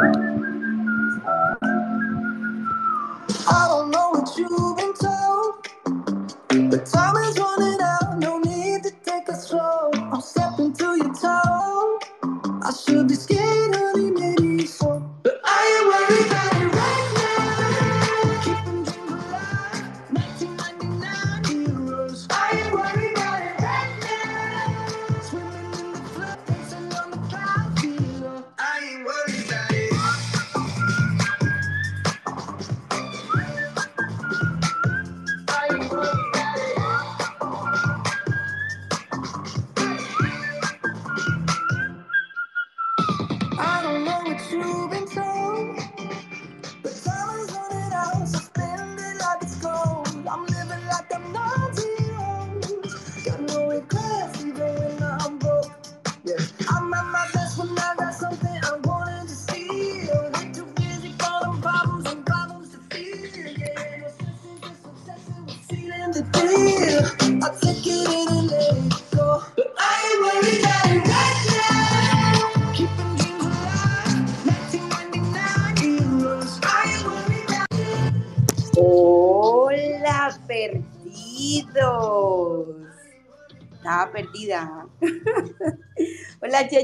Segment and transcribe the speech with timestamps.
[0.00, 0.04] I
[3.68, 5.68] don't know what you've been told,
[6.70, 8.18] but time is running out.
[8.18, 9.90] No need to take it slow.
[9.94, 11.98] I'm stepping to your toe.
[12.62, 13.37] I should be scared,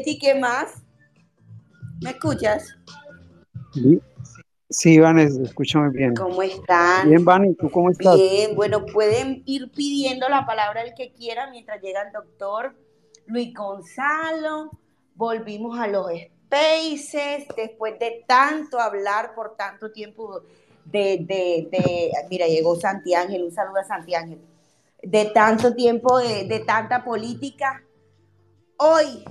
[0.05, 0.83] Chechi, ¿qué más?
[2.03, 2.77] ¿Me escuchas?
[3.73, 4.01] Sí,
[4.69, 6.15] sí, Vanes, escúchame bien.
[6.15, 7.09] ¿Cómo están?
[7.09, 8.17] Bien, Vani, ¿tú cómo estás?
[8.19, 12.77] Bien, bueno, pueden ir pidiendo la palabra el que quiera mientras llega el doctor
[13.27, 14.73] Luis Gonzalo.
[15.15, 20.43] Volvimos a los spaces después de tanto hablar por tanto tiempo
[20.85, 24.41] de, de, de- mira, llegó Santi Ángel, un saludo a Santi Ángel,
[25.03, 27.83] de tanto tiempo, de, de tanta política.
[28.77, 29.25] Hoy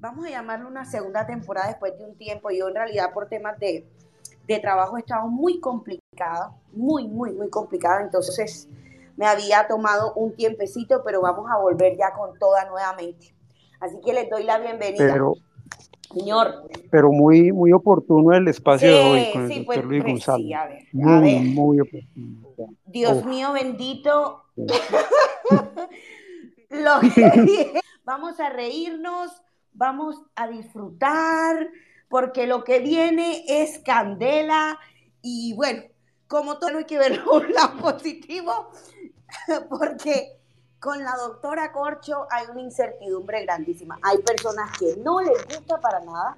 [0.00, 2.50] vamos a llamarlo una segunda temporada después de un tiempo.
[2.50, 3.86] Yo en realidad por temas de,
[4.46, 8.02] de trabajo he estado muy complicada, muy, muy, muy complicada.
[8.02, 8.68] Entonces
[9.16, 13.34] me había tomado un tiempecito, pero vamos a volver ya con toda nuevamente.
[13.80, 15.12] Así que les doy la bienvenida.
[15.12, 15.34] Pero,
[16.12, 19.84] Señor, pero muy, muy oportuno el espacio de hoy sí, con el sí, doctor pues,
[19.86, 20.38] Luis pues, Gonzalo.
[20.38, 21.42] sí, a ver, a Muy, ver.
[21.42, 22.48] muy oportuno.
[22.86, 23.26] Dios Uf.
[23.26, 24.42] mío bendito.
[24.56, 24.66] Sí.
[26.70, 29.30] Lo que- vamos a reírnos,
[29.78, 31.68] vamos a disfrutar,
[32.08, 34.78] porque lo que viene es candela
[35.22, 35.84] y bueno,
[36.26, 38.70] como todo hay que verlo un lado positivo,
[39.70, 40.36] porque
[40.80, 43.98] con la doctora Corcho hay una incertidumbre grandísima.
[44.02, 46.36] Hay personas que no les gusta para nada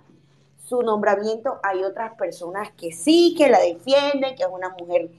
[0.63, 5.11] su nombramiento, hay otras personas que sí, que la defienden, que es una mujer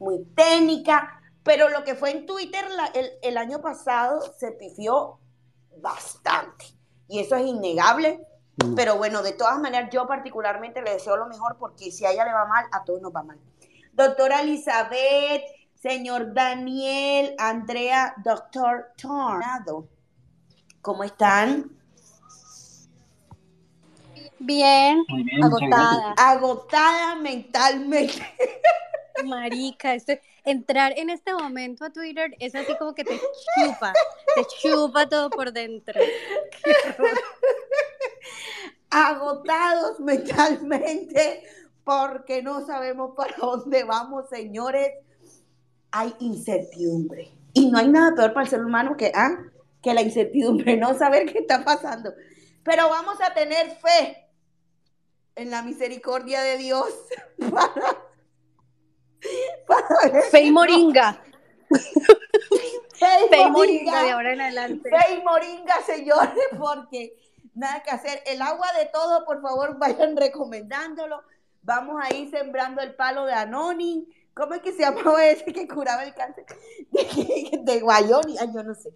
[0.00, 5.18] muy técnica, pero lo que fue en Twitter el, el año pasado se pifió
[5.80, 6.77] bastante.
[7.08, 8.20] Y eso es innegable.
[8.62, 8.74] Mm.
[8.74, 12.24] Pero bueno, de todas maneras, yo particularmente le deseo lo mejor porque si a ella
[12.24, 13.38] le va mal, a todos nos va mal.
[13.92, 15.42] Doctora Elizabeth,
[15.74, 19.88] señor Daniel, Andrea, doctor Tornado,
[20.82, 21.70] ¿cómo están?
[24.40, 26.14] Bien, bien, agotada.
[26.16, 28.22] Agotada mentalmente.
[29.24, 33.92] Marica, este- entrar en este momento a Twitter es así como que te chupa,
[34.34, 36.00] te chupa todo por dentro.
[38.90, 41.42] Agotados mentalmente
[41.84, 44.92] porque no sabemos para dónde vamos, señores.
[45.90, 47.30] Hay incertidumbre.
[47.54, 49.38] Y no hay nada peor para el ser humano que, ah,
[49.82, 52.12] que la incertidumbre, no saber qué está pasando.
[52.62, 54.28] Pero vamos a tener fe
[55.34, 56.92] en la misericordia de Dios
[57.50, 58.02] para,
[59.66, 61.22] para ver Fe si y no- moringa,
[61.70, 64.02] Fe y fe y moringa.
[64.02, 64.90] de ahora en adelante.
[64.90, 67.14] Fe y moringa, señores, porque
[67.54, 68.22] nada que hacer.
[68.26, 71.22] El agua de todo, por favor, vayan recomendándolo.
[71.62, 74.06] Vamos a ir sembrando el palo de Anoni.
[74.34, 76.44] ¿Cómo es que se llamaba ese que curaba el cáncer?
[76.90, 78.36] De, de Guayoni.
[78.38, 78.90] Ay, yo no sé.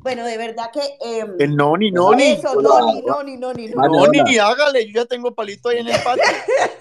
[0.00, 0.80] Bueno, de verdad que.
[1.00, 2.32] em, El noni, noni.
[2.32, 3.96] Eso, Noni, Noni, Noni, Noni.
[4.22, 6.22] Noni, hágale, yo ya tengo palito ahí en el patio.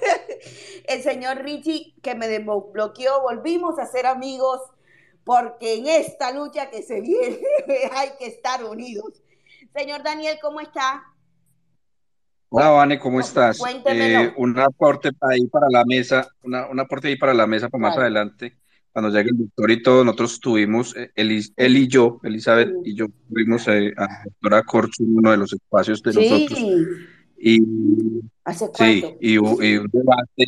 [0.88, 4.62] el señor Richie que me desbloqueó, volvimos a ser amigos
[5.24, 7.40] porque en esta lucha que se viene
[7.94, 9.22] hay que estar unidos.
[9.76, 11.04] Señor Daniel, ¿cómo está?
[12.50, 13.62] Hola, Vane, ¿cómo estás?
[13.86, 17.82] Eh, un aporte ahí para la mesa, una, un aporte ahí para la mesa para
[17.82, 18.04] más Claro.
[18.04, 18.58] adelante,
[18.94, 22.96] cuando llegue el doctor y todo, nosotros tuvimos, eh, Elis- él y yo, Elizabeth y
[22.96, 26.60] yo, tuvimos eh, a la doctora Corcho en uno de los espacios de nosotros.
[27.40, 27.62] Y
[28.44, 29.58] ¿Hace sí, y, un
[29.92, 30.46] debate,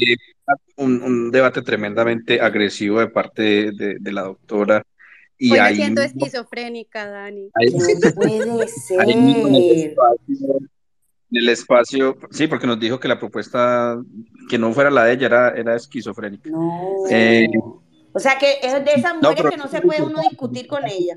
[0.77, 4.83] un, un debate tremendamente agresivo de parte de, de- de la doctora.
[5.37, 7.49] Y me ahí mismo- esquizofrénica, Dani.
[7.53, 9.89] ahí- No puede ahí en ser.
[9.91, 10.55] espacio,
[11.31, 14.01] En el espacio, sí, porque nos dijo que la propuesta
[14.49, 16.49] que no fuera la de ella era, era esquizofrénica.
[16.49, 17.03] No.
[17.09, 17.47] Eh,
[18.11, 20.65] o sea que es de esas no, mujeres pero- que no se puede uno discutir
[20.67, 21.15] con ella.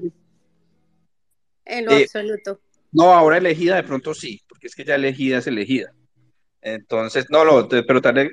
[1.64, 2.60] En lo Eh, absoluto.
[2.92, 5.92] No, ahora elegida de pronto sí, porque es que ya elegida es elegida.
[6.60, 8.30] Entonces, no, no, pero daré eh,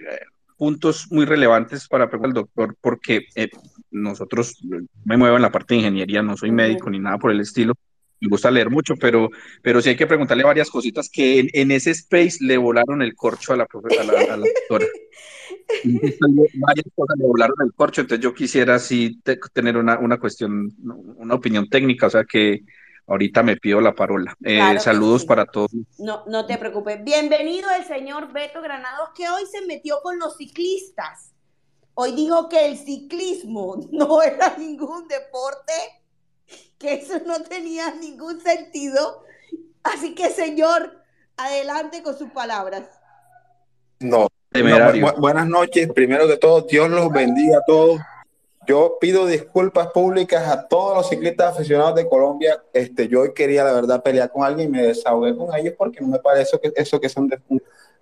[0.57, 3.49] puntos muy relevantes para preguntar al doctor, porque eh,
[3.91, 7.31] nosotros eh, me muevo en la parte de ingeniería, no soy médico ni nada por
[7.31, 7.73] el estilo.
[8.21, 9.29] Me gusta leer mucho, pero,
[9.63, 13.15] pero sí hay que preguntarle varias cositas que en, en ese space le volaron el
[13.15, 14.85] corcho a la, a la, a la doctora.
[16.53, 20.69] Varias cosas le volaron el corcho, entonces yo quisiera sí te- tener una, una cuestión,
[21.15, 22.61] una opinión técnica, o sea que
[23.09, 24.35] ahorita me pido la parola.
[24.43, 25.27] Eh, Claro saludos sí.
[25.27, 25.71] para todos.
[25.97, 27.03] No, no te preocupes.
[27.03, 31.31] Bienvenido el señor Beto Granados, que hoy se metió con los ciclistas.
[31.95, 35.73] Hoy dijo que el ciclismo no era ningún deporte,
[36.77, 39.23] que eso no tenía ningún sentido.
[39.83, 41.03] Así que, señor,
[41.37, 42.83] adelante con sus palabras.
[43.99, 45.05] No, Temerario.
[45.05, 45.89] no, bu- buenas noches.
[45.93, 47.99] Primero que todo, Dios los bendiga a todos.
[48.69, 52.63] Yo pido disculpas públicas a todos los ciclistas aficionados de Colombia.
[52.71, 55.99] Este, yo hoy quería, la verdad, pelear con alguien y me desahogué con ellos porque
[56.01, 57.39] no me parece que eso que son de,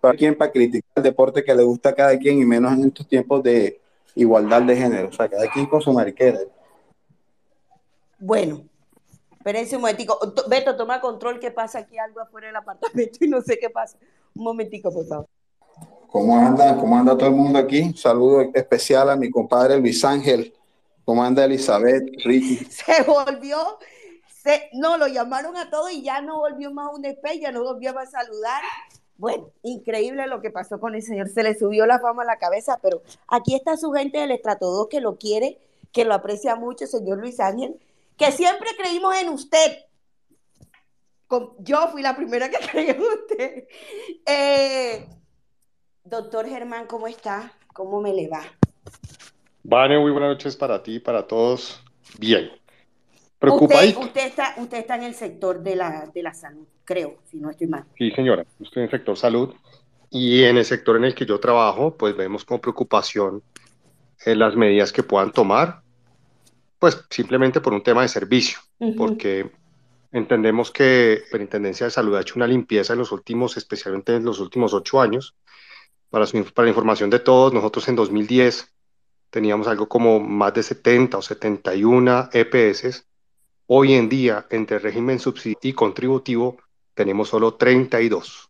[0.02, 2.84] para quien para criticar el deporte que le gusta a cada quien y menos en
[2.84, 3.80] estos tiempos de
[4.14, 5.08] igualdad de género.
[5.08, 6.40] O sea, cada quien con su mariquera.
[8.20, 8.66] Bueno,
[9.38, 10.20] espérense un momentico.
[10.34, 13.70] To- Beto, toma control que pasa aquí algo afuera del apartamento y no sé qué
[13.70, 13.98] pasa.
[14.36, 15.28] Un momentico, por favor.
[16.12, 16.76] ¿Cómo anda?
[16.76, 17.80] ¿Cómo anda todo el mundo aquí?
[17.80, 20.54] Un saludo especial a mi compadre Luis Ángel.
[21.08, 22.58] ¿Cómo anda Elizabeth, Ricky?
[22.70, 23.80] se volvió,
[24.44, 27.54] se, no, lo llamaron a todo y ya no volvió más a un despegue, ya
[27.54, 28.62] no volvió a saludar.
[29.16, 32.38] Bueno, increíble lo que pasó con el señor, se le subió la fama a la
[32.38, 35.58] cabeza, pero aquí está su gente del Estrato 2 que lo quiere,
[35.94, 37.80] que lo aprecia mucho, señor Luis Ángel,
[38.18, 39.86] que siempre creímos en usted.
[41.60, 43.68] Yo fui la primera que creí en usted.
[44.26, 45.08] Eh,
[46.04, 47.54] doctor Germán, ¿cómo está?
[47.72, 48.44] ¿Cómo me le va?
[49.70, 51.84] Vane, muy buenas noches para ti y para todos.
[52.20, 52.46] Bien.
[52.46, 54.00] Usted, Preocupadito.
[54.00, 57.50] usted, está, usted está en el sector de la, de la salud, creo, si no
[57.50, 57.84] estoy mal.
[57.98, 58.46] Sí, señora.
[58.62, 59.54] Estoy en el sector salud
[60.10, 63.44] y en el sector en el que yo trabajo, pues vemos con preocupación
[64.26, 65.82] eh, las medidas que puedan tomar,
[66.80, 68.60] pues simplemente por un tema de servicio,
[68.96, 69.52] porque
[70.14, 74.24] entendemos que la Superintendencia de Salud ha hecho una limpieza en los últimos, especialmente en
[74.24, 75.36] los últimos ocho años.
[76.10, 78.74] Para, su- para la información de todos, nosotros en 2010
[79.30, 83.08] teníamos algo como más de 70 o 71 EPS.
[83.68, 86.58] Hoy en día, entre régimen subsidio y contributivo,
[86.94, 88.50] tenemos solo 32.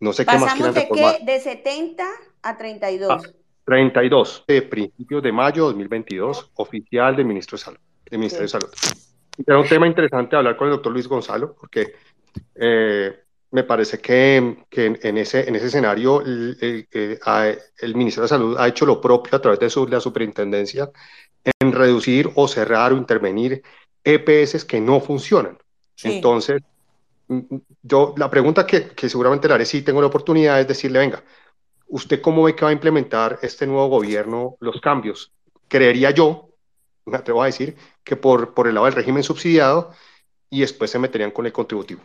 [0.00, 1.18] No sé qué más Pasamos de reformar.
[1.18, 1.24] qué?
[1.24, 2.04] De 70
[2.42, 3.10] a 32.
[3.10, 3.20] Ah,
[3.64, 7.78] 32 de principios de mayo de 2022, oficial del ministro de Salud,
[8.10, 8.70] del Ministerio de Salud.
[9.46, 11.94] Era un tema interesante hablar con el doctor Luis Gonzalo, porque
[12.54, 13.21] eh,
[13.52, 18.24] me parece que, que en, en ese, en ese escenario el, el- eh, el Ministerio
[18.24, 20.90] de Salud ha hecho lo propio a través de su, la superintendencia
[21.60, 23.62] en reducir o cerrar o intervenir
[24.04, 25.58] EPS que no funcionan.
[25.96, 26.08] Sí.
[26.08, 26.62] Entonces,
[27.28, 30.68] mm, mm, yo la pregunta que, que seguramente le haré si tengo la oportunidad es
[30.68, 31.24] decirle, venga,
[31.88, 35.32] ¿usted cómo ve que va a implementar este nuevo gobierno los cambios?
[35.68, 36.50] Creería yo,
[37.06, 39.92] me atrevo a decir, que por, por el lado del régimen subsidiado
[40.50, 42.02] y después se meterían con el contributivo.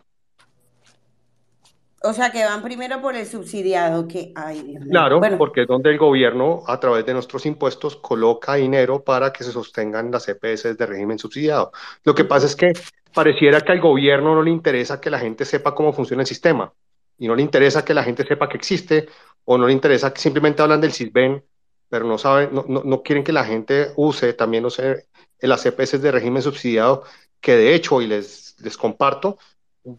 [2.04, 4.92] O sea, que van primero por el subsidiado, que, ay, Dios mío.
[4.92, 9.34] Claro, Bueno, porque es donde el gobierno, a través de nuestros impuestos, coloca dinero para
[9.34, 11.72] que se sostengan las EPS de régimen subsidiado.
[12.04, 12.74] Lo que pasa es que
[13.14, 16.72] pareciera que al gobierno no le interesa que la gente sepa cómo funciona el sistema
[17.18, 19.10] y no le interesa que la gente sepa que existe
[19.46, 21.44] o no le interesa que simplemente hablan del CISBEN,
[21.90, 25.08] pero no saben, no, no, no quieren que la gente use también no sé,
[25.40, 27.04] las EPS de régimen subsidiado,
[27.42, 29.38] que de hecho, y les, les comparto,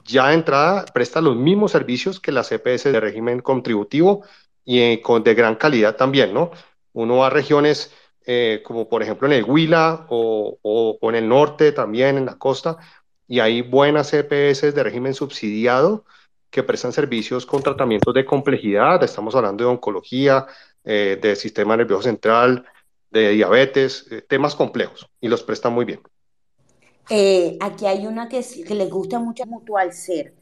[0.04, 4.24] ya de entrada presta los mismos servicios que las EPS de régimen contributivo
[4.64, 6.50] y eh, con, de gran calidad también, ¿no?
[6.92, 7.92] Uno va a regiones
[8.26, 12.36] eh, como por ejemplo en el Huila o, o, en el norte también, en la
[12.38, 12.76] costa,
[13.26, 16.04] y hay buenas EPS de régimen subsidiado
[16.50, 20.46] que prestan servicios con tratamientos de complejidad, estamos hablando de oncología,
[20.84, 22.66] eh, de sistema nervioso central,
[23.10, 26.00] de diabetes, temas complejos, y los prestan muy bien.
[27.10, 30.34] Eh, aquí hay una que, les gusta mucho, Mutual Ser.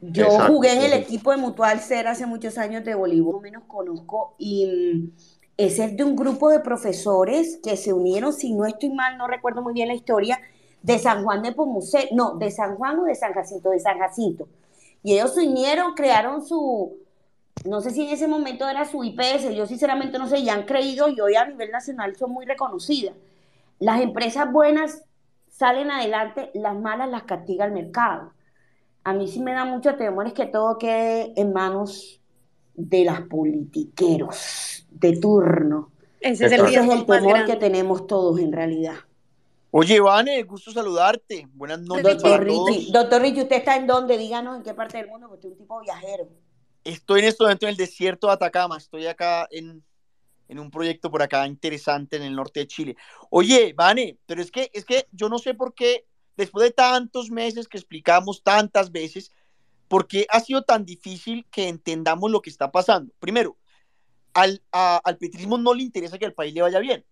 [0.00, 3.62] Yo Exacto, jugué en el equipo de Mutual Ser hace muchos años de voleibol, menos
[3.68, 5.12] conozco, y mm,
[5.56, 9.62] es de un grupo de profesores que se unieron, si no estoy mal, no recuerdo
[9.62, 10.40] muy bien la historia,
[10.82, 13.98] de San Juan de Pomucé, no, de San Juan o de San Jacinto, de San
[13.98, 14.48] Jacinto.
[15.04, 16.96] Y ellos se unieron, crearon su,
[17.64, 20.64] no sé si en ese momento era su IPS, yo sinceramente no sé, y han
[20.64, 23.14] creído y hoy a nivel nacional son muy reconocidas.
[23.78, 25.04] Las empresas buenas
[25.52, 28.32] salen adelante, las malas las castiga el mercado.
[29.04, 32.20] A mí sí me da mucho temor es que todo quede en manos
[32.74, 35.90] de las politiqueros de turno.
[36.20, 38.94] Ese es el Ese es riesgo el más temor que tenemos todos en realidad.
[39.70, 41.48] Oye, Vane, gusto saludarte.
[41.54, 42.68] Buenas noches Doctor para todos.
[42.68, 44.18] Richie, doctor Richie, ¿usted está en dónde?
[44.18, 46.28] Díganos en qué parte del mundo, porque usted es un tipo viajero.
[46.84, 48.76] Estoy en este momento en el desierto de Atacama.
[48.76, 49.82] Estoy acá en,
[50.48, 52.96] en un proyecto por acá interesante en el norte de Chile.
[53.30, 56.06] Oye, Vane, pero es que, es que yo no sé por qué,
[56.36, 59.32] después de tantos meses que explicamos tantas veces,
[59.88, 63.12] ¿por qué ha sido tan difícil que entendamos lo que está pasando?
[63.18, 63.56] Primero,
[64.34, 67.04] al, a- al petrismo no le interesa que al país le vaya bien.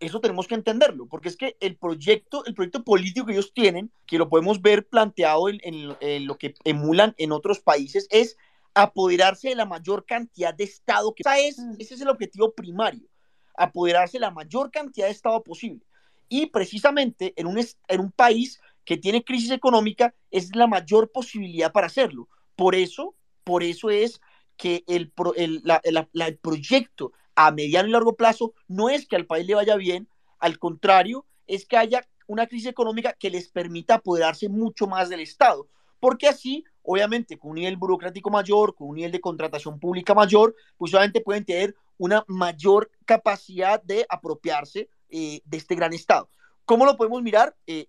[0.00, 3.92] Eso tenemos que entenderlo, porque es que el proyecto, el proyecto político que ellos tienen,
[4.06, 8.38] que lo podemos ver planteado en, en- en lo que emulan en otros países, es
[8.74, 11.74] apoderarse de la mayor cantidad de Estado que esa es, Mm.
[11.78, 13.08] ese es el objetivo primario,
[13.56, 15.84] apoderarse de la mayor cantidad de Estado posible.
[16.28, 21.72] Y precisamente en un, en un país que tiene crisis económica es la mayor posibilidad
[21.72, 22.28] para hacerlo.
[22.56, 24.20] Por eso, por eso es
[24.56, 28.88] que el, pro- el- la- la- la- el proyecto a mediano y largo plazo no
[28.90, 30.08] es que al país le vaya bien,
[30.38, 35.20] al contrario, es que haya una crisis económica que les permita apoderarse mucho más del
[35.20, 40.14] Estado, porque así, obviamente, con un nivel burocrático mayor, con un nivel de contratación pública
[40.14, 46.28] mayor, pues obviamente pueden tener una mayor capacidad de apropiarse eh, de este gran Estado.
[46.64, 47.56] ¿Cómo lo podemos mirar?
[47.66, 47.88] Eh,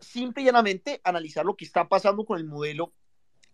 [0.00, 2.92] simple y llanamente analizar lo que está pasando con el modelo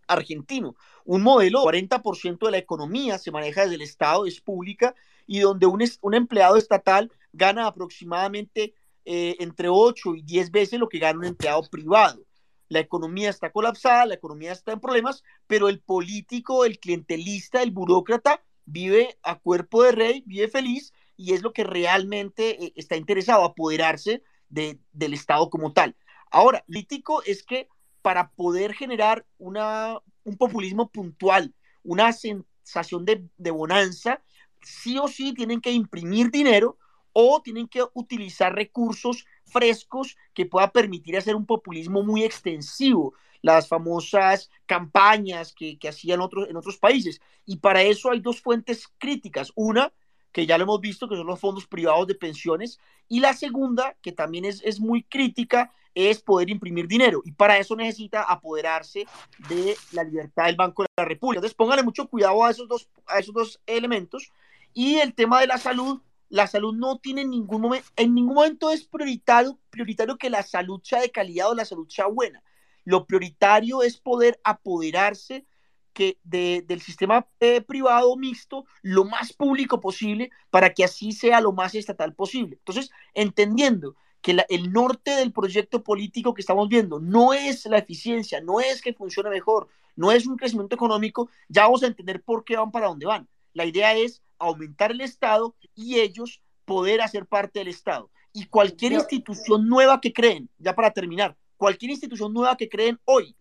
[0.07, 0.75] argentino.
[1.05, 5.65] Un modelo, 40% de la economía se maneja desde el Estado, es pública, y donde
[5.65, 8.73] un, empleado estatal gana aproximadamente
[9.05, 12.21] eh, entre 8 y 10 veces lo que gana un empleado privado.
[12.69, 17.71] La economía está colapsada, la economía está en problemas, pero el político, el clientelista, el
[17.71, 22.95] burócrata vive a cuerpo de rey, vive feliz y es lo que realmente eh, está
[22.95, 25.95] interesado, apoderarse de- del Estado como tal.
[26.31, 27.67] Ahora, lo político es que
[28.01, 31.53] para poder generar una, un populismo puntual,
[31.83, 34.21] una sensación de, de bonanza,
[34.61, 36.77] sí o sí tienen que imprimir dinero
[37.11, 43.67] o tienen que utilizar recursos frescos que pueda permitir hacer un populismo muy extensivo, las
[43.67, 47.21] famosas campañas que, que hacían otros, en otros países.
[47.45, 49.51] Y para eso hay dos fuentes críticas.
[49.55, 49.93] Una,
[50.31, 53.95] que ya lo hemos visto, que son los fondos privados de pensiones, y la segunda,
[54.01, 57.21] que también es, es muy crítica, es poder imprimir dinero.
[57.23, 59.05] Y para eso necesita apoderarse
[59.49, 61.39] de la libertad del Banco de la República.
[61.39, 64.31] Entonces, póngale mucho cuidado a esos dos, a esos dos elementos.
[64.73, 68.71] Y el tema de la salud, la salud no tiene ningún momento, en ningún momento
[68.71, 72.43] es prioritario, prioritario que la salud sea de calidad o la salud sea buena.
[72.85, 75.45] Lo prioritario es poder apoderarse
[75.93, 81.39] que de, del sistema eh, privado mixto lo más público posible para que así sea
[81.39, 82.57] lo más estatal posible.
[82.57, 88.41] Entonces, entendiendo que el norte del proyecto político que estamos viendo no es la eficiencia,
[88.41, 92.43] no es que funcione mejor, no es un crecimiento económico, ya vamos a entender por
[92.43, 93.27] qué van para dónde van.
[93.53, 98.09] La idea es aumentar el Estado y ellos poder hacer parte del Estado.
[98.33, 103.35] Y cualquier institución nueva que creen, ya para terminar, cualquier institución nueva que creen hoy,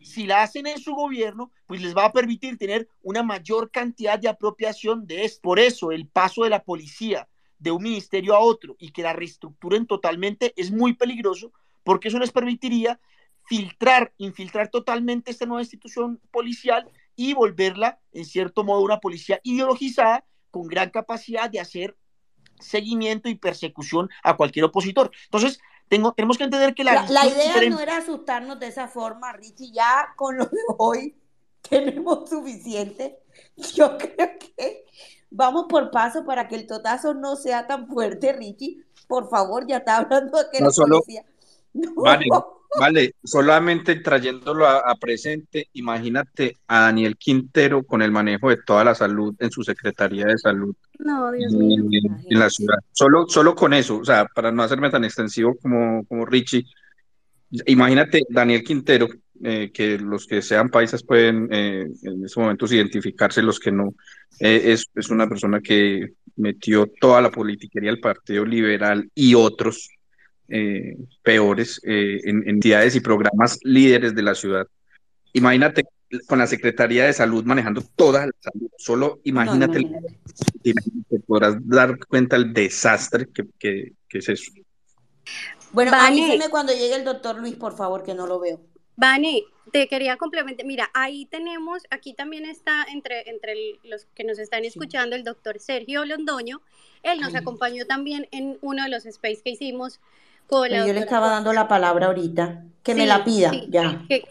[0.00, 4.18] si la hacen en su gobierno, pues les va a permitir tener una mayor cantidad
[4.18, 5.40] de apropiación de esto.
[5.42, 7.28] Por eso el paso de la policía
[7.58, 11.52] de un ministerio a otro y que la reestructuren totalmente es muy peligroso
[11.82, 13.00] porque eso les permitiría
[13.44, 16.88] filtrar, infiltrar totalmente esta nueva institución policial
[17.18, 21.96] y volverla, en cierto modo, una policía ideologizada con gran capacidad de hacer
[22.60, 25.10] seguimiento y persecución a cualquier opositor.
[25.24, 25.58] Entonces,
[25.88, 27.70] tengo, tenemos que entender que la, La, idea diferente.
[27.70, 29.72] no era asustarnos de esa forma, Richie.
[29.72, 31.16] Ya con lo de hoy
[31.68, 33.18] tenemos suficiente.
[33.74, 34.84] Yo creo que
[35.30, 38.84] vamos por paso para que el totazo no sea tan fuerte, Richie.
[39.08, 41.24] Por favor, ya está hablando de que No la solo- policía.
[41.72, 41.94] No.
[41.96, 42.26] Vale,
[42.78, 48.84] vale, solamente trayéndolo a, a presente, imagínate a Daniel Quintero con el manejo de toda
[48.84, 52.02] la salud en su Secretaría de Salud No, Dios en, mío.
[52.28, 52.78] en la ciudad.
[52.92, 56.64] Solo, solo con eso, o sea, para no hacerme tan extensivo como, como Richie,
[57.66, 59.08] imagínate Daniel Quintero,
[59.42, 63.94] eh, que los que sean paisas pueden eh, en estos momentos identificarse, los que no,
[64.40, 69.88] eh, es, es una persona que metió toda la politiquería del Partido Liberal y otros
[70.48, 74.66] eh, peores eh, en, en entidades y programas líderes de la ciudad.
[75.32, 75.84] Imagínate
[76.26, 78.70] con la Secretaría de Salud manejando toda la salud.
[78.78, 81.00] Solo imagínate, No, imagínate.
[81.10, 84.50] te podrás dar cuenta el desastre que, que- que es eso.
[85.72, 86.22] Bueno, Vane.
[86.22, 88.58] avíseme cuando llegue el doctor Luis, por favor, que no lo veo.
[88.96, 90.64] Vane, te quería complementar.
[90.64, 95.24] Mira, ahí tenemos, aquí también está entre, entre el- los que nos están escuchando el
[95.24, 96.62] doctor Sergio Londoño.
[97.02, 97.40] Él nos Ay.
[97.42, 100.00] acompañó también en uno de los space que hicimos
[100.48, 102.64] con la Pero yo le estaba dando la palabra ahorita.
[102.82, 104.04] Que me la pida, sí, ya.
[104.08, 104.24] que-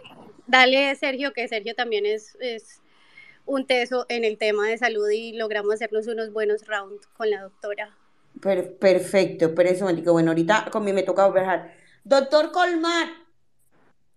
[0.47, 2.81] dale Sergio, que Sergio también es, es
[3.45, 7.41] un teso en el tema de salud y logramos hacernos unos buenos rounds con la
[7.43, 7.95] doctora.
[8.41, 9.87] Per- perfecto, pero eso.
[10.11, 11.71] Bueno, ahorita conmigo me toca conversar.
[12.03, 13.07] Doctor Colmar,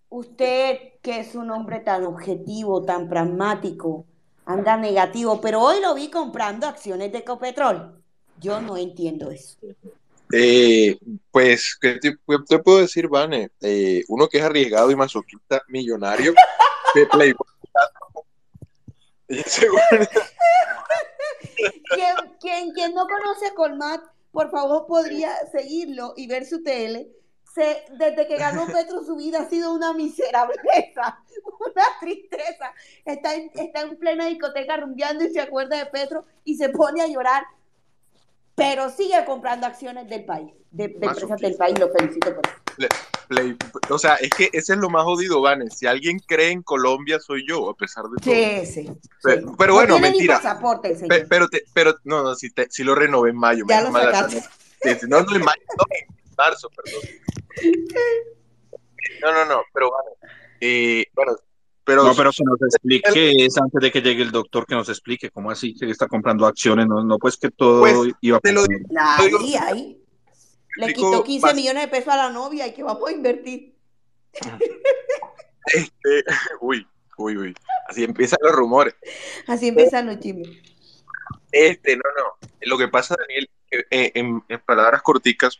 [0.09, 4.07] usted que es un hombre tan objetivo, tan pragmático,
[4.45, 8.03] anda negativo, pero hoy lo vi comprando acciones de Ecopetrol.
[8.41, 9.59] Yo no entiendo eso.
[10.33, 10.99] Eh,
[11.31, 13.51] pues, ¿qué te, qué te puedo decir, Vane?
[13.61, 16.33] Eh, uno que es arriesgado y masoquista millonario,
[16.95, 17.47] de Playboy.
[21.95, 27.09] Quien, quien, quien no conoce a Colmat, por favor podría seguirlo y ver su tele.
[27.55, 31.19] Se, desde que ganó Petro su vida ha sido una miserableza,
[31.61, 32.73] una tristeza.
[33.05, 37.03] Está en, está en plena discoteca rumbeando y se acuerda de Petro y se pone
[37.03, 37.45] a llorar,
[38.61, 41.79] pero sigue comprando acciones del país, de, de empresas del país.
[41.79, 42.55] Lo felicito por eso.
[43.89, 45.71] O sea, es que ese es lo más jodido, Vane.
[45.71, 48.35] Si alguien cree en Colombia, soy yo, a pesar de todo.
[48.35, 48.91] Sí, sí.
[49.23, 49.55] Pero, sí.
[49.59, 50.37] pero No bueno, ni mentira.
[50.37, 51.09] pasaporte, el señor.
[51.21, 53.65] Pe- Pero, te- pero, no, no, si, te, si lo renové en mayo.
[53.69, 54.43] Ya lo sacaste.
[55.09, 57.01] No, no, en mayo, no, en marzo, perdón.
[59.23, 60.11] No, no, no, pero bueno.
[60.61, 61.37] eh, bueno,
[61.91, 64.89] pero, No, pero que nos explique es antes de que llegue el doctor, que nos
[64.89, 68.41] explique cómo así que está comprando acciones, no, no pues que todo Pues, iba a
[68.41, 68.63] te lo.
[68.97, 70.05] Ahí, ahí.
[70.77, 73.75] Le quitó 15 bas- millones de pesos a la novia y que vamos a invertir.
[75.67, 76.25] este,
[76.61, 76.87] uy,
[77.19, 77.55] uy, uy.
[77.89, 78.95] Así empiezan los rumores.
[79.49, 80.49] Así empiezan los chismes.
[81.51, 82.49] Este, no, no.
[82.63, 85.59] Lo que pasa, Daniel, eh, eh, en, en palabras corticas,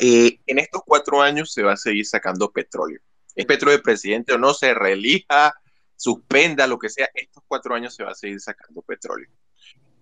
[0.00, 3.00] eh, en estos cuatro años se va a seguir sacando petróleo.
[3.34, 5.54] Es Petro de presidente o no, se reelija,
[5.96, 9.28] suspenda, lo que sea, estos cuatro años se va a seguir sacando petróleo.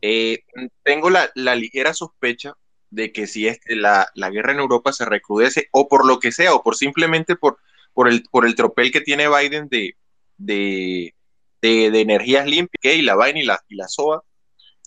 [0.01, 0.45] Eh,
[0.83, 2.55] tengo la, la ligera sospecha
[2.91, 6.31] de que si este, la, la guerra en Europa se recrudece, o por lo que
[6.31, 7.59] sea, o por simplemente por,
[7.95, 9.97] por, el, por el tropel que tiene Biden de,
[10.37, 11.15] de,
[11.63, 14.23] de, energías limpias, y la vaina y la, y la soba,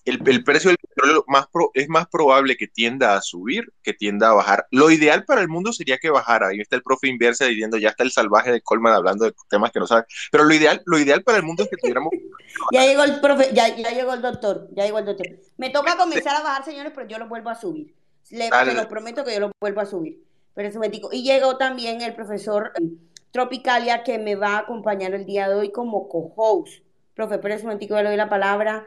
[0.06, 3.94] el, el precio del petróleo más pro- es más probable que tienda a subir que
[3.94, 4.68] tienda a bajar.
[4.72, 6.48] Lo ideal para el mundo sería que bajara.
[6.50, 9.72] Ahí está el profe Inversa diciendo, ya está el salvaje de Colman hablando de temas
[9.72, 10.06] que no sabe.
[10.32, 12.12] Pero lo ideal, lo ideal para el mundo es que tuviéramos...
[12.72, 15.28] Ya llegó el profe, ya, ya llegó el doctor, ya llegó el doctor.
[15.58, 17.94] Me toca comenzar a bajar, señores, pero yo lo vuelvo a subir.
[18.30, 18.72] Le, Dale.
[18.72, 20.24] se lo prometo que yo lo vuelvo a subir.
[20.54, 21.10] Pero me digo.
[21.12, 22.88] Y llegó también el profesor eh,
[23.32, 26.84] Tropicalia que me va a acompañar el día de hoy como co-host.
[27.14, 28.86] Profe, pero un momentico, le doy la palabra.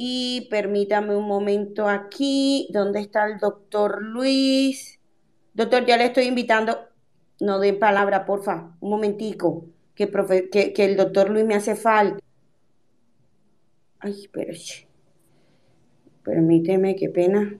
[0.00, 2.68] Y permítame un momento aquí.
[2.72, 5.00] ¿Dónde está el doctor Luis?
[5.54, 6.78] Doctor, ya le estoy invitando.
[7.40, 8.76] No den palabra, porfa.
[8.78, 9.66] Un momentico.
[9.96, 12.22] Que, profe, que, que el doctor Luis me hace falta.
[13.98, 14.86] Ay, espérate.
[16.22, 17.58] Permíteme, qué pena.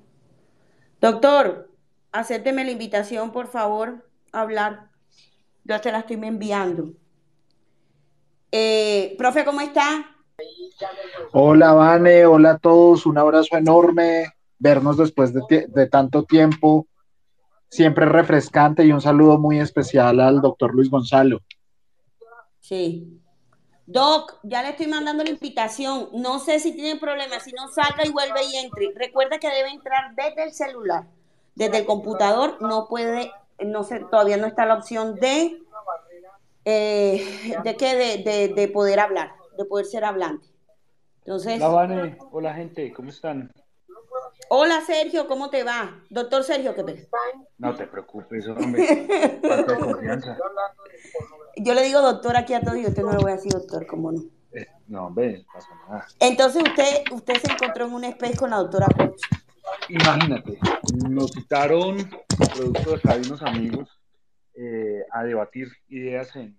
[1.00, 1.68] Doctor,
[2.12, 4.90] acépteme la invitación, por favor, a hablar.
[5.64, 6.92] Yo te la estoy enviando.
[8.52, 10.14] Eh, profe, ¿cómo está?
[11.32, 16.86] Hola, Vane, hola a todos, un abrazo enorme, vernos después de, de tanto tiempo,
[17.68, 21.40] siempre refrescante y un saludo muy especial al doctor Luis Gonzalo.
[22.60, 23.20] Sí.
[23.86, 26.10] Doc, ya le estoy mandando la invitación.
[26.12, 27.42] No sé si tiene problemas.
[27.44, 28.92] Si no, salga y vuelve y entre.
[28.94, 31.04] Recuerda que debe entrar desde el celular.
[31.54, 33.32] Desde el computador no puede,
[33.64, 35.58] no sé, todavía no está la opción de,
[36.64, 40.46] eh, de qué, de, de, de poder hablar, de poder ser hablante.
[41.18, 42.18] Entonces, Hola, Vane.
[42.30, 42.92] Hola, gente.
[42.92, 43.52] ¿Cómo están?
[44.50, 46.00] hola Sergio, ¿cómo te va?
[46.08, 46.98] Doctor Sergio, ¿qué pasa?
[47.58, 49.40] No te preocupes, hombre.
[49.42, 50.38] Falta de confianza.
[51.56, 53.86] Yo le digo doctor aquí a todos y usted no le voy a decir doctor,
[53.86, 54.22] ¿cómo no?
[54.52, 56.06] Eh, no, hombre, no pasa nada.
[56.20, 59.20] Entonces usted, usted se encontró en un space con la doctora Coach.
[59.88, 60.58] Imagínate,
[61.10, 62.08] nos citaron,
[62.54, 63.88] producto de acá de unos amigos,
[64.54, 66.57] eh, a debatir ideas en,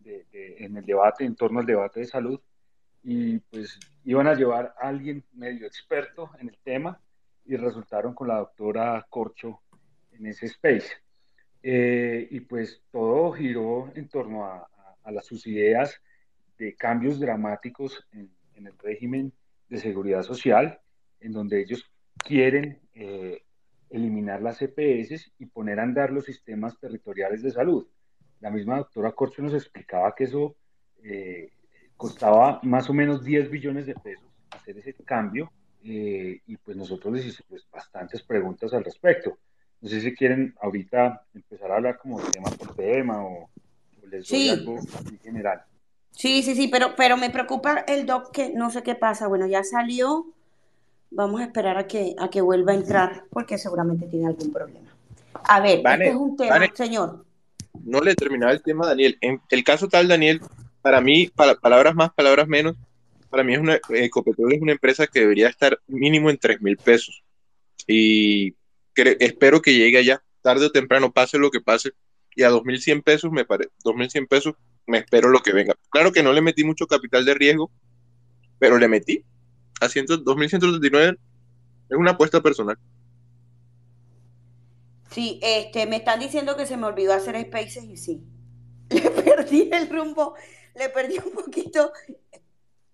[0.00, 2.40] de- de- en el debate, en torno al debate de salud,
[3.02, 7.00] y pues iban a llevar a alguien medio experto en el tema,
[7.46, 9.60] y resultaron con la doctora Corcho
[10.12, 10.88] en ese space.
[11.62, 16.00] Eh, y pues todo giró en torno a, a- a las, sus ideas
[16.58, 19.32] de cambios dramáticos en, en el régimen
[19.68, 20.78] de seguridad social,
[21.20, 21.84] en donde ellos
[22.18, 23.42] quieren eh,
[23.88, 27.86] eliminar las EPS y poner a andar los sistemas territoriales de salud.
[28.40, 30.54] La misma doctora Corcho nos explicaba que eso
[31.02, 31.50] eh,
[31.96, 35.50] costaba más o menos 10 billones de pesos hacer ese cambio
[35.84, 39.38] eh, y pues nosotros les hicimos pues, bastantes preguntas al respecto.
[39.80, 44.06] No sé si quieren ahorita empezar a hablar como de tema por tema o, o
[44.10, 44.50] les doy Sí.
[44.50, 44.78] algo
[45.10, 45.62] en general.
[46.10, 49.28] Sí, sí, sí, pero, pero me preocupa el doc que no sé qué pasa.
[49.28, 50.26] Bueno, ya salió.
[51.12, 54.90] Vamos a esperar a que, a que vuelva a entrar porque seguramente tiene algún problema.
[55.32, 56.70] A ver, Vane, este es un tema, Vane.
[56.74, 57.24] señor.
[57.84, 59.18] No le terminaba el tema a Daniel.
[59.20, 60.40] En el caso tal, Daniel,
[60.82, 62.76] para mí, para, palabras más, palabras menos,
[63.30, 66.60] para mí es una, eh, Ecopetrol es una empresa que debería estar mínimo en 3
[66.60, 67.22] mil pesos.
[67.86, 68.54] Y
[68.94, 71.92] espero que llegue allá, tarde o temprano, pase lo que pase.
[72.36, 74.54] Y a 2.100 pesos, me parece, 2.100 pesos,
[74.86, 75.74] me espero lo que venga.
[75.90, 77.70] Claro que no le metí mucho capital de riesgo,
[78.58, 79.24] pero le metí
[79.80, 81.18] a 100 2.139.
[81.88, 82.78] Es una apuesta personal.
[85.10, 88.22] Sí, este, me están diciendo que se me olvidó hacer spaces y sí.
[88.90, 90.34] Le perdí el rumbo,
[90.74, 91.92] le perdí un poquito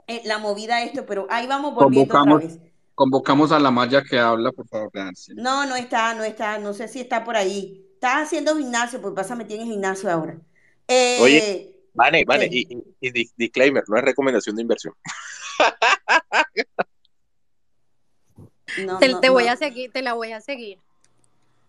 [0.07, 2.73] eh, la movida a esto, pero ahí vamos volviendo Convocamos, otra vez.
[2.95, 5.35] convocamos a la Maya que habla, por favor, Nancy.
[5.35, 7.83] No, no está, no está, no sé si está por ahí.
[7.95, 10.35] Está haciendo gimnasio, pues en el gimnasio ahora.
[11.21, 12.57] Oye, Eh, Vane, Vane, ¿qué?
[12.59, 14.95] y, y- y di- disclaimer, no es recomendación de inversión.
[18.85, 19.53] No, Te, no, te voy no.
[19.53, 20.79] a seguir, te la voy a seguir.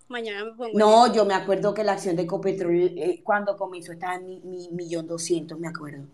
[0.10, 3.91] Mañana me pongo No, yo me acuerdo que la acción de Ecopetrol eh, cuando comenzó
[3.91, 6.06] estaba en mi, mi millón doscientos, me acuerdo.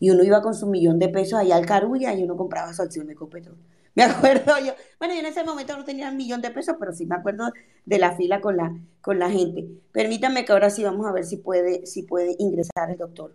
[0.00, 2.82] Y uno iba con su millón de pesos allá al Carulla y uno compraba su
[2.82, 3.56] acción de Ecopetrol.
[3.94, 4.72] Me acuerdo yo.
[4.98, 7.50] Bueno, yo en ese momento no tenía un millón de pesos, pero sí me acuerdo
[7.84, 9.66] de la fila con la, con la gente.
[9.92, 13.34] Permítame que ahora sí vamos a ver si puede, si puede ingresar el doctor.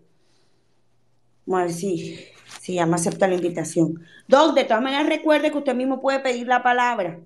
[1.45, 2.19] Vamos a ver si,
[2.61, 4.01] si ya me acepta la invitación.
[4.27, 7.19] Doc, de todas maneras recuerde que usted mismo puede pedir la palabra.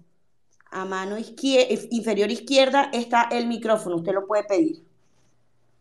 [0.76, 4.84] A mano izquier- inferior izquierda está el micrófono, usted lo puede pedir.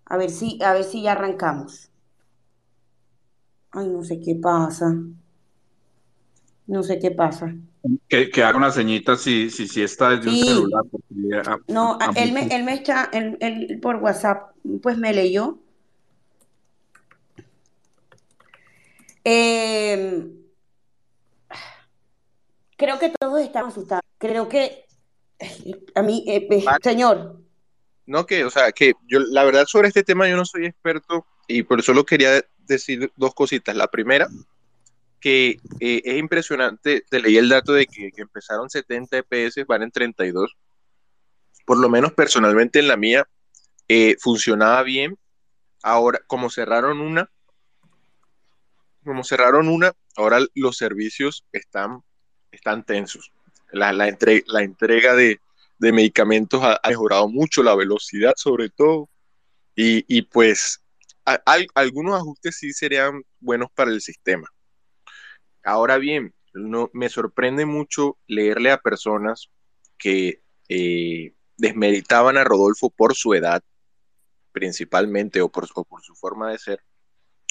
[0.04, 1.88] A ver si, a ver si ya arrancamos.
[3.70, 4.94] Ay, no sé qué pasa.
[6.66, 7.54] No sé qué pasa.
[8.08, 10.84] Que, que haga una señita si, si, si está desde un celular.
[11.48, 14.52] a- No, a- él me, él me está, él- él por WhatsApp,
[14.82, 15.58] pues me leyó.
[19.24, 20.28] Eh,
[22.82, 24.02] creo que todos estamos asustados.
[24.18, 24.86] Creo que
[25.94, 26.78] a mí, eh, eh, Vale.
[26.82, 27.40] señor,
[28.06, 31.24] No, que, o sea, que yo, la verdad, sobre este tema yo no soy experto
[31.46, 33.76] y por eso lo quería decir dos cositas.
[33.76, 34.26] La primera,
[35.20, 39.84] que eh, es impresionante, te leí el dato de que, que empezaron 70 EPS, van
[39.84, 40.56] en 32.
[41.64, 43.28] Por lo menos personalmente en la mía
[44.18, 45.16] funcionaba bien.
[45.82, 47.30] Ahora, como cerraron una,
[49.04, 52.02] como cerraron una, ahora los servicios están,
[52.52, 53.32] están tensos.
[53.72, 55.40] La, la, la entrega de,
[55.78, 59.08] de medicamentos ha, mejorado mucho, la velocidad sobre todo.
[59.74, 60.80] Y, y pues
[61.74, 64.46] algunos ajustes sí serían buenos para el sistema.
[65.64, 69.50] Ahora bien, no, me sorprende mucho leerle a personas
[69.98, 73.62] que eh, desmeritaban a Rodolfo por su edad,
[74.52, 76.84] principalmente, o por, por su forma de ser,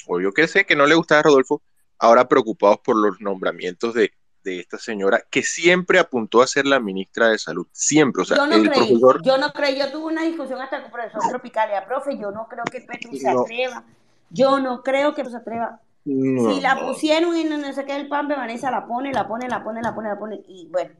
[0.06, 1.62] o yo que sé que no le gustaba a Rodolfo,
[1.98, 4.12] ahora preocupados por los nombramientos de,
[4.42, 8.36] de esta señora que siempre apuntó a ser la ministra de Salud, siempre, o sea,
[8.36, 10.90] yo no el creí, profesor yo no creí, yo tuve una discusión hasta con el
[10.92, 13.40] profesor Tropicalia, profe, yo no creo que Petro se No.
[13.42, 13.84] atreva,
[14.30, 15.80] yo no creo que se atreva.
[16.04, 19.48] no, Si la pusieron en no sé qué el PAMPE, Vanessa la pone, la pone,
[19.48, 20.90] la pone, la pone, la pone, y bueno,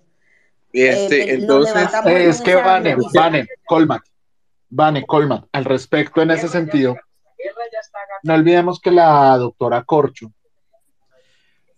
[0.72, 1.74] este, eh, entonces,
[2.07, 2.96] Es que Vane.
[3.12, 4.02] Vane, Colmat,
[4.70, 6.96] Vane, Colmat, al respecto en ese sentido,
[8.22, 10.33] no olvidemos que la doctora Corcho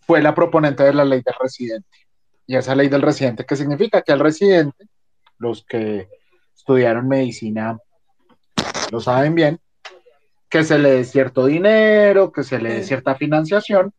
[0.07, 1.89] fue la proponente de la ley del residente.
[2.47, 4.03] Y esa ley del residente, ¿qué significa?
[4.03, 4.87] Que al residente,
[5.39, 6.09] los que
[6.55, 7.79] estudiaron medicina
[8.91, 9.61] lo saben bien,
[10.49, 13.93] que se le dé cierto dinero, que se le dé cierta financiación,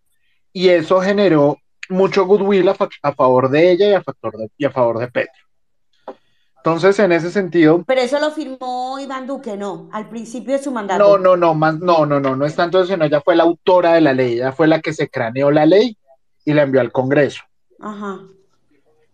[0.53, 1.57] y eso generó
[1.89, 4.99] mucho goodwill a, fa- a favor de ella y a, factor de- y a favor
[4.99, 5.44] de Petro.
[6.65, 10.71] Entonces, en ese sentido, Pero eso lo firmó Iván Duque, no, al principio de su
[10.71, 11.19] no, mandato.
[11.19, 13.93] no, no, más, no, no, no, no es tanto eso, sino ella fue la autora
[13.93, 15.95] de la ley, ella fue la que se craneó la ley
[16.43, 17.43] y la envió al Congreso.
[17.79, 18.19] Ajá.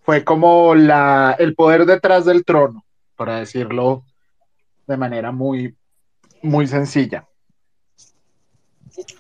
[0.02, 2.86] Fue como la, el poder detrás del trono,
[3.18, 4.06] para decirlo
[4.88, 5.76] de manera muy,
[6.42, 7.28] muy sencilla.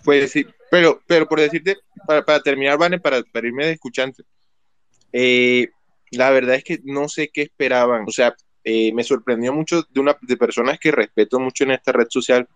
[0.06, 4.24] Pues sí, pero, pero por decirte, para, para terminar, Vane, para, para irme de escuchante,
[5.12, 5.70] eh,
[6.12, 8.06] la verdad es que no sé qué esperaban.
[8.08, 11.92] O sea, eh, me sorprendió mucho de una de personas que respeto mucho en esta
[11.92, 12.48] red social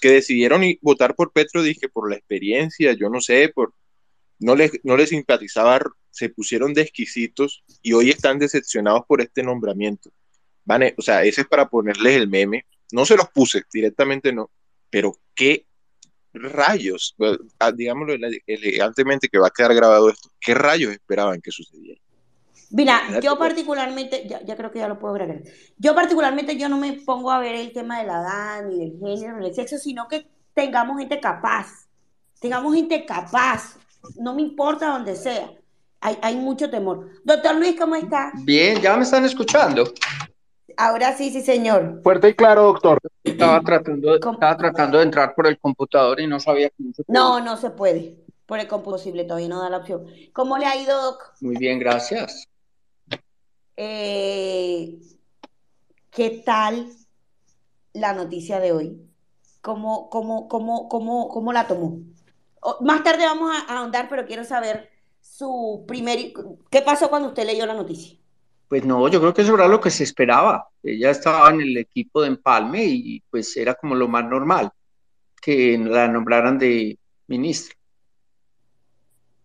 [0.00, 3.74] que decidieron votar por Petro, dije, por la experiencia, yo no sé, por
[4.38, 5.80] no les, no les simpatizaba,
[6.10, 10.10] se pusieron de exquisitos y hoy están decepcionados por este nombramiento.
[10.64, 12.66] Vane, o sea, ese es para ponerles el meme.
[12.92, 14.50] No se los puse, directamente no,
[14.90, 15.66] pero qué
[16.32, 17.16] rayos,
[17.60, 22.00] ah, digámoslo ele- elegantemente que va a quedar grabado esto, ¿qué rayos esperaban que sucediera?
[22.74, 25.42] Mira, yo particularmente, ya, ya creo que ya lo puedo agregar.
[25.78, 28.98] Yo particularmente yo no me pongo a ver el tema de la edad, ni del
[28.98, 31.86] género, ni del sexo, sino que tengamos gente capaz.
[32.40, 33.76] Tengamos gente capaz.
[34.16, 35.50] No me importa donde sea.
[36.00, 37.08] Hay, hay mucho temor.
[37.24, 38.32] Doctor Luis, ¿cómo está?
[38.42, 39.84] Bien, ya me están escuchando.
[40.76, 42.00] Ahora sí, sí, señor.
[42.02, 42.98] Fuerte y claro, doctor.
[43.22, 47.04] Estaba tratando, estaba tratando de entrar por el computador y no sabía cómo se.
[47.06, 48.16] No, no se puede.
[48.46, 50.06] Por el composible, todavía no da la opción.
[50.32, 51.32] ¿Cómo le ha ido, Doc?
[51.40, 52.48] Muy bien, gracias.
[53.76, 54.98] Eh,
[56.10, 56.88] ¿qué tal
[57.92, 59.00] la noticia de hoy?
[59.60, 61.98] ¿Cómo, cómo, cómo, cómo, cómo la tomó?
[62.80, 66.32] Más tarde vamos a, a ahondar, pero quiero saber su primer...
[66.70, 68.18] ¿Qué pasó cuando usted leyó la noticia?
[68.68, 70.68] Pues no, yo creo que eso era lo que se esperaba.
[70.82, 74.70] Ella estaba en el equipo de empalme y pues era como lo más normal
[75.40, 77.76] que la nombraran de ministra.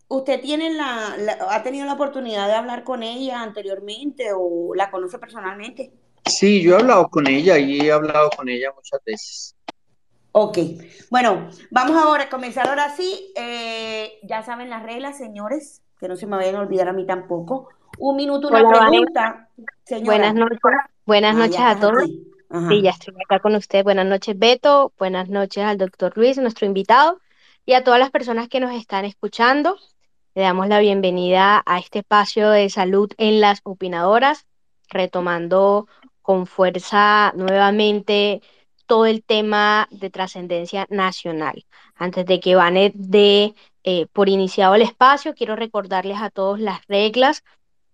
[0.09, 4.91] ¿Usted tiene la, la- ha tenido la oportunidad de hablar con ella anteriormente o la
[4.91, 5.93] conoce personalmente?
[6.25, 9.55] Sí, yo he hablado con ella y he hablado con ella muchas veces.
[10.31, 10.57] Ok,
[11.09, 13.33] bueno, vamos ahora a comenzar ahora sí.
[13.35, 17.05] Eh, ya saben las reglas, señores, que no se me vayan a olvidar a mí
[17.05, 17.69] tampoco.
[17.97, 19.49] Un minuto, una Hola, pregunta.
[19.83, 20.17] Señora.
[20.17, 20.59] Buenas noches,
[21.05, 22.03] buenas Ah, noches a todos.
[22.03, 22.23] aquí.
[22.49, 22.69] Ajá.
[22.69, 23.83] Sí, ya estoy acá con usted.
[23.83, 24.93] Buenas noches, Beto.
[24.99, 27.19] Buenas noches al doctor Luis, nuestro invitado,
[27.65, 29.77] y a todas las personas que nos están escuchando.
[30.39, 34.45] Le damos la bienvenida a este espacio de salud en las opinadoras,
[34.87, 35.89] retomando
[36.21, 38.41] con fuerza nuevamente
[38.85, 41.65] todo el tema de trascendencia nacional.
[41.93, 46.87] Antes de que Vanet dé eh, por iniciado el espacio, quiero recordarles a todos las
[46.87, 47.43] reglas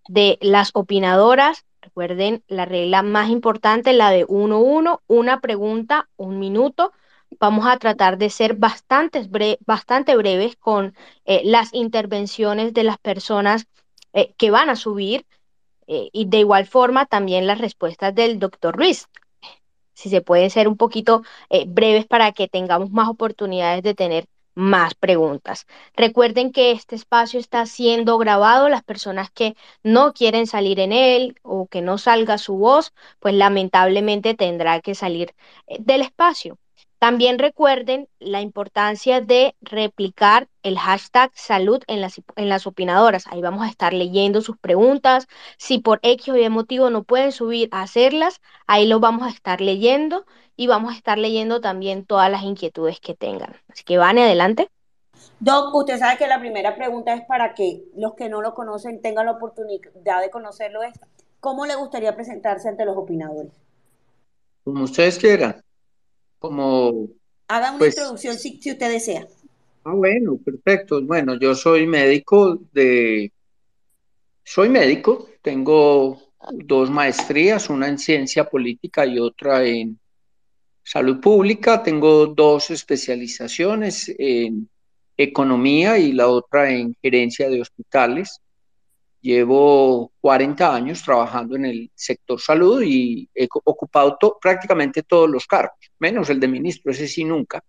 [0.07, 1.65] de las opinadoras.
[1.81, 6.91] Recuerden la regla más importante, la de 1-1, una pregunta, un minuto.
[7.39, 10.95] Vamos a tratar de ser bastante breves con
[11.25, 13.67] eh, las intervenciones de las personas
[14.13, 15.25] eh, que van a subir
[15.87, 19.07] eh, y de igual forma también las respuestas del doctor Ruiz.
[19.93, 21.23] Si se pueden ser un poquito
[21.67, 25.67] breves para que tengamos más oportunidades de tener más preguntas.
[25.95, 28.69] Recuerden que este espacio está siendo grabado.
[28.69, 33.33] Las personas que no quieren salir en él o que no salga su voz, pues
[33.35, 35.33] lamentablemente tendrá que salir
[35.79, 36.57] del espacio.
[37.05, 43.27] También recuerden la importancia de replicar el hashtag salud en las, en las opinadoras.
[43.27, 45.27] Ahí vamos a estar leyendo sus preguntas.
[45.59, 49.29] Si por X o Y motivo no pueden subir a hacerlas, ahí lo vamos a
[49.29, 53.55] estar leyendo y vamos a estar leyendo también todas las inquietudes que tengan.
[53.71, 54.71] Así que van adelante.
[55.39, 58.99] Doc, usted sabe que la primera pregunta es para que los que no lo conocen
[59.03, 60.81] tengan la oportunidad de conocerlo.
[60.81, 60.99] Es,
[61.39, 63.53] ¿cómo le gustaría presentarse ante los opinadores?
[64.63, 65.61] Como ustedes quieran.
[66.47, 67.09] Como,
[67.47, 69.27] Haga una pues, introducción si, si usted desea.
[69.83, 71.01] ah, bueno, perfecto.
[71.03, 73.31] Bueno, yo soy médico de,
[74.43, 76.21] soy médico, tengo
[76.53, 79.99] dos maestrías, una en ciencia política y otra en
[80.83, 81.81] salud pública.
[81.81, 84.69] Tengo dos especializaciones en
[85.17, 88.39] economía y la otra en gerencia de hospitales.
[89.25, 95.47] Llevo 40 años trabajando en el sector salud y he ocupado to- prácticamente todos los
[95.47, 97.63] cargos, menos el de ministro, ese sí nunca.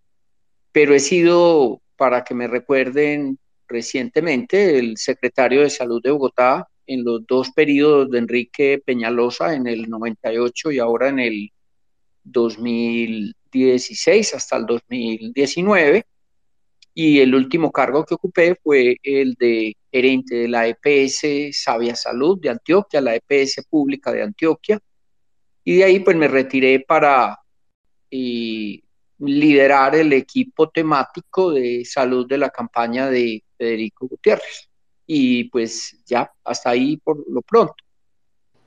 [0.70, 7.02] Pero he sido, para que me recuerden recientemente, el secretario de salud de Bogotá en
[7.02, 11.50] los dos periodos de Enrique Peñalosa, en el 98 y ahora en el
[12.22, 16.04] 2016 hasta el 2019
[16.92, 22.38] y el último cargo que ocupé fue el de gerente de la EPS Sabia Salud
[22.40, 24.78] de Antioquia, la EPS pública de Antioquia,
[25.64, 27.38] y de ahí pues me retiré para
[28.10, 28.80] eh,
[29.18, 34.68] liderar el equipo temático de salud de la campaña de Federico Gutiérrez.
[35.06, 37.74] Y pues ya, hasta ahí por lo pronto.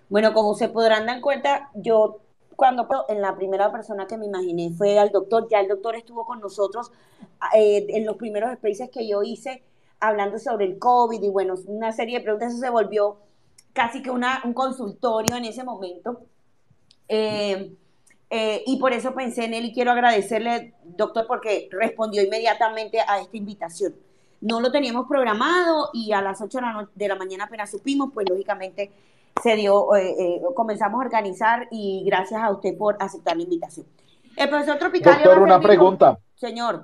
[0.09, 2.21] Bueno, como se podrán dar cuenta, yo
[2.55, 6.25] cuando en la primera persona que me imaginé fue al doctor, ya el doctor estuvo
[6.25, 6.91] con nosotros
[7.55, 9.63] eh, en los primeros spaces que yo hice
[9.99, 13.17] hablando sobre el COVID y bueno, una serie de preguntas, eso se volvió
[13.73, 16.21] casi que una, un consultorio en ese momento.
[17.07, 17.73] Eh,
[18.29, 23.19] eh, y por eso pensé en él y quiero agradecerle, doctor, porque respondió inmediatamente a
[23.19, 23.95] esta invitación.
[24.41, 27.71] No lo teníamos programado y a las 8 de la, no de la mañana apenas
[27.71, 28.91] supimos, pues lógicamente
[29.41, 33.85] se dio, eh, eh, comenzamos a organizar y gracias a usted por aceptar la invitación.
[34.35, 35.15] El profesor Tropical.
[35.15, 36.17] Doctor, una pregunta.
[36.35, 36.83] Señor.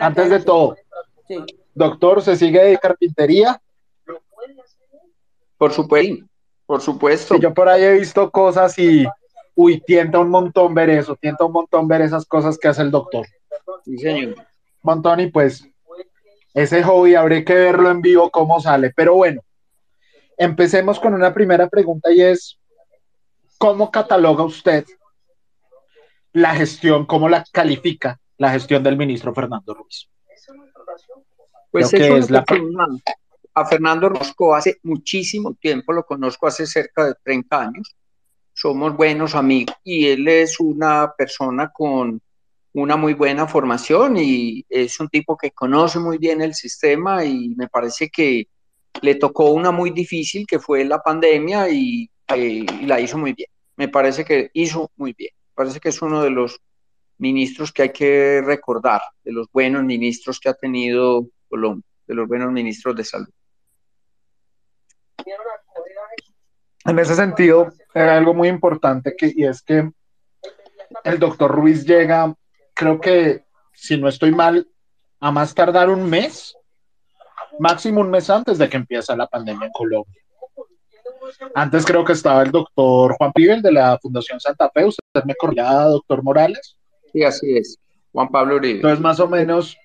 [0.00, 0.76] Antes de todo.
[1.28, 1.36] Sí.
[1.76, 3.60] Doctor, ¿se sigue de carpintería?
[5.58, 6.24] Por supuesto.
[6.64, 7.34] Por supuesto.
[7.34, 9.06] Sí, yo por ahí he visto cosas y,
[9.54, 12.90] uy, tienta un montón ver eso, tienta un montón ver esas cosas que hace el
[12.90, 13.26] doctor.
[13.84, 14.36] Sí, señor.
[14.80, 15.68] Montón y pues
[16.54, 18.90] ese hobby habré que verlo en vivo cómo sale.
[18.96, 19.42] Pero bueno,
[20.38, 22.58] empecemos con una primera pregunta y es,
[23.58, 24.86] ¿cómo cataloga usted
[26.32, 30.08] la gestión, cómo la califica la gestión del ministro Fernando Ruiz?
[31.76, 32.42] Pues es, es la
[33.56, 37.96] a Fernando Rosco hace muchísimo tiempo, lo conozco hace cerca de 30 años.
[38.54, 42.20] somos buenos amigos y él es una persona con
[42.72, 47.54] una muy buena formación y es un tipo que conoce muy bien el sistema y
[47.56, 48.48] me parece que
[49.02, 53.32] le tocó una muy difícil que fue la pandemia y, eh, y la hizo muy
[53.34, 53.48] bien.
[53.76, 55.30] Me parece que hizo muy bien.
[55.34, 56.60] Me parece que es uno de los
[57.18, 62.28] ministros que hay que recordar, de los buenos ministros que ha tenido Colombia, de los
[62.28, 63.28] buenos ministros de salud.
[66.84, 69.90] En ese sentido, era algo muy importante que, y es que
[71.02, 72.32] el doctor Ruiz llega,
[72.74, 74.68] creo que, si no estoy mal,
[75.18, 76.56] a más tardar un mes,
[77.58, 80.22] máximo un mes antes de que empiece la pandemia en Colombia.
[81.54, 85.34] Antes creo que estaba el doctor Juan Pibel de la Fundación Santa Fe, usted me
[85.34, 86.76] corría, doctor Morales.
[87.12, 87.78] Sí, así es,
[88.12, 88.76] Juan Pablo Uribe.
[88.76, 89.76] Entonces, más o menos,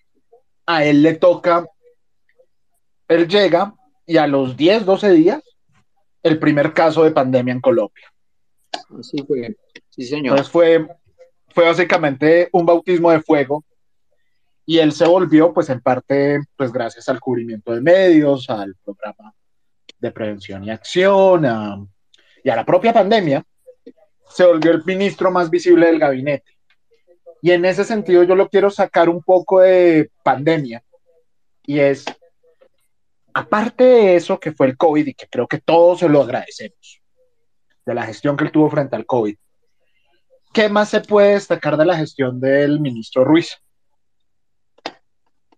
[0.75, 1.65] a él le toca,
[3.07, 3.73] él llega
[4.05, 5.41] y a los 10, 12 días,
[6.23, 8.11] el primer caso de pandemia en Colombia.
[8.99, 9.55] Así fue,
[9.89, 10.33] sí señor.
[10.37, 10.87] Entonces fue,
[11.49, 13.63] fue básicamente un bautismo de fuego
[14.65, 19.33] y él se volvió, pues en parte, pues gracias al cubrimiento de medios, al programa
[19.99, 21.85] de prevención y acción a-
[22.43, 23.43] y a la propia pandemia,
[24.29, 26.50] se volvió el ministro más visible del gabinete.
[27.41, 30.83] Y en ese sentido yo lo quiero sacar un poco de pandemia
[31.65, 32.05] y es,
[33.33, 37.01] aparte de eso que fue el COVID y que creo que todos se lo agradecemos,
[37.85, 39.35] de la gestión que él tuvo frente al COVID,
[40.53, 43.57] ¿qué más se puede destacar de la gestión del ministro Ruiz?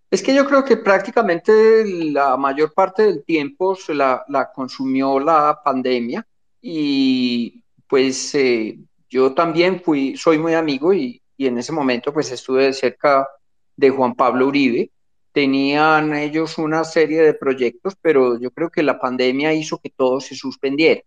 [0.09, 5.19] Es que yo creo que prácticamente la mayor parte del tiempo se la, la consumió
[5.19, 6.25] la pandemia
[6.61, 8.77] y pues eh,
[9.09, 13.27] yo también fui, soy muy amigo y, y en ese momento pues estuve cerca
[13.75, 14.91] de Juan Pablo Uribe.
[15.31, 20.19] Tenían ellos una serie de proyectos, pero yo creo que la pandemia hizo que todo
[20.19, 21.01] se suspendiera.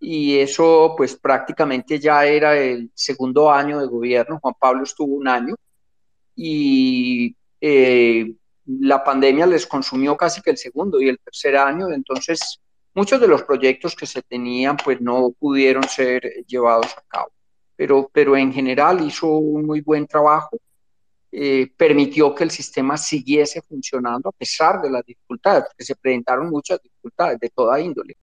[0.00, 4.38] Y eso pues prácticamente ya era el segundo año de gobierno.
[4.40, 5.54] Juan Pablo estuvo un año
[6.34, 8.32] y eh,
[8.68, 12.60] la pandemia les consumió casi que el segundo y el tercer año, entonces
[12.94, 17.30] muchos de los proyectos que se tenían pues no pudieron ser llevados a cabo,
[17.78, 20.58] pero, pero en general hizo un muy buen trabajo,
[21.30, 26.50] eh, permitió que el sistema siguiese funcionando a pesar de las dificultades, porque se presentaron
[26.50, 28.16] muchas dificultades de toda índole.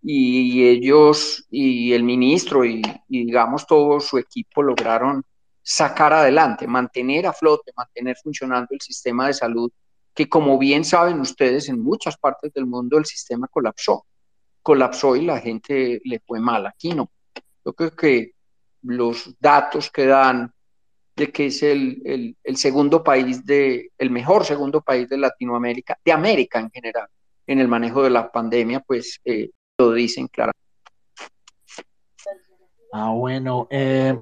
[0.00, 5.24] Y ellos y el ministro y, y digamos todo su equipo lograron
[5.60, 9.72] sacar adelante, mantener a flote, mantener funcionando el sistema de salud,
[10.14, 14.06] que como bien saben ustedes, en muchas partes del mundo el sistema colapsó.
[14.62, 16.66] Colapsó y la gente le fue mal.
[16.66, 17.10] Aquí no.
[17.64, 18.34] Yo creo que
[18.82, 20.52] los datos que dan
[21.16, 26.12] de que es el, el, segundo país de, el mejor segundo país de Latinoamérica, de
[26.12, 27.08] América en general,
[27.46, 30.58] en el manejo de la pandemia, pues eh, lo dicen claramente.
[32.92, 33.68] Ah, bueno.
[33.70, 34.18] eh,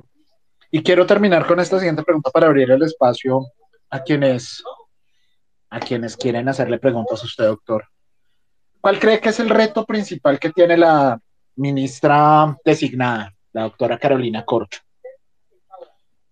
[0.70, 3.46] y quiero terminar con esta siguiente pregunta para abrir el espacio
[3.90, 4.62] a quienes,
[5.70, 7.86] a quienes quieren hacerle preguntas a usted, doctor.
[8.80, 11.18] ¿Cuál cree que es el reto principal que tiene la
[11.56, 14.80] ministra designada, la doctora Carolina Corcho?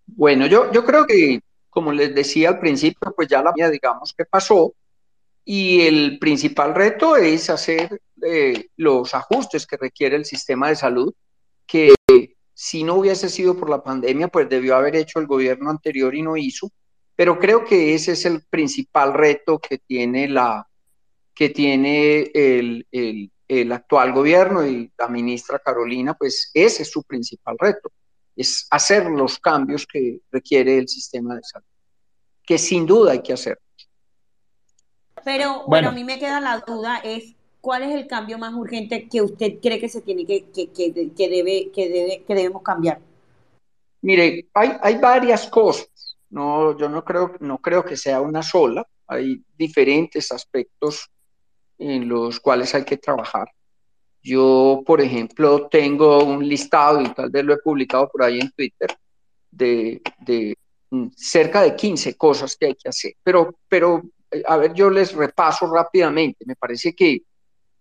[0.06, 4.12] Bueno, yo, yo creo que, como les decía al principio, pues ya la mía, digamos
[4.12, 4.74] que pasó,
[5.44, 11.14] y el principal reto es hacer eh, los ajustes que requiere el sistema de salud,
[11.66, 11.94] que
[12.52, 16.22] si no hubiese sido por la pandemia, pues debió haber hecho el gobierno anterior y
[16.22, 16.70] no hizo,
[17.14, 20.66] pero creo que ese es el principal reto que tiene, la,
[21.34, 27.02] que tiene el, el, el actual gobierno y la ministra Carolina, pues ese es su
[27.02, 27.90] principal reto,
[28.34, 31.66] es hacer los cambios que requiere el sistema de salud,
[32.44, 33.58] que sin duda hay que hacer.
[35.24, 35.88] Pero bueno, Bueno.
[35.88, 39.58] a mí me queda la duda es cuál es el cambio más urgente que usted
[39.60, 43.00] cree que se tiene que, que, que, que debe, que debe, que debemos cambiar.
[44.02, 45.88] Mire, hay, hay varias cosas.
[46.30, 48.86] No, yo no creo, no creo que sea una sola.
[49.08, 51.08] Hay diferentes aspectos
[51.78, 53.48] en los cuales hay que trabajar.
[54.22, 58.50] Yo, por ejemplo, tengo un listado, y tal vez lo he publicado por ahí en
[58.50, 58.96] Twitter,
[59.50, 60.02] de,
[60.90, 63.14] mm, cerca de 15 cosas que hay que hacer.
[63.22, 66.44] Pero, pero, eh, a ver, yo les repaso rápidamente.
[66.46, 67.22] Me parece que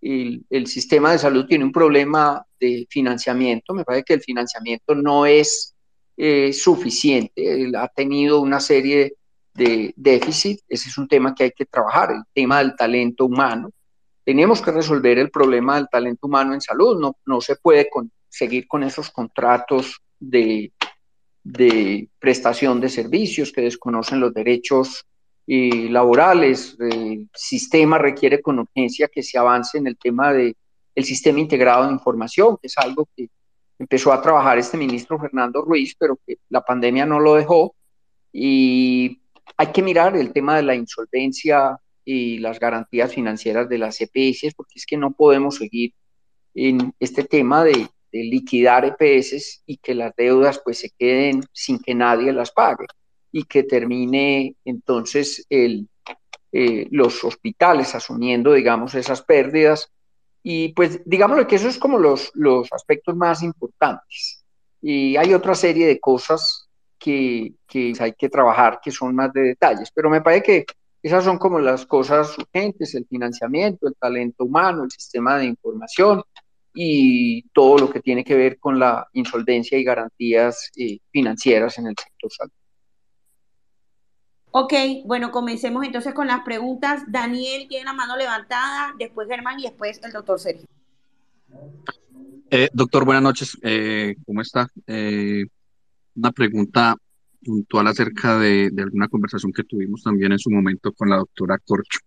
[0.01, 3.73] el, sistema de salud tiene un problema de financiamiento.
[3.73, 5.75] Me parece que el financiamiento no es
[6.17, 7.63] eh, suficiente.
[7.63, 9.15] Él ha tenido una serie
[9.53, 10.59] de déficit.
[10.67, 13.71] Ese es un tema que hay que trabajar, el tema del talento humano.
[14.25, 16.99] Tenemos que resolver el problema del talento humano en salud.
[16.99, 17.87] No, no se puede
[18.27, 20.73] seguir con esos contratos de,
[21.43, 25.05] de prestación de servicios que desconocen los derechos
[25.45, 26.75] eh, laborales.
[26.79, 30.55] El sistema requiere con urgencia que se avance en el tema de
[30.95, 33.29] el sistema integrado de información, que es algo que
[33.77, 37.75] empezó a trabajar este ministro Fernando Ruiz, pero que la pandemia no lo dejó.
[38.31, 39.21] Y
[39.57, 44.53] hay que mirar el tema de la insolvencia y las garantías financieras de las EPS,
[44.55, 45.93] porque es que no podemos seguir
[46.53, 47.73] en este tema de,
[48.11, 52.85] de liquidar EPS y que las deudas pues se queden sin que nadie las pague
[53.31, 55.89] y que termine entonces el,
[56.53, 59.91] eh, los hospitales asumiendo, digamos, esas pérdidas.
[60.41, 64.45] Y pues digámoslo que eso es como los, los aspectos más importantes.
[64.81, 69.41] Y hay otra serie de cosas que, que hay que trabajar que son más de
[69.41, 70.65] detalles, pero me parece que
[71.05, 76.23] esas son como las cosas urgentes, el financiamiento, el talento humano, el sistema de información
[76.73, 81.85] y todo lo que tiene que ver con la insolvencia y garantías eh, financieras en
[81.85, 82.51] el sector salud.
[84.49, 84.73] Ok,
[85.05, 87.03] bueno, comencemos entonces con las preguntas.
[87.07, 90.67] Daniel tiene la mano levantada, después Germán y después el doctor Sergio.
[92.49, 93.55] Eh, doctor, buenas noches.
[93.61, 94.67] Eh, ¿Cómo está?
[94.87, 95.45] Eh,
[96.15, 96.95] una pregunta
[97.45, 101.57] puntual acerca de, de, alguna conversación que tuvimos también en su momento con la doctora
[101.59, 101.99] Corcho.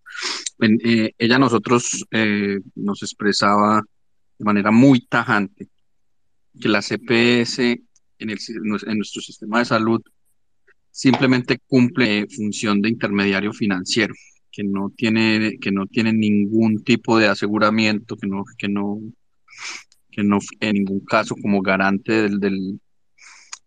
[0.59, 3.81] Eh, ella a nosotros eh, nos expresaba
[4.37, 5.69] de manera muy tajante
[6.59, 7.59] que la CPS
[8.19, 8.37] en, el,
[8.85, 10.01] en nuestro sistema de salud
[10.91, 14.13] simplemente cumple función de intermediario financiero,
[14.51, 18.99] que no tiene, que no tiene ningún tipo de aseguramiento, que no, que no,
[20.11, 22.81] que no en ningún caso como garante del,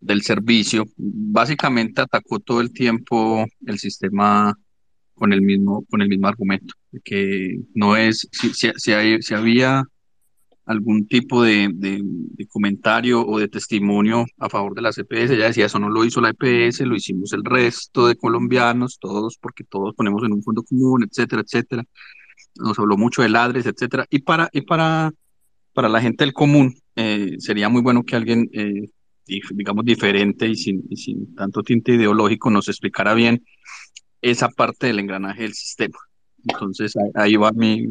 [0.03, 0.85] del servicio.
[0.97, 4.55] Básicamente atacó todo el tiempo el sistema
[5.15, 6.75] con el mismo, con el mismo argumento,
[7.05, 8.93] que no es, si, si,
[9.33, 9.85] había
[10.67, 11.71] algún tipo de,
[12.51, 15.35] comentario o de testimonio a favor de la CPS.
[15.35, 19.39] Ella decía, eso no lo hizo la EPS, lo hicimos el resto de colombianos, todos,
[19.41, 21.85] porque todos ponemos en un fondo común, etcétera, etcétera.
[22.57, 24.07] Nos habló mucho de ladres, etcétera.
[24.11, 25.13] Y para, y para,
[25.73, 28.89] para la gente del común, eh, sería muy bueno que alguien, eh,
[29.27, 33.45] digamos, diferente y sin, y sin tanto tinte ideológico nos explicara bien
[34.21, 35.99] esa parte del engranaje del sistema.
[36.47, 37.87] Entonces, ahí va mi,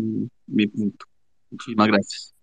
[0.48, 1.06] mi punto.
[1.50, 2.34] Muchísimas gracias.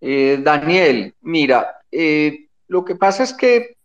[0.00, 3.76] Eh, Daniel, mira, eh, lo que pasa es que,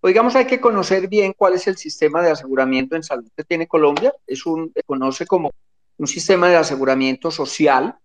[0.00, 3.44] pues, digamos, hay que conocer bien cuál es el sistema de aseguramiento en salud que
[3.44, 4.12] tiene Colombia.
[4.26, 5.52] Es un, se conoce como
[5.96, 7.96] un sistema de aseguramiento social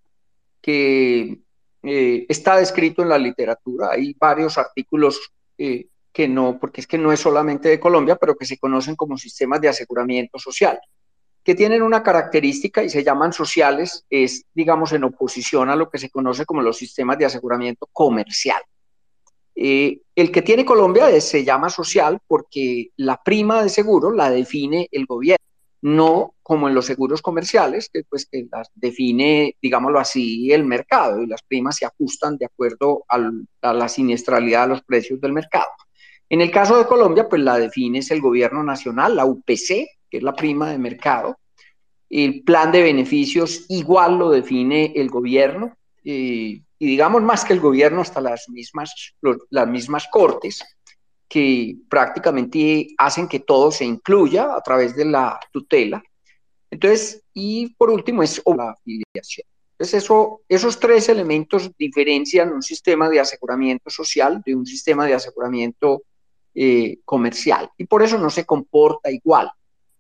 [0.62, 1.40] que
[1.84, 3.92] eh, está descrito en la literatura.
[3.92, 8.36] Hay varios artículos eh, que no, porque es que no es solamente de Colombia, pero
[8.36, 10.80] que se conocen como sistemas de aseguramiento social
[11.44, 15.98] que tienen una característica y se llaman sociales, es, digamos, en oposición a lo que
[15.98, 18.62] se conoce como los sistemas de aseguramiento comercial.
[19.56, 24.88] Eh, el que tiene Colombia se llama social porque la prima de seguro la define
[24.92, 25.44] el gobierno,
[25.82, 31.22] no como en los seguros comerciales, que pues que las define, digámoslo así, el mercado
[31.22, 35.32] y las primas se ajustan de acuerdo al, a la siniestralidad de los precios del
[35.32, 35.70] mercado.
[36.28, 39.68] En el caso de Colombia, pues la define es el gobierno nacional, la UPC,
[40.10, 41.38] que es la prima de mercado.
[42.10, 48.02] El plan de beneficios igual lo define el gobierno y digamos más que el gobierno
[48.02, 49.14] hasta las mismas,
[49.52, 50.64] las mismas cortes
[51.28, 56.02] que prácticamente hacen que todo se incluya a través de la tutela.
[56.72, 59.48] Entonces, y por último es la afiliación.
[59.72, 65.14] Entonces, eso, esos tres elementos diferencian un sistema de aseguramiento social de un sistema de
[65.14, 66.04] aseguramiento
[66.54, 69.50] eh, comercial y por eso no se comporta igual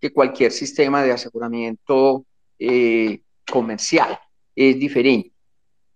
[0.01, 2.26] que cualquier sistema de aseguramiento
[2.57, 4.20] eh, comercial.
[4.55, 5.32] Es diferente.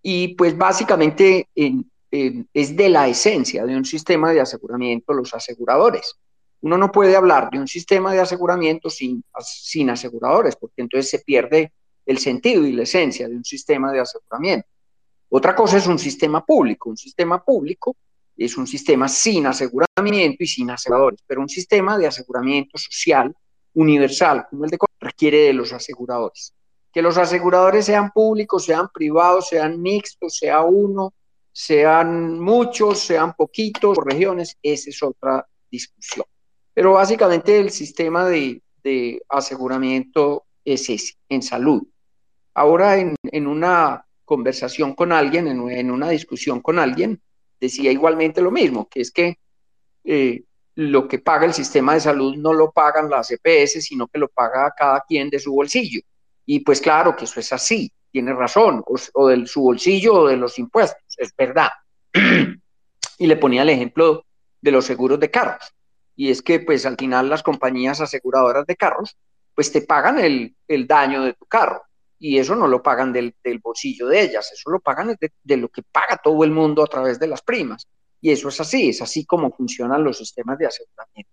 [0.02, 5.34] Y pues básicamente en, en, es de la esencia de un sistema de aseguramiento los
[5.34, 6.16] aseguradores.
[6.64, 11.20] Uno no puede hablar de un sistema de aseguramiento sin, sin aseguradores, porque entonces se
[11.20, 11.74] pierde
[12.06, 14.66] el sentido y la esencia de un sistema de aseguramiento.
[15.28, 16.90] Otra cosa es un sistema público.
[16.90, 17.98] Un sistema público
[18.38, 23.36] es un sistema sin aseguramiento y sin aseguradores, pero un sistema de aseguramiento social
[23.74, 26.54] universal, como el de requiere de los aseguradores.
[26.94, 31.14] Que los aseguradores sean públicos, sean privados, sean mixtos, sea uno,
[31.52, 36.26] sean muchos, sean poquitos, regiones, esa es otra discusión.
[36.74, 38.62] Pero básicamente el sistema de,
[39.30, 41.84] aseguramiento es ese, en salud.
[42.54, 47.22] Ahora en, una conversación con alguien, en, en, una discusión con alguien,
[47.60, 49.38] decía igualmente lo mismo, que es que
[50.04, 50.44] eh,
[50.76, 54.28] lo que paga el sistema de salud no lo pagan las EPS, sino que lo
[54.28, 56.02] paga cada quien de su bolsillo.
[56.46, 60.28] Y pues claro que eso es así, tiene razón, o, o de su bolsillo o
[60.28, 61.70] de los impuestos, es verdad.
[63.18, 64.26] y le ponía el ejemplo
[64.62, 65.74] de los seguros de carros.
[66.16, 69.18] Y es que pues al final las compañías aseguradoras de carros
[69.56, 71.84] pues te pagan el, el daño de tu carro
[72.24, 75.58] y eso no lo pagan del, del bolsillo de ellas, eso lo pagan de, de,
[75.58, 77.86] lo que paga todo el mundo a través de las primas.
[78.22, 81.32] Y eso es así, es así como funcionan los sistemas de aseguramiento.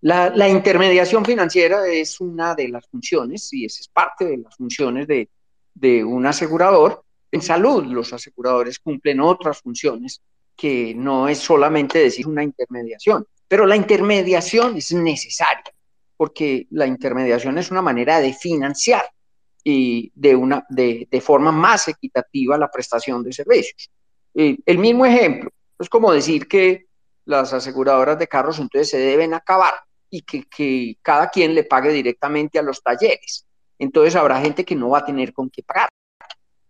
[0.00, 5.06] La, la intermediación financiera es una de las funciones, y es parte de las funciones
[5.06, 5.28] de,
[5.74, 7.04] de un asegurador.
[7.30, 10.22] En salud, los aseguradores cumplen otras funciones
[10.56, 15.72] que no es solamente decir una intermediación, pero la intermediación es necesaria,
[16.16, 19.04] porque la intermediación es una manera de financiar
[19.62, 23.90] y de, una, de, forma más equitativa la prestación de servicios.
[24.34, 26.86] Eh, el mismo ejemplo, es como decir que
[27.24, 29.74] las aseguradoras de carros entonces se deben acabar
[30.10, 33.46] y que, cada quien le pague directamente a los talleres.
[33.78, 35.88] Entonces habrá gente que no va a tener con qué pagar.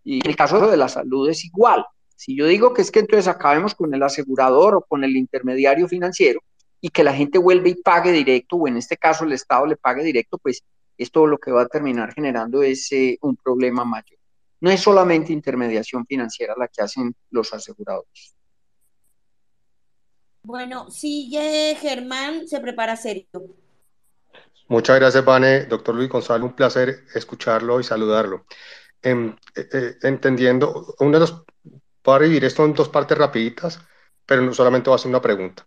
[0.03, 1.85] Y el caso de la salud es igual.
[2.15, 5.87] Si yo digo que es que entonces acabemos con el asegurador o con el intermediario
[5.87, 6.41] financiero
[6.85, 9.75] y que la gente vuelve y pague directo, o en este caso el Estado le
[9.75, 10.63] pague directo, pues
[10.99, 14.19] esto lo que va a terminar generando es eh, un problema mayor.
[14.61, 18.35] No es solamente intermediación financiera la que hacen los aseguradores.
[20.43, 23.25] Bueno, sigue Germán, se prepara serio.
[24.67, 25.65] Muchas gracias, Vane.
[25.65, 28.45] Doctor Luis Gonzalo, un placer escucharlo y saludarlo.
[29.01, 31.45] Eh, eh, entendiendo, uno de los,
[32.03, 33.79] voy a dividir esto en dos partes rapiditas,
[34.23, 35.65] pero no solamente voy a hacer una pregunta.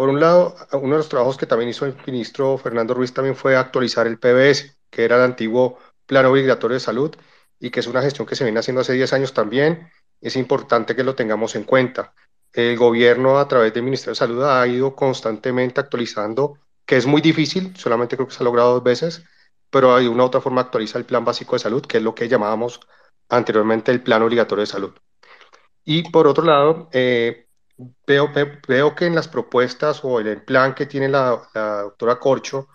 [0.00, 3.36] Por un lado, uno de los trabajos que también hizo el ministro Fernando Ruiz también
[3.36, 7.14] fue actualizar el PBS, que era el antiguo Plan Obligatorio de Salud,
[7.58, 9.90] y que es una gestión que se viene haciendo hace 10 años también.
[10.22, 12.14] Es importante que lo tengamos en cuenta.
[12.54, 17.20] El gobierno, a través del Ministerio de Salud, ha ido constantemente actualizando, que es muy
[17.20, 19.22] difícil, solamente creo que se ha logrado dos veces,
[19.68, 22.26] pero hay una otra forma actualiza el Plan Básico de Salud, que es lo que
[22.26, 22.80] llamábamos
[23.28, 24.94] anteriormente el Plan Obligatorio de Salud.
[25.84, 27.49] Y por otro lado, eh,
[28.06, 28.30] veo,
[28.68, 31.48] veo que en las propuestas o en el plan que tiene la,
[31.82, 32.68] doctora Corcho,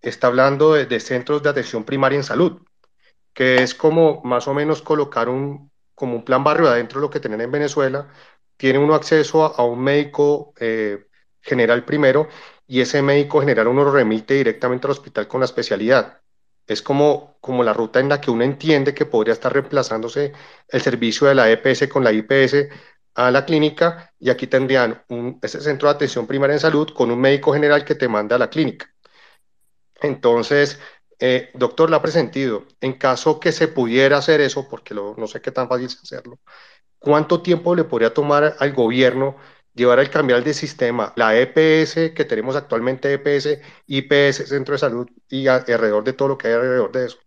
[0.00, 2.62] está hablando de, centros de atención primaria en salud,
[3.32, 7.10] que es como más o menos colocar un, como un plan barrio adentro de lo
[7.10, 8.08] que tienen en Venezuela.
[8.56, 11.06] Tiene uno acceso a, a un médico eh,
[11.40, 12.28] general primero
[12.66, 16.20] y ese médico general uno lo remite directamente al hospital con la especialidad.
[16.66, 20.32] Es como, como la ruta en la que uno entiende que podría estar reemplazándose
[20.68, 22.68] el servicio de la EPS con la IPS
[23.14, 25.02] a la clínica y aquí tendrían
[25.42, 28.38] ese centro de atención primaria en salud con un médico general que te manda a
[28.38, 28.90] la clínica.
[30.00, 30.80] Entonces,
[31.18, 35.26] eh, doctor, la ha presentido, en caso que se pudiera hacer eso, porque lo, no
[35.26, 36.40] sé qué tan fácil es hacerlo,
[36.98, 39.36] ¿cuánto tiempo le podría tomar al gobierno
[39.74, 45.08] llevar al cambiar de sistema la EPS que tenemos actualmente, EPS, IPS, Centro de Salud
[45.28, 47.18] y alrededor de todo lo que hay alrededor de eso,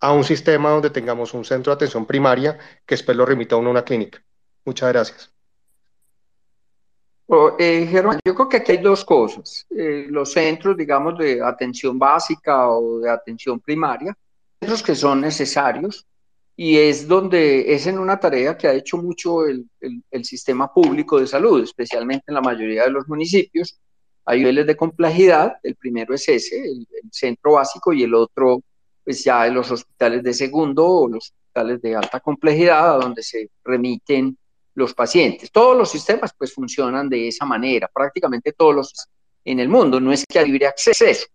[0.00, 3.68] a un sistema donde tengamos un centro de atención primaria que después lo remita uno
[3.70, 4.22] a una clínica?
[4.68, 5.32] Muchas gracias.
[7.26, 9.66] Oh, eh, Germán, yo creo que aquí hay dos cosas.
[9.70, 14.14] Eh, los centros, digamos, de atención básica o de atención primaria,
[14.60, 16.06] centros que son necesarios
[16.54, 20.70] y es donde es en una tarea que ha hecho mucho el, el, el, sistema
[20.70, 23.80] público de salud, especialmente en la mayoría de los municipios.
[24.26, 28.60] Hay niveles de complejidad, el primero es ese, el, el centro básico, y el otro,
[29.02, 33.22] pues ya en los hospitales de segundo o los hospitales de alta complejidad, a donde
[33.22, 34.36] se remiten
[34.78, 35.50] los pacientes.
[35.50, 39.08] Todos los sistemas pues funcionan de esa manera, prácticamente todos los
[39.44, 40.00] en el mundo.
[40.00, 41.26] No es que libre acceso,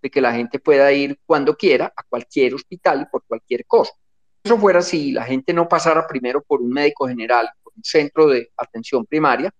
[0.00, 3.92] de que la gente pueda ir cuando quiera a cualquier hospital y por cualquier cosa.
[4.42, 7.84] Si eso fuera así, la gente no pasara primero por un médico general, por un
[7.84, 9.52] centro de atención primaria,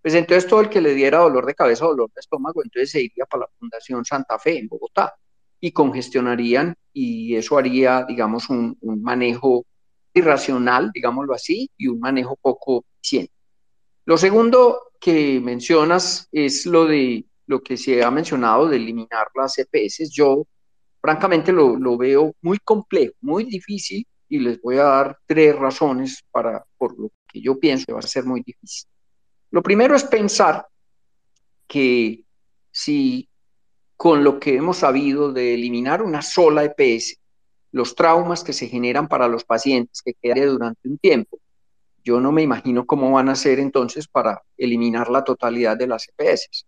[0.00, 3.02] pues entonces todo el que le diera dolor de cabeza dolor de estómago, entonces se
[3.02, 5.14] iría para la Fundación Santa Fe en Bogotá
[5.60, 9.64] y congestionarían y eso haría, digamos, un, un manejo
[10.14, 13.32] irracional, digámoslo así, y un manejo poco eficiente.
[14.04, 19.58] Lo segundo que mencionas es lo de lo que se ha mencionado de eliminar las
[19.58, 20.10] EPS.
[20.10, 20.46] Yo,
[21.00, 26.22] francamente, lo, lo veo muy complejo, muy difícil, y les voy a dar tres razones
[26.30, 28.88] para, por lo que yo pienso que va a ser muy difícil.
[29.50, 30.66] Lo primero es pensar
[31.66, 32.24] que
[32.70, 33.28] si
[33.96, 37.18] con lo que hemos sabido de eliminar una sola EPS
[37.72, 41.38] los traumas que se generan para los pacientes que quedan durante un tiempo.
[42.08, 46.08] Yo no me imagino cómo van a ser entonces para eliminar la totalidad de las
[46.08, 46.64] EPS.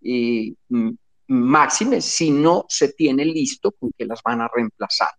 [0.00, 0.90] Y mm,
[1.28, 5.10] máxime si no se tiene listo con que las van a reemplazar.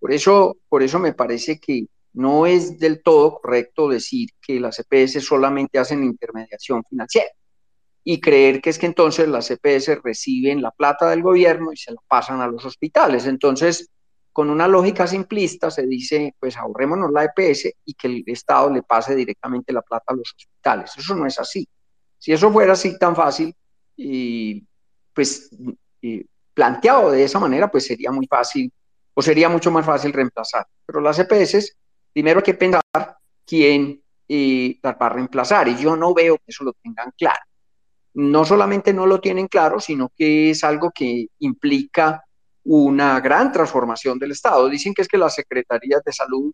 [0.00, 4.80] Por eso, por eso me parece que no es del todo correcto decir que las
[4.80, 7.30] EPS solamente hacen intermediación financiera
[8.02, 11.92] y creer que es que entonces las EPS reciben la plata del gobierno y se
[11.92, 13.26] la pasan a los hospitales.
[13.26, 13.88] Entonces,
[14.32, 18.82] con una lógica simplista se dice, pues ahorrémonos la EPS y que el Estado le
[18.82, 20.92] pase directamente la plata a los hospitales.
[20.96, 21.68] Eso no es así.
[22.18, 23.54] Si eso fuera así tan fácil,
[23.96, 24.64] y
[25.12, 25.50] pues
[26.54, 28.72] planteado de esa manera, pues sería muy fácil
[29.14, 30.66] o sería mucho más fácil reemplazar.
[30.86, 31.76] Pero las EPS,
[32.12, 32.82] primero hay que pensar
[33.46, 37.42] quién eh, las va a reemplazar y yo no veo que eso lo tengan claro.
[38.14, 42.24] No solamente no lo tienen claro, sino que es algo que implica
[42.64, 44.68] una gran transformación del Estado.
[44.68, 46.52] Dicen que es que las secretarías de salud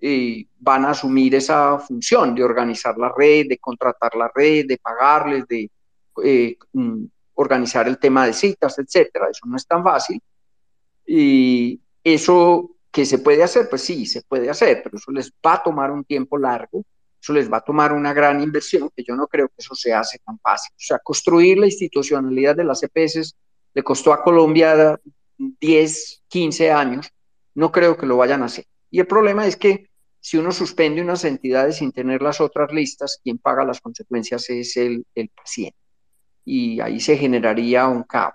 [0.00, 4.78] eh, van a asumir esa función de organizar la red, de contratar la red, de
[4.78, 5.70] pagarles, de
[6.24, 9.28] eh, mm, organizar el tema de citas, etcétera.
[9.30, 10.20] Eso no es tan fácil.
[11.06, 15.54] Y eso que se puede hacer, pues sí, se puede hacer, pero eso les va
[15.54, 16.84] a tomar un tiempo largo,
[17.20, 19.92] eso les va a tomar una gran inversión, que yo no creo que eso se
[19.92, 20.72] hace tan fácil.
[20.72, 23.34] O sea, construir la institucionalidad de las EPS
[23.74, 24.98] le costó a Colombia
[25.40, 27.10] 10, 15 años,
[27.54, 28.66] no creo que lo vayan a hacer.
[28.90, 29.88] Y el problema es que
[30.20, 34.76] si uno suspende unas entidades sin tener las otras listas, quien paga las consecuencias es
[34.76, 35.78] el, el paciente.
[36.44, 38.34] Y ahí se generaría un caos.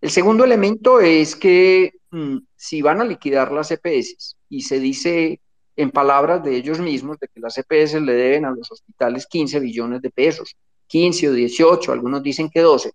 [0.00, 5.40] El segundo elemento es que mm, si van a liquidar las EPS y se dice
[5.76, 9.60] en palabras de ellos mismos de que las EPS le deben a los hospitales 15
[9.60, 10.56] billones de pesos,
[10.88, 12.92] 15 o 18, algunos dicen que 12,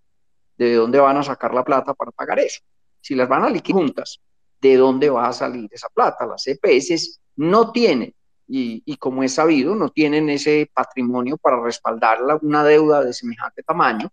[0.57, 2.59] ¿de dónde van a sacar la plata para pagar eso?
[3.01, 4.19] Si las van a liquidar juntas,
[4.61, 6.25] ¿de dónde va a salir esa plata?
[6.25, 8.13] Las EPS no tienen,
[8.51, 14.09] y, como es sabido, no tienen ese patrimonio para respaldar una deuda de semejante tamaño.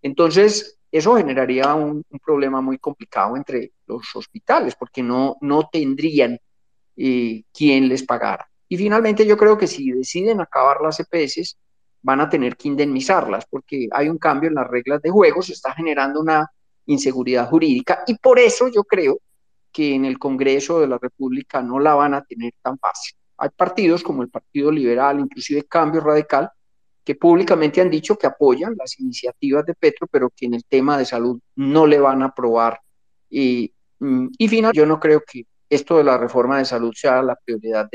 [0.00, 6.38] Entonces, eso generaría un, un, problema muy complicado entre los hospitales, porque no, no tendrían
[6.96, 8.48] eh, quien les pagara.
[8.68, 11.58] Y finalmente yo creo que si deciden acabar las EPS,
[12.02, 15.54] van a tener que indemnizarlas, porque hay un cambio en las reglas de juego, se
[15.54, 16.50] está generando una
[16.86, 19.18] inseguridad jurídica, y por eso yo creo
[19.72, 23.14] que en el Congreso de la República no la van a tener tan fácil.
[23.38, 26.50] Hay partidos como el Partido Liberal, inclusive Cambio Radical,
[27.04, 30.96] que públicamente han dicho que apoyan las iniciativas de Petro, pero que en el tema
[30.98, 32.80] de salud no le van a aprobar.
[33.28, 37.22] Y, mm, y final, yo no creo que esto de la reforma de salud sea
[37.22, 37.88] la prioridad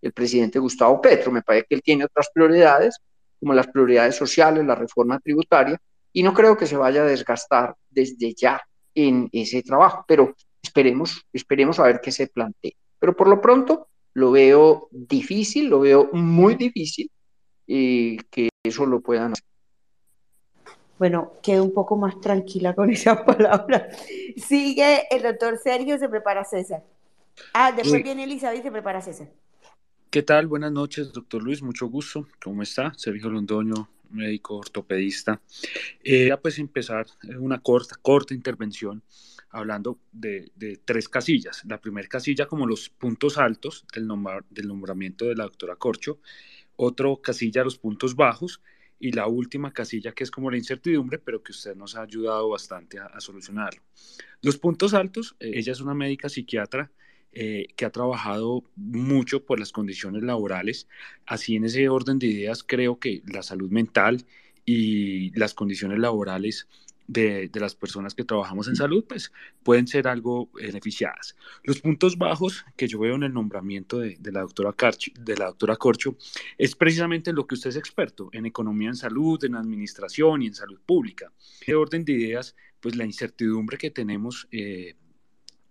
[0.00, 1.32] el presidente Gustavo Petro.
[1.32, 2.98] Me parece que él tiene otras prioridades,
[3.40, 5.80] como las prioridades sociales, la reforma tributaria,
[6.12, 8.60] y no creo que se vaya a desgastar desde ya
[8.94, 12.72] en ese trabajo, pero esperemos, esperemos a ver qué se plantea.
[12.98, 17.10] Pero por lo pronto lo veo difícil, lo veo muy difícil,
[17.66, 19.44] y que eso lo puedan hacer.
[20.98, 23.96] Bueno, quedo un poco más tranquila con esas palabras.
[24.36, 26.82] Sigue el doctor Sergio, se prepara César.
[27.54, 28.02] Ah, después Sí.
[28.02, 29.28] viene Elizabeth y se prepara César.
[30.10, 30.46] ¿Qué tal?
[30.46, 32.26] Buenas noches, doctor Luis, mucho gusto.
[32.42, 32.92] ¿Cómo está?
[32.96, 35.40] Sergio Londoño, médico ortopedista.
[36.02, 39.02] Eh, ya pues empezar eh, una corta, corta intervención
[39.50, 40.52] hablando de,
[40.84, 41.62] tres casillas.
[41.64, 46.20] La primera casilla como los puntos altos del, nombra- del nombramiento de la doctora Corcho,
[46.76, 48.60] otro casilla los puntos bajos
[49.00, 52.48] y la última casilla que es como la incertidumbre, pero que usted nos ha ayudado
[52.48, 53.80] bastante a, a solucionarlo.
[54.42, 56.90] Los puntos altos, eh, ella es una médica psiquiatra
[57.32, 60.88] eh, que ha trabajado mucho por las condiciones laborales.
[61.26, 64.24] Así en ese orden de ideas creo que la salud mental
[64.64, 66.68] y las condiciones laborales
[67.06, 71.36] de, de las personas que trabajamos en salud pues pueden ser algo beneficiadas.
[71.64, 75.36] Los puntos bajos que yo veo en el nombramiento de, de la doctora Carch- de
[75.36, 76.18] la doctora Corcho
[76.58, 80.54] es precisamente lo que usted es experto en economía en salud, en administración y en
[80.54, 81.32] salud pública.
[81.66, 84.94] De orden de ideas, pues la incertidumbre que tenemos eh,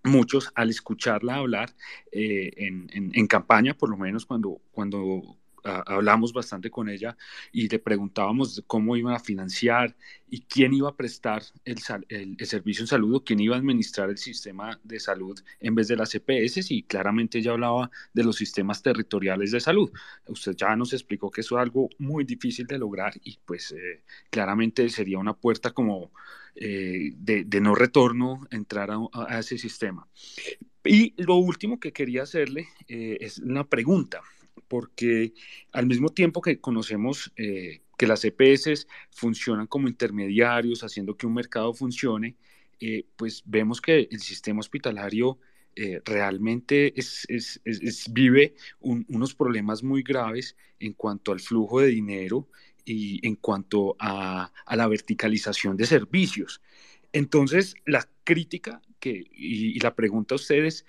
[0.08, 1.76] muchos al escucharla hablar
[2.12, 5.38] eh, en, en- en campaña, por lo menos cuando, cuando
[5.68, 7.18] ah, hablamos bastante con ella
[7.52, 9.96] y le preguntábamos cómo iban a financiar
[10.30, 11.78] y quién iba a prestar el,
[12.10, 15.76] el- el servicio en salud o quién iba a administrar el sistema de salud en
[15.76, 19.92] vez de las EPS y claramente ella hablaba de los sistemas territoriales de salud.
[20.28, 24.04] Usted ya nos explicó que eso es algo muy difícil de lograr y pues eh,
[24.30, 26.12] claramente sería una puerta como
[26.56, 30.08] eh, de, no retorno entrar a, a ese sistema.
[30.84, 34.22] Y lo último que quería hacerle eh, es una pregunta,
[34.68, 35.34] porque
[35.72, 41.34] al mismo tiempo que conocemos eh, que las EPS funcionan como intermediarios, haciendo que un
[41.34, 42.36] mercado funcione,
[42.80, 45.40] eh, pues vemos que el sistema hospitalario
[45.76, 47.26] eh, realmente es,
[48.12, 52.50] vive un- unos problemas muy graves en cuanto al flujo de dinero
[52.86, 56.62] y en cuanto a, a la verticalización de servicios.
[57.14, 60.86] Entonces, la crítica que, y, y la pregunta a ustedes,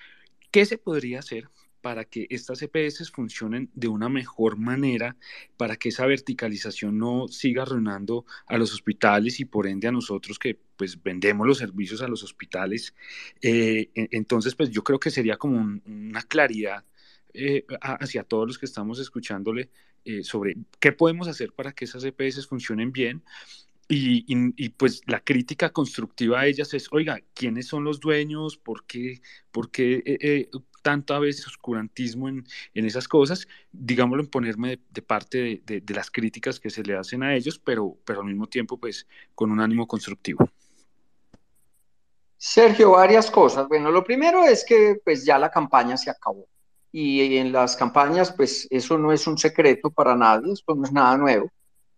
[0.51, 1.51] ¿qué se podría hacer
[1.81, 5.17] para que estas EPS funcionen de una mejor manera,
[5.57, 10.39] para que esa verticalización no siga arruinando a los hospitales y por ende a nosotros
[10.39, 12.95] que pues vendemos los servicios a los hospitales?
[13.43, 16.85] Eh, en- entonces, pues yo creo que sería como un- una claridad
[17.35, 19.71] eh, hacia todos los que estamos escuchándole
[20.05, 23.23] eh, sobre qué podemos hacer para que esas EPS funcionen bien
[23.89, 28.59] y, y, y, pues la crítica constructiva a ellas es, oiga, ¿quiénes son los dueños?
[28.59, 30.51] ¿Por qué, por qué eh, eh,
[30.83, 33.49] tanto a veces oscurantismo en, en, esas cosas?
[33.73, 37.23] Digámoslo, en ponerme de, de parte de, de, de, las críticas que se le hacen
[37.23, 40.47] a ellos, pero, pero al mismo tiempo pues con un ánimo constructivo.
[42.37, 43.67] Sergio, varias cosas.
[43.69, 46.47] Bueno, lo primero es que pues ya la campaña se acabó.
[46.93, 50.93] Y en las campañas, pues eso no es un secreto para nadie, esto no es
[50.93, 51.51] nada nuevo.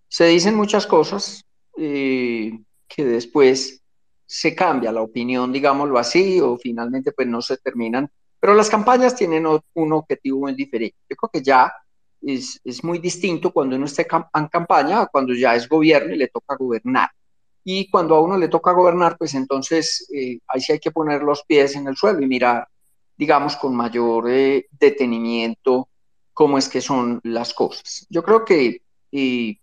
[0.09, 1.45] Se dicen muchas cosas
[1.77, 2.53] eh,
[2.89, 3.83] que después
[4.27, 8.11] se cambia la opinión, digámoslo así, o finalmente pues no se terminan.
[8.39, 10.97] Pero las campañas tienen un objetivo muy diferente.
[11.09, 11.73] Yo creo que ya
[12.23, 16.18] es, es muy distinto cuando uno esté en campaña a cuando ya es gobierno y
[16.18, 17.11] le toca gobernar.
[17.64, 21.23] Y cuando a uno le toca gobernar, pues entonces eh, ahí sí hay que poner
[21.23, 22.66] los pies en el suelo y mirar,
[23.16, 25.89] digamos, con mayor eh, detenimiento
[26.33, 28.07] cómo es que son las cosas.
[28.09, 29.60] Yo creo que, y,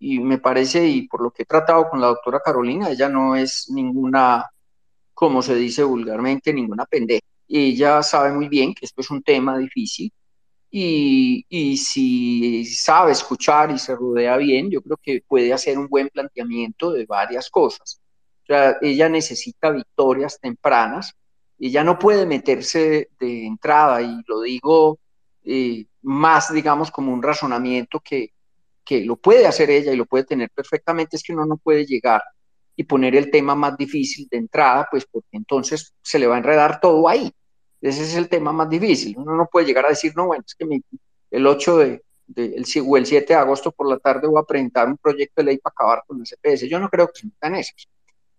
[0.00, 3.36] y, me parece, y por lo que he tratado con la doctora Carolina, ella no
[3.36, 4.50] es ninguna,
[5.14, 7.20] como se dice vulgarmente, ninguna pendeja.
[7.48, 10.12] Ella sabe muy bien que esto es un tema difícil
[10.70, 15.88] y, y, si sabe escuchar y se rodea bien, yo creo que puede hacer un
[15.88, 18.00] buen planteamiento de varias cosas.
[18.44, 21.14] O sea, ella necesita victorias tempranas,
[21.58, 24.98] ella no puede meterse de entrada, y lo digo
[25.44, 28.32] eh, más, digamos, como un razonamiento que,
[28.90, 31.86] que lo puede hacer ella y lo puede tener perfectamente, es que uno no puede
[31.86, 32.20] llegar
[32.74, 36.38] y poner el tema más difícil de entrada, pues porque entonces se le va a
[36.38, 37.32] enredar todo ahí.
[37.80, 39.16] Ese es el tema más difícil.
[39.16, 40.82] Uno no puede llegar a decir, no, bueno, es que mi,
[41.30, 44.44] el 8 de, de, el, o el 7 de agosto por la tarde voy a
[44.44, 46.68] presentar un proyecto de ley para acabar con el CPS.
[46.68, 47.88] Yo no creo que se metan esos,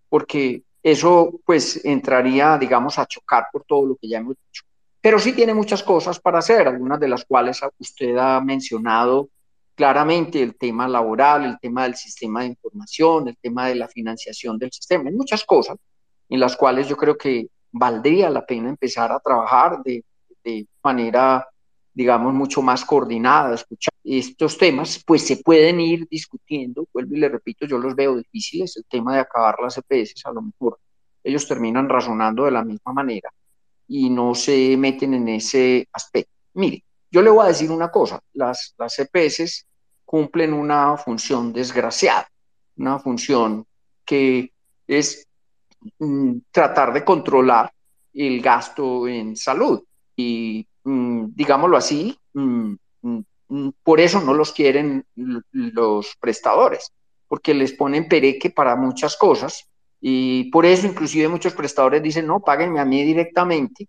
[0.09, 4.63] porque eso pues entraría, digamos, a chocar por todo lo que ya hemos dicho.
[4.99, 9.29] Pero sí tiene muchas cosas para hacer, algunas de las cuales usted ha mencionado
[9.75, 14.57] claramente, el tema laboral, el tema del sistema de información, el tema de la financiación
[14.57, 15.77] del sistema, hay muchas cosas
[16.29, 20.03] en las cuales yo creo que valdría la pena empezar a trabajar de,
[20.83, 21.47] manera,
[21.93, 27.29] digamos, mucho más coordinada, escuchar estos temas, pues se pueden ir discutiendo, vuelvo y le
[27.29, 30.79] repito, yo los veo difíciles, el tema de acabar las EPS, a lo mejor
[31.23, 33.29] ellos terminan razonando de la misma manera
[33.87, 36.31] y no se meten en ese aspecto.
[36.53, 39.65] Mire, yo le voy a decir una cosa, las, las EPS
[40.05, 42.27] cumplen una función desgraciada,
[42.77, 43.65] una función
[44.05, 44.51] que
[44.87, 45.27] es
[45.99, 47.71] mm, tratar de controlar
[48.13, 49.83] el gasto en salud.
[50.15, 52.75] Y mm, digámoslo así, mm,
[53.83, 56.91] por eso no los quieren los prestadores,
[57.27, 59.67] porque les ponen pereque para muchas cosas.
[59.99, 63.87] Y por eso inclusive muchos prestadores dicen, no, páguenme a mí directamente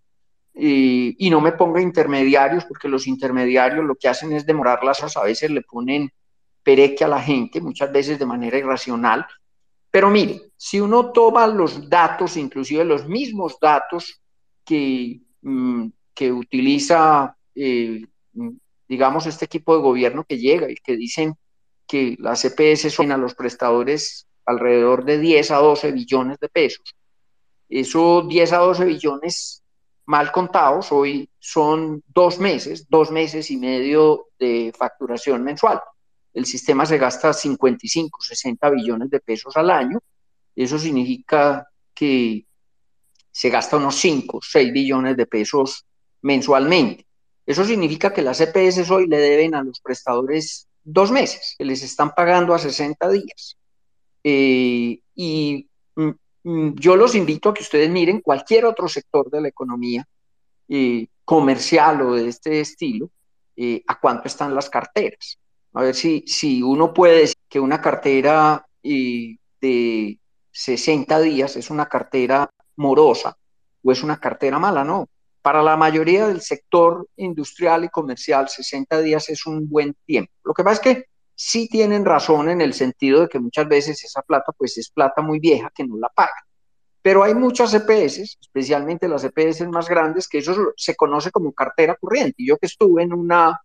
[0.54, 5.00] y, y, no me ponga intermediarios, porque los intermediarios lo que hacen es demorar las
[5.00, 6.10] cosas, a veces le ponen
[6.62, 9.26] pereque a la gente, muchas veces de manera irracional.
[9.90, 14.20] Pero mire, si uno toma los datos, inclusive los mismos datos
[14.64, 18.02] que, mm, que utiliza, eh,
[18.88, 21.34] digamos, este equipo de gobierno que llega y que dicen
[21.86, 26.96] que las CPS son a los prestadores alrededor de 10 a 12 billones de pesos.
[27.68, 29.61] Esos 10 a 12 billones
[30.06, 35.80] mal contados, hoy son dos meses, dos meses y medio de facturación mensual.
[36.32, 39.98] El sistema se gasta 55, 60 billones de pesos al año.
[40.54, 42.46] Eso significa que
[43.30, 45.86] se gasta unos 5, 6 billones de pesos
[46.22, 47.06] mensualmente.
[47.44, 51.82] Eso significa que las EPS hoy le deben a los prestadores dos meses, que les
[51.82, 53.58] están pagando a 60 días.
[54.24, 56.10] Eh, y mm,
[56.44, 60.06] yo los invito a que ustedes miren cualquier otro sector de la economía
[60.68, 63.10] eh, comercial o de este estilo,
[63.56, 65.38] eh, a cuánto están las carteras.
[65.74, 70.18] A ver si, si uno puede decir que una cartera eh, de
[70.50, 73.36] 60 días es una cartera morosa
[73.82, 75.08] o es una cartera mala, no.
[75.40, 80.32] Para la mayoría del sector industrial y comercial, 60 días es un buen tiempo.
[80.44, 81.06] Lo que pasa es que
[81.44, 85.22] sí tienen razón en el sentido de que muchas veces esa plata pues es plata
[85.22, 86.44] muy vieja que no la pagan.
[87.02, 91.96] Pero hay muchas EPS, especialmente las EPS más grandes, que eso se conoce como cartera
[91.96, 92.36] corriente.
[92.38, 93.60] Yo que estuve en una,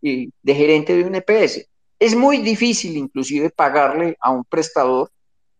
[0.00, 1.64] de gerente de un EPS,
[2.00, 5.08] es muy difícil inclusive pagarle a un prestador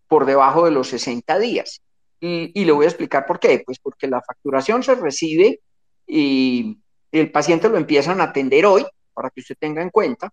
[0.08, 1.80] por debajo de los 60 días.
[2.18, 3.62] Y, y le voy a explicar por qué.
[3.64, 5.60] Pues porque la facturación se recibe
[6.08, 6.76] y
[7.12, 8.84] el paciente lo empiezan a atender hoy,
[9.14, 10.28] para que usted tenga en cuenta,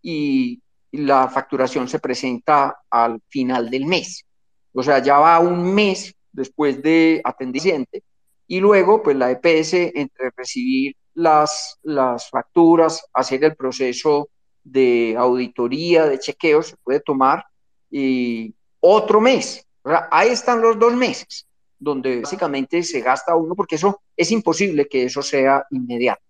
[0.00, 0.62] y
[0.92, 4.24] la facturación se presenta al final del mes.
[4.72, 8.02] O sea, ya va un mes después de atendiciente
[8.46, 14.28] y luego pues la EPS entre recibir las, las facturas, hacer el proceso
[14.62, 17.44] de auditoría, de chequeo, se puede tomar
[17.90, 19.66] y otro mes.
[19.82, 21.46] O sea, ahí están los dos meses,
[21.78, 26.22] donde básicamente se gasta uno, porque eso es imposible que eso sea inmediato.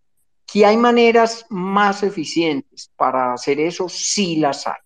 [0.53, 4.81] Que hay maneras más eficientes para hacer eso, sí las hay.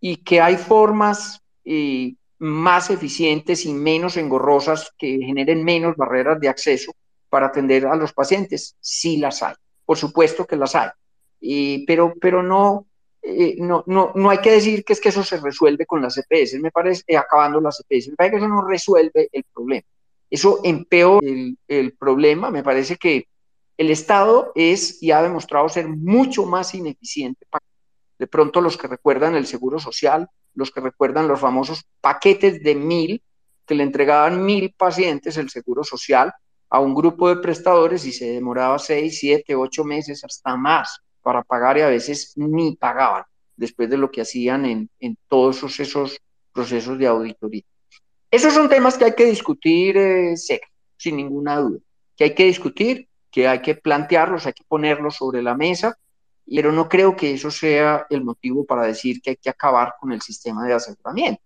[0.00, 6.48] Y que hay formas eh, más eficientes y menos engorrosas que generen menos barreras de
[6.48, 6.92] acceso
[7.28, 9.54] para atender a los pacientes, sí las hay.
[9.84, 10.90] Por supuesto que las hay.
[11.40, 12.86] Y, pero, pero no,
[13.22, 16.16] eh, no, no, no hay que decir que es que eso se resuelve con las
[16.18, 19.86] EPS, me parece, eh, acabando las EPS, me parece que eso no resuelve el problema.
[20.28, 21.26] Eso empeora
[21.68, 23.28] el problema, me parece que
[23.78, 27.46] el Estado es y ha demostrado ser mucho más ineficiente.
[28.18, 32.74] De pronto los que recuerdan el Seguro Social, los que recuerdan los famosos paquetes de
[32.74, 33.22] mil,
[33.66, 36.32] que le entregaban mil pacientes el Seguro Social
[36.70, 41.42] a un grupo de prestadores y se demoraba seis, siete, ocho meses, hasta más, para
[41.42, 43.24] pagar y a veces ni pagaban,
[43.56, 44.64] después de lo que hacían
[44.98, 46.18] en, todos esos
[46.52, 47.62] procesos de auditoría.
[48.30, 50.34] Esos son temas que hay que discutir eh,
[50.96, 51.80] sin ninguna duda,
[52.16, 55.98] que hay que discutir, que hay que plantearlos, hay que ponerlos sobre la mesa,
[56.46, 60.10] pero no creo que eso sea el motivo para decir que hay que acabar con
[60.10, 61.42] el sistema de aseguramiento.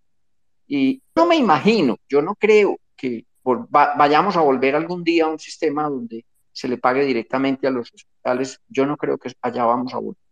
[0.68, 5.41] Y no me imagino, yo no creo que vayamos a volver algún día a un
[5.41, 8.61] sistema donde se le pague directamente a los hospitales.
[8.68, 10.22] Yo no creo que allá vamos a volver.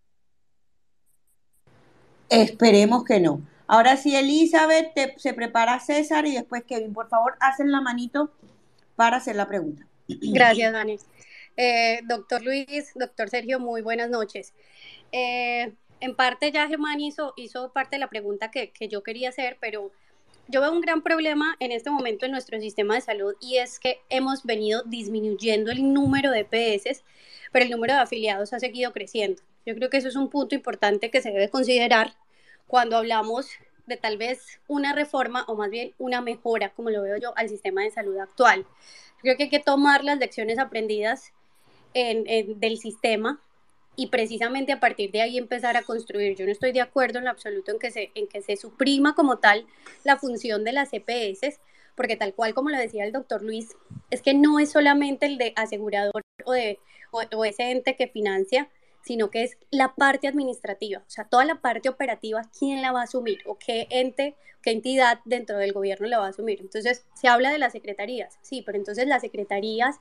[2.28, 3.42] Esperemos que no.
[3.66, 6.94] Ahora sí, Elizabeth, se prepara César y después Kevin.
[6.94, 8.30] Por favor, hacen la manito
[8.94, 9.84] para hacer la pregunta.
[10.06, 10.98] Gracias, Dani.
[11.60, 14.54] Eh, doctor Luis, doctor Sergio, muy buenas noches.
[15.10, 19.30] Eh, en parte ya Germán hizo, hizo parte de la pregunta que, que yo quería
[19.30, 19.90] hacer, pero
[20.46, 23.80] yo veo un gran problema en este momento en nuestro sistema de salud y es
[23.80, 27.02] que hemos venido disminuyendo el número de EPS,
[27.50, 29.42] pero el número de afiliados ha seguido creciendo.
[29.66, 32.14] Yo creo que eso es un punto importante que se debe considerar
[32.68, 33.50] cuando hablamos
[33.86, 37.48] de tal vez una reforma o más bien una mejora, como lo veo yo, al
[37.48, 38.64] sistema de salud actual.
[39.22, 41.32] Creo que hay que tomar las lecciones aprendidas
[41.94, 43.40] del sistema
[43.98, 46.36] y precisamente a partir de ahí empezar a construir.
[46.36, 49.16] Yo no estoy de acuerdo en lo absoluto en que se, en que se suprima
[49.16, 49.66] como tal
[50.04, 51.58] la función de las EPS,
[51.96, 53.74] porque tal cual como lo decía el doctor Luis,
[54.10, 56.78] es que no es solamente el de asegurador o, de,
[57.10, 58.68] o, ese ente que financia,
[59.02, 63.00] sino que es la parte administrativa, o sea, toda la parte operativa, ¿quién la va
[63.00, 63.40] a asumir?
[63.46, 66.60] ¿O qué ente, qué entidad dentro del gobierno la va a asumir?
[66.60, 69.96] Entonces, se habla de las secretarías, sí, pero entonces las secretarías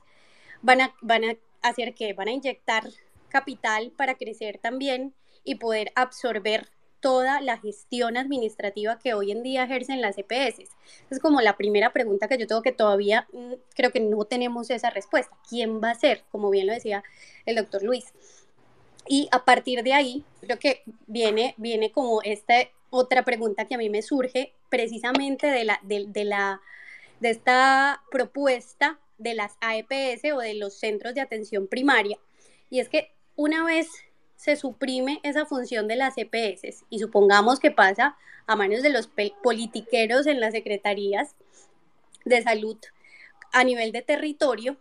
[0.62, 2.84] van a, van a hacer que van a inyectar
[3.28, 6.68] capital para crecer también y poder absorber
[7.00, 10.70] toda la gestión administrativa que hoy en día ejercen las EPS.
[11.10, 14.70] Es como la primera pregunta que yo tengo que todavía mm, creo que no tenemos
[14.70, 15.36] esa respuesta.
[15.48, 16.24] ¿Quién va a ser?
[16.30, 17.04] Como bien lo decía
[17.46, 18.12] el doctor Luis.
[19.06, 22.54] Y a partir de ahí, creo que viene, viene como esta
[22.90, 26.60] otra pregunta que a mí me surge precisamente de, la, de, la,
[27.20, 32.18] de esta propuesta de las AEPS o de los centros de atención primaria.
[32.70, 33.88] Y es que una vez
[34.36, 38.16] se suprime esa función de las EPS y supongamos que pasa
[38.46, 39.10] a manos de los
[39.42, 41.34] politiqueros en las secretarías
[42.24, 42.78] de salud
[43.52, 44.76] a nivel de territorio,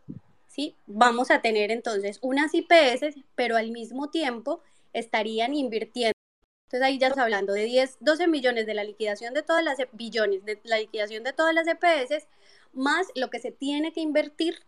[0.47, 0.75] ¿sí?
[0.85, 4.61] vamos a tener entonces unas IPS, pero al mismo tiempo
[4.93, 6.13] estarían invirtiendo.
[6.67, 9.79] Entonces ahí ya estamos hablando de 10, 12 millones de la liquidación de todas las
[9.79, 12.27] e, billones de la liquidación de todas las EPS
[12.74, 14.63] más lo que se tiene que invertir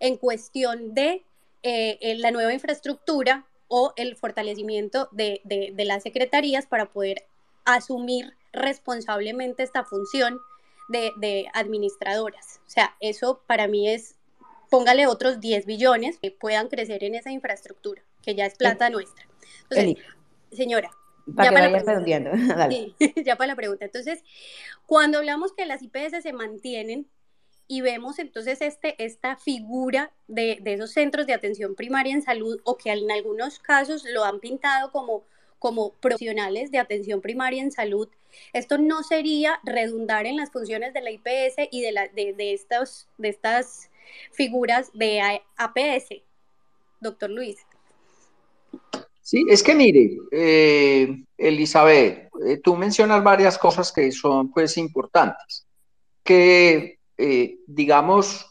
[0.00, 1.24] en cuestión de
[1.62, 7.24] eh, la nueva infraestructura o el fortalecimiento de, de, las secretarías para poder
[7.64, 10.40] asumir responsablemente esta función
[10.88, 12.60] de, de, administradoras.
[12.66, 14.16] O sea, eso para mí es,
[14.68, 19.26] póngale otros 10 billones que puedan crecer en esa infraestructura, que ya es plata nuestra.
[19.70, 20.04] Entonces,
[20.52, 20.90] señora.
[21.34, 22.94] Para ya que para la, sí,
[23.24, 23.84] ya para la pregunta.
[23.84, 24.22] Entonces,
[24.84, 27.08] cuando hablamos que las IPS se mantienen,
[27.72, 32.60] y vemos entonces este, esta figura de, de, esos centros de atención primaria en salud
[32.64, 35.24] o que en algunos casos lo han pintado como,
[35.58, 38.10] como profesionales de atención primaria en salud.
[38.52, 42.52] Esto no sería redundar en las funciones de la IPS y de, la, de, de,
[42.52, 43.88] estos, de estas
[44.32, 46.20] figuras de APS,
[47.00, 47.56] doctor Luis.
[49.22, 55.66] Sí, es que mire, eh, Elizabeth, eh, tú mencionas varias cosas que son pues importantes.
[56.22, 58.44] Que eh, digamos,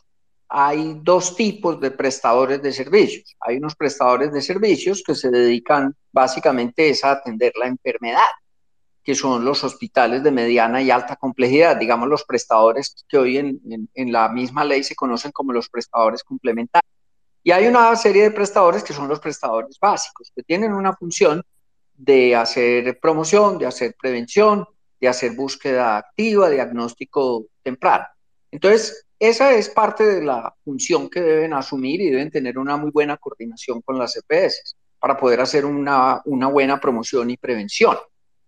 [0.47, 3.35] hay dos tipos de prestadores de servicios.
[3.41, 8.31] Hay unos prestadores de servicios que se dedican básicamente a atender la enfermedad,
[9.03, 13.59] que son los hospitales de mediana y alta complejidad, digamos los prestadores que hoy en,
[13.93, 16.89] en la misma ley se conocen como los prestadores complementarios.
[17.43, 21.43] Y hay una serie de prestadores que son los prestadores básicos, que tienen una función
[21.93, 24.65] de hacer promoción, de hacer prevención,
[25.01, 28.05] de hacer búsqueda activa, diagnóstico temprano.
[28.51, 32.91] Entonces, esa es parte de la función que deben asumir y deben tener una muy
[32.91, 37.97] buena coordinación con las EPS para poder hacer una, una buena promoción y prevención.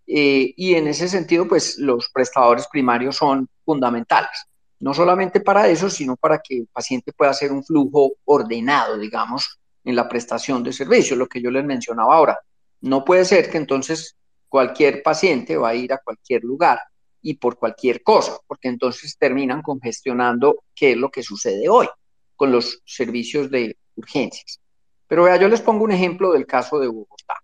[0.05, 4.47] Eh, y en ese sentido, pues los prestadores primarios son fundamentales,
[4.79, 9.59] no solamente para eso, sino para que el paciente pueda hacer un flujo ordenado, digamos,
[9.83, 12.37] en la prestación de servicios, lo que yo les mencionaba ahora.
[12.81, 14.17] No puede ser que entonces
[14.49, 16.79] cualquier paciente va a ir a cualquier lugar
[17.23, 21.87] y por cualquier cosa, porque entonces terminan congestionando qué es lo que sucede hoy
[22.35, 24.59] con los servicios de urgencias.
[25.07, 27.35] Pero vea, yo les pongo un ejemplo del caso de Bogotá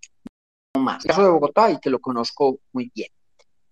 [0.78, 1.04] más.
[1.04, 3.10] El caso de Bogotá y que lo conozco muy bien.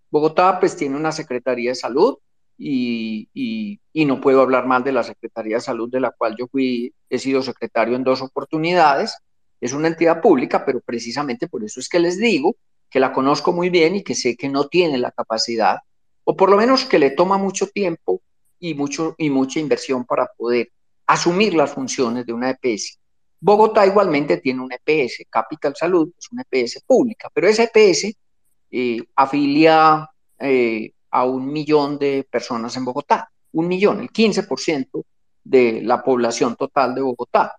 [0.09, 2.17] Bogotá pues tiene una Secretaría de Salud
[2.57, 6.47] y, y, no puedo hablar mal de la Secretaría de Salud de la cual yo
[6.47, 9.17] fui, he sido secretario en dos oportunidades.
[9.59, 12.55] Es una entidad pública, pero precisamente por eso es que les digo
[12.89, 15.79] que la conozco muy bien y que sé que no tiene la capacidad,
[16.29, 18.21] o por lo menos que le toma mucho tiempo
[18.59, 20.69] y, mucho, y mucha inversión para poder
[21.05, 22.99] asumir las funciones de una EPS.
[23.39, 28.13] Bogotá igualmente tiene un EPS, Capital Salud, es una EPS pública, pero esa EPS
[28.71, 30.05] eh, afilia
[30.37, 35.05] eh, a un millón de personas en Bogotá, un millón, el 15%
[35.45, 37.55] de la población total de Bogotá.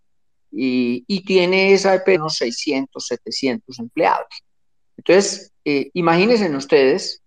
[0.50, 4.26] Y, tiene esa EPS unos 600, 700 empleados.
[4.94, 7.22] Entonces, eh, imagínense ustedes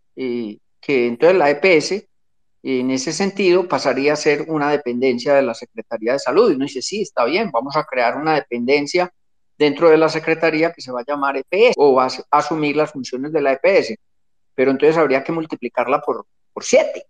[0.81, 2.05] que entonces la EPS
[2.63, 6.51] en ese sentido pasaría a ser una dependencia de la Secretaría de Salud.
[6.51, 9.11] Y uno dice, sí, está bien, vamos a crear una dependencia
[9.57, 12.91] dentro de la Secretaría que se va a llamar EPS o va a asumir las
[12.91, 13.95] funciones de la EPS.
[14.53, 17.05] Pero entonces habría que multiplicarla por, por siete.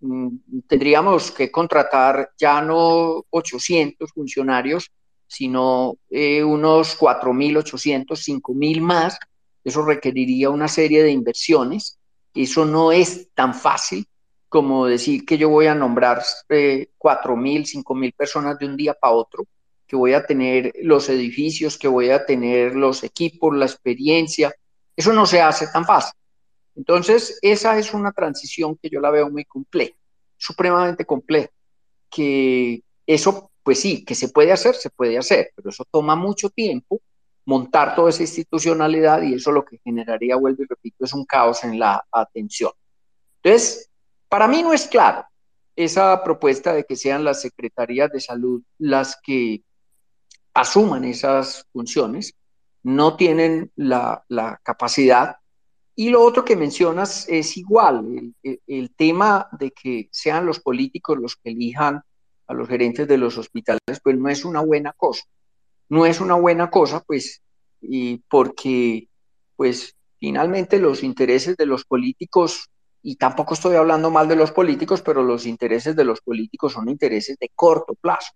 [0.00, 0.28] Mm,
[0.68, 4.90] tendríamos que contratar ya no 800 funcionarios,
[5.26, 9.18] sino eh, unos 4.800, 5.000 más.
[9.64, 11.95] Eso requeriría una serie de inversiones.
[12.36, 14.06] Eso no es tan fácil
[14.48, 18.76] como decir que yo voy a nombrar eh, cuatro mil, cinco mil personas de un
[18.76, 19.46] día para otro,
[19.86, 24.54] que voy a tener los edificios, que voy a tener los equipos, la experiencia.
[24.94, 26.12] Eso no se hace tan fácil.
[26.74, 29.94] Entonces, esa es una transición que yo la veo muy compleja,
[30.36, 31.48] supremamente compleja,
[32.10, 36.50] que eso, pues sí, que se puede hacer, se puede hacer, pero eso toma mucho
[36.50, 37.00] tiempo
[37.46, 41.64] montar toda esa institucionalidad y eso lo que generaría, vuelvo y repito, es un caos
[41.64, 42.72] en la atención.
[43.42, 43.88] Entonces,
[44.28, 45.24] para mí no es claro
[45.76, 49.62] esa propuesta de que sean las secretarías de salud las que
[50.54, 52.34] asuman esas funciones,
[52.82, 54.24] no tienen la,
[54.62, 55.36] capacidad.
[55.94, 61.36] Y lo otro que mencionas es igual, el, tema de que sean los políticos los
[61.36, 62.02] que elijan
[62.46, 65.24] a los gerentes de los hospitales, pues no es una buena cosa.
[65.88, 67.42] No es una buena cosa, pues,
[67.80, 69.08] y porque,
[69.56, 72.70] pues, finalmente los intereses de los políticos
[73.02, 76.88] y tampoco estoy hablando mal de los políticos, pero los intereses de los políticos son
[76.88, 78.32] intereses de corto plazo.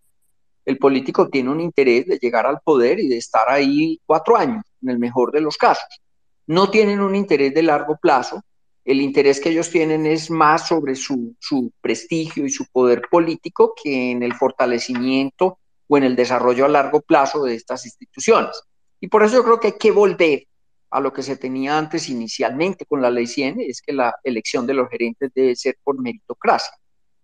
[0.65, 4.63] El político tiene un interés de llegar al poder y de estar ahí cuatro años,
[4.81, 6.01] en el mejor de los casos.
[6.47, 8.43] No tienen un interés de largo plazo.
[8.85, 13.75] El interés que ellos tienen es más sobre su, su prestigio y su poder político
[13.75, 15.59] que en el fortalecimiento
[15.91, 18.63] o en el desarrollo a largo plazo de estas instituciones.
[19.01, 20.47] Y por eso yo creo que hay que volver
[20.89, 24.69] a lo que se tenía antes inicialmente con la ley 100, es que la elección
[24.69, 26.73] de los gerentes debe ser por meritocracia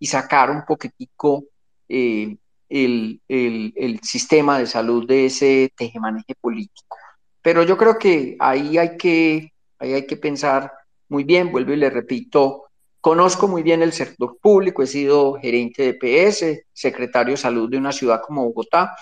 [0.00, 1.44] y sacar un poquitico
[1.88, 2.36] eh,
[2.68, 6.96] el, el, sistema de salud de ese tejemaneje político.
[7.40, 10.72] Pero yo creo que ahí hay que, ahí hay que pensar
[11.08, 12.65] muy bien, vuelvo y le repito,
[13.06, 17.78] conozco muy bien el sector público, he sido gerente de PS, secretario de salud de
[17.78, 18.96] una ciudad como Bogotá,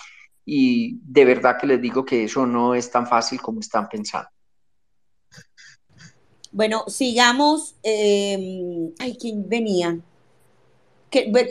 [0.44, 4.28] y de verdad que les digo que eso no es tan fácil como están pensando.
[6.52, 7.76] Bueno, sigamos.
[7.82, 9.98] Eh, ay, ¿quién venía?
[11.08, 11.48] Kevin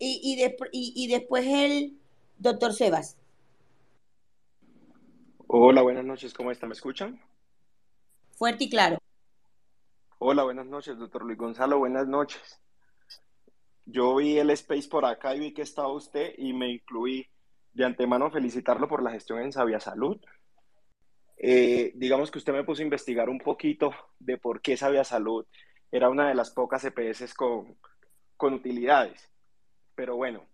[0.00, 0.36] Y,
[0.72, 1.96] y, después el
[2.36, 3.16] doctor Sebas.
[5.46, 6.70] Hola, buenas noches, ¿cómo están?
[6.70, 7.22] ¿Me escuchan?
[8.32, 8.98] Fuerte y claro.
[10.22, 12.60] Hola, buenas noches, doctor Luis Gonzalo, buenas noches.
[13.86, 17.26] Yo vi el space por acá y vi que estaba usted y me incluí
[17.72, 20.20] de antemano felicitarlo por la gestión en Sabia Salud.
[21.38, 25.46] Eh, digamos que usted me puso a investigar un poquito de por qué Sabia Salud
[25.90, 27.78] era una de las pocas EPS con,
[28.36, 29.26] con utilidades.
[29.94, 30.44] Pero bueno,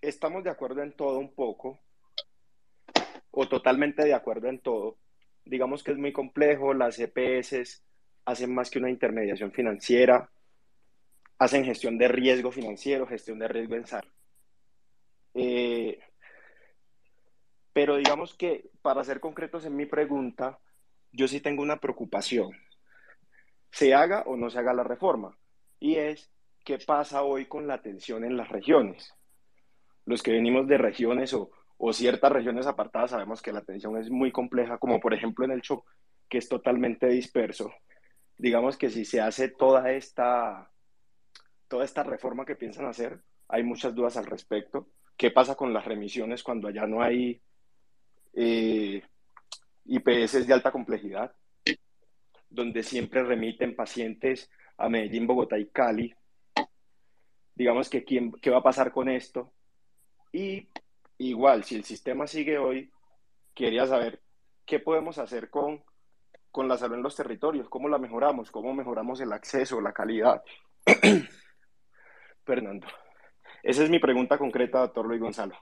[0.00, 1.80] estamos de acuerdo en todo un poco,
[3.32, 4.96] o totalmente de acuerdo en todo.
[5.44, 7.82] Digamos que es muy complejo, las EPS
[8.24, 10.30] hacen más que una intermediación financiera,
[11.38, 14.06] hacen gestión de riesgo financiero, gestión de riesgo en SAR.
[15.34, 15.98] Eh,
[17.72, 20.58] pero digamos que, para ser concretos en mi pregunta,
[21.12, 22.50] yo sí tengo una preocupación.
[23.70, 25.36] se haga o no se haga la reforma.
[25.80, 26.30] Y es,
[26.64, 29.14] ¿qué pasa hoy con la atención en las regiones?
[30.04, 31.50] Los que venimos de regiones o,
[31.92, 35.62] ciertas regiones apartadas sabemos que la atención es muy compleja, como por ejemplo en el
[35.62, 35.84] Chocó,
[36.28, 37.72] que es totalmente disperso.
[38.42, 40.68] Digamos que si se hace toda esta,
[41.68, 44.88] toda esta reforma que piensan hacer, hay muchas dudas al respecto.
[45.16, 47.40] ¿Qué pasa con las remisiones cuando allá no hay
[48.32, 49.00] eh,
[49.84, 51.32] IPS de alta complejidad?
[52.50, 56.12] Donde siempre remiten pacientes a Medellín, Bogotá y Cali.
[57.54, 59.52] Digamos que quién, qué va a pasar con esto.
[60.32, 60.68] Y
[61.18, 62.90] igual, si el sistema sigue hoy,
[63.54, 64.20] quería saber
[64.66, 65.84] qué podemos hacer con,
[66.52, 70.42] con la salud en los territorios, cómo la mejoramos, cómo mejoramos el acceso, la calidad.
[72.44, 72.86] Fernando.
[73.62, 75.54] Esa es mi pregunta concreta, doctor Luis Gonzalo.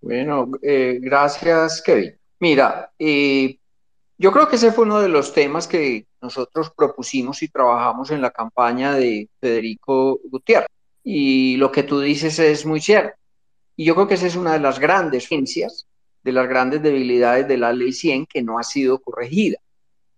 [0.00, 2.16] Bueno, eh, gracias, Kevin.
[2.38, 3.58] Mira, eh,
[4.18, 8.20] yo creo que ese fue uno de los temas que nosotros propusimos y trabajamos en
[8.20, 10.68] la campaña de Federico Gutiérrez.
[11.02, 13.14] Y lo que tú dices es muy cierto.
[13.76, 15.86] Y yo creo que esa es una de las grandes ciencias,
[16.22, 19.58] de las grandes debilidades de la ley 100 que no ha sido corregida.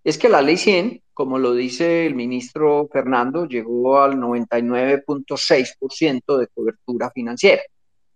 [0.04, 6.46] Es que la ley 100, como lo dice el ministro Fernando, llegó al 99.6% de
[6.48, 7.62] cobertura financiera.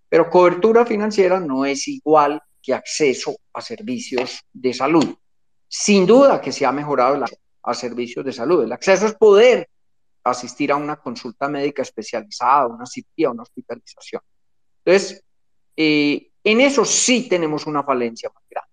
[0.09, 5.17] Pero cobertura financiera no es igual que acceso a servicios de salud.
[5.69, 8.65] Sin duda que se ha mejorado el acceso a servicios de salud.
[8.65, 9.69] El acceso es poder
[10.25, 14.23] asistir a una consulta médica especializada, una cirugía, una hospitalización.
[14.85, 15.23] Entonces,
[15.77, 18.66] eh, en eso sí tenemos una falencia más grande.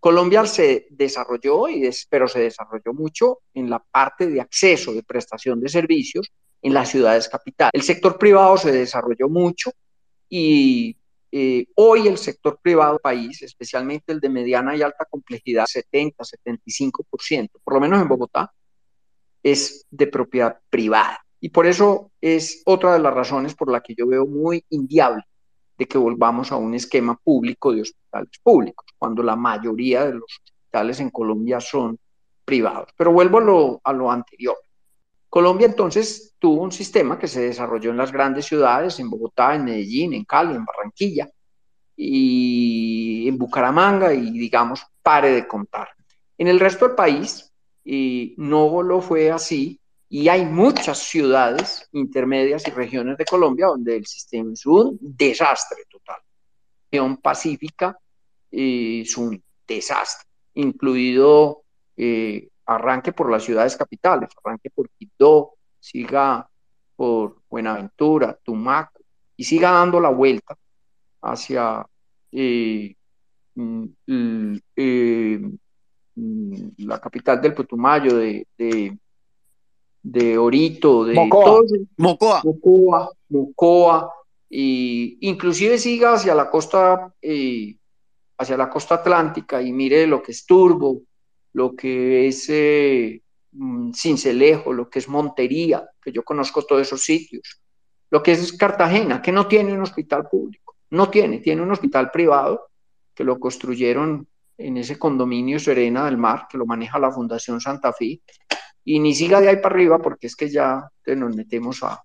[0.00, 5.60] Colombia se desarrolló, y pero se desarrolló mucho en la parte de acceso, de prestación
[5.60, 6.30] de servicios
[6.62, 7.72] en las ciudades capitales.
[7.74, 9.72] El sector privado se desarrolló mucho
[10.28, 10.96] y
[11.32, 16.24] eh, hoy el sector privado del país, especialmente el de mediana y alta complejidad, 70,
[16.24, 18.52] 75%, por lo menos en Bogotá,
[19.42, 21.24] es de propiedad privada.
[21.40, 25.22] Y por eso es otra de las razones por la que yo veo muy inviable
[25.78, 30.40] de que volvamos a un esquema público de hospitales públicos, cuando la mayoría de los
[30.42, 31.98] hospitales en Colombia son
[32.44, 32.88] privados.
[32.96, 34.56] Pero vuelvo a lo, anterior.
[35.28, 39.64] Colombia entonces tuvo un sistema que se desarrolló en las grandes ciudades, en Bogotá, en
[39.64, 41.28] Medellín, en Cali, en Barranquilla
[41.94, 45.90] y en Bucaramanga y digamos, pare de contar.
[46.38, 47.52] En el resto del país
[47.84, 49.80] y no lo fue así
[50.10, 55.84] y hay muchas ciudades intermedias y regiones de Colombia donde el sistema es un desastre
[55.88, 56.16] total.
[56.16, 56.24] La
[56.90, 57.98] región pacífica
[58.50, 61.62] eh, es un desastre, incluido
[61.96, 66.48] eh, arranque por las ciudades capitales, arranque por Quito, siga
[66.96, 69.00] por Buenaventura, Tumaco,
[69.36, 70.56] y siga dando la vuelta
[71.20, 71.86] hacia
[72.32, 72.94] eh,
[73.54, 74.58] mm, mm,
[76.78, 78.98] la capital del Putumayo, de de
[80.38, 81.62] Orito, de Mocoa,
[81.96, 84.12] Mocoa, Mocoa, Mocoa,
[84.48, 87.76] y inclusive siga hacia la costa, eh,
[88.38, 91.02] hacia la costa atlántica y mire lo que es Turbo,
[91.52, 93.22] lo que es eh,
[93.52, 97.60] mm, Cincelejo, lo que es Montería, que yo conozco todos esos sitios,
[98.10, 102.10] lo que es Cartagena, que no tiene un hospital público, no tiene, tiene un hospital
[102.10, 102.68] privado
[103.14, 104.26] que lo construyeron
[104.56, 108.20] en ese condominio Serena del Mar, que lo maneja la Fundación Santa Fe,
[108.88, 112.02] y ni siga de ahí para arriba porque es que ya nos metemos a,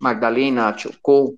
[0.00, 1.32] Magdalena, a Chocó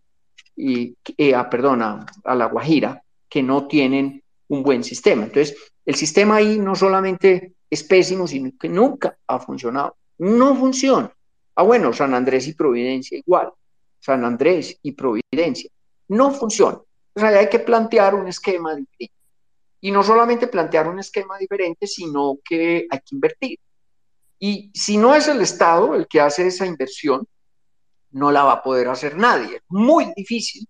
[0.57, 5.25] y eh, a, perdona, a La Guajira, que no tienen un buen sistema.
[5.25, 5.55] Entonces,
[5.85, 9.97] el sistema ahí no solamente es pésimo, sino que nunca ha funcionado.
[10.17, 11.13] No funciona.
[11.55, 13.53] Ah, bueno, San Andrés y Providencia igual.
[13.99, 15.71] San Andrés y Providencia.
[16.09, 16.79] No funciona.
[17.15, 19.15] O sea, hay que plantear un esquema diferente.
[19.83, 23.59] Y no solamente plantear un esquema diferente, sino que hay que invertir.
[24.39, 27.27] Y si no es el Estado el que hace esa inversión,
[28.13, 29.57] no la va a poder hacer nadie.
[29.57, 30.67] Es muy difícil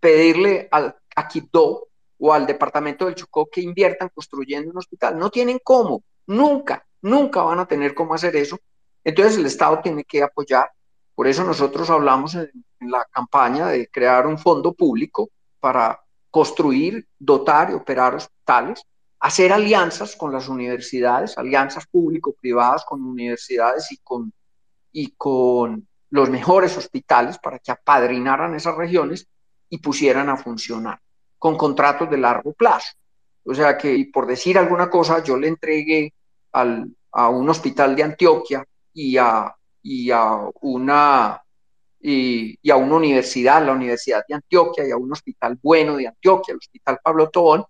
[0.00, 1.88] pedirle al, a Quito
[2.18, 5.18] o al departamento del Chocó que inviertan construyendo un hospital.
[5.18, 8.58] No tienen cómo, nunca, nunca van a tener cómo hacer eso.
[9.04, 10.70] Entonces el Estado tiene que apoyar.
[11.14, 12.50] Por eso nosotros hablamos en
[12.80, 15.30] la campaña de crear un fondo público
[15.60, 16.00] para
[16.30, 18.82] construir, dotar y operar hospitales,
[19.20, 24.32] hacer alianzas con las universidades, alianzas público-privadas con universidades y con,
[24.92, 29.26] y con los mejores hospitales para que apadrinaran esas regiones
[29.68, 31.00] y pusieran a funcionar
[31.38, 32.94] con contratos de largo plazo.
[33.44, 36.12] O sea que, por decir alguna cosa, yo le entregué
[36.52, 41.42] al, a un hospital de Antioquia y a, y a una
[42.00, 46.52] y, a una universidad, la Universidad de Antioquia, y a un hospital bueno de Antioquia,
[46.52, 47.64] el Hospital Pablo Tobón,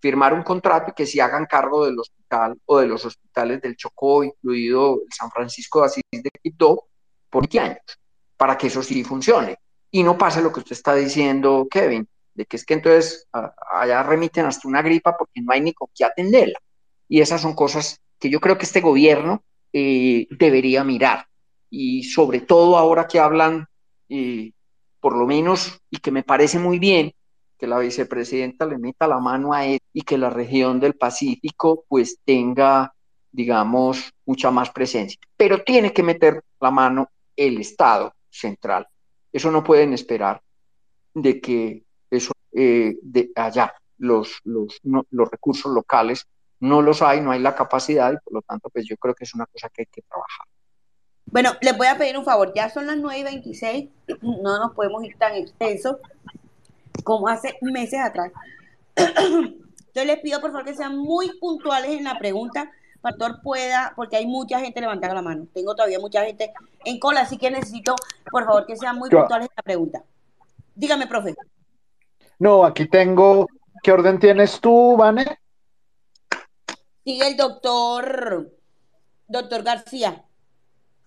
[0.00, 3.76] firmar un contrato y que se hagan cargo del hospital o de los hospitales del
[3.76, 6.86] Chocó, incluido el San Francisco de Asís de Quito,
[7.30, 8.00] por 20 años,
[8.36, 9.58] para que eso sí funcione.
[9.90, 13.26] Y no pase lo que usted está diciendo, Kevin, de que es que entonces
[13.72, 16.58] allá remiten hasta una gripa porque no hay ni con qué atenderla.
[17.08, 19.42] Y esas son cosas que yo creo que este gobierno
[19.72, 21.26] eh, debería mirar.
[21.70, 23.66] Y sobre todo ahora que hablan,
[24.08, 24.52] eh,
[25.00, 27.12] por lo menos, y que me parece muy bien,
[27.58, 31.84] que la vicepresidenta le meta la mano a él y que la región del Pacífico
[31.88, 32.92] pues tenga,
[33.32, 35.18] digamos, mucha más presencia.
[35.36, 38.86] Pero tiene que meter la mano el Estado central.
[39.32, 40.42] Eso no pueden esperar
[41.14, 46.26] de que eso eh, de allá los, los, los recursos locales
[46.60, 49.24] no los hay, no hay la capacidad y por lo tanto pues yo creo que
[49.24, 50.46] es una cosa que hay que trabajar.
[51.26, 53.88] Bueno, les voy a pedir un favor, ya son las 9 y 26,
[54.22, 55.98] no nos podemos ir tan extenso
[57.04, 58.32] como hace meses atrás.
[58.96, 62.70] Entonces les pido por favor que sean muy puntuales en la pregunta,
[63.00, 65.46] Pastor pueda, porque hay mucha gente levantando la mano.
[65.54, 66.52] Tengo todavía mucha gente
[66.84, 67.94] en cola, así que necesito,
[68.30, 70.02] por favor, que sean muy puntuales en la pregunta.
[70.74, 71.34] Dígame, profe.
[72.38, 73.46] No, aquí tengo.
[73.82, 75.38] ¿Qué orden tienes tú, Vane?
[77.04, 78.50] Sigue el doctor,
[79.28, 80.25] doctor García.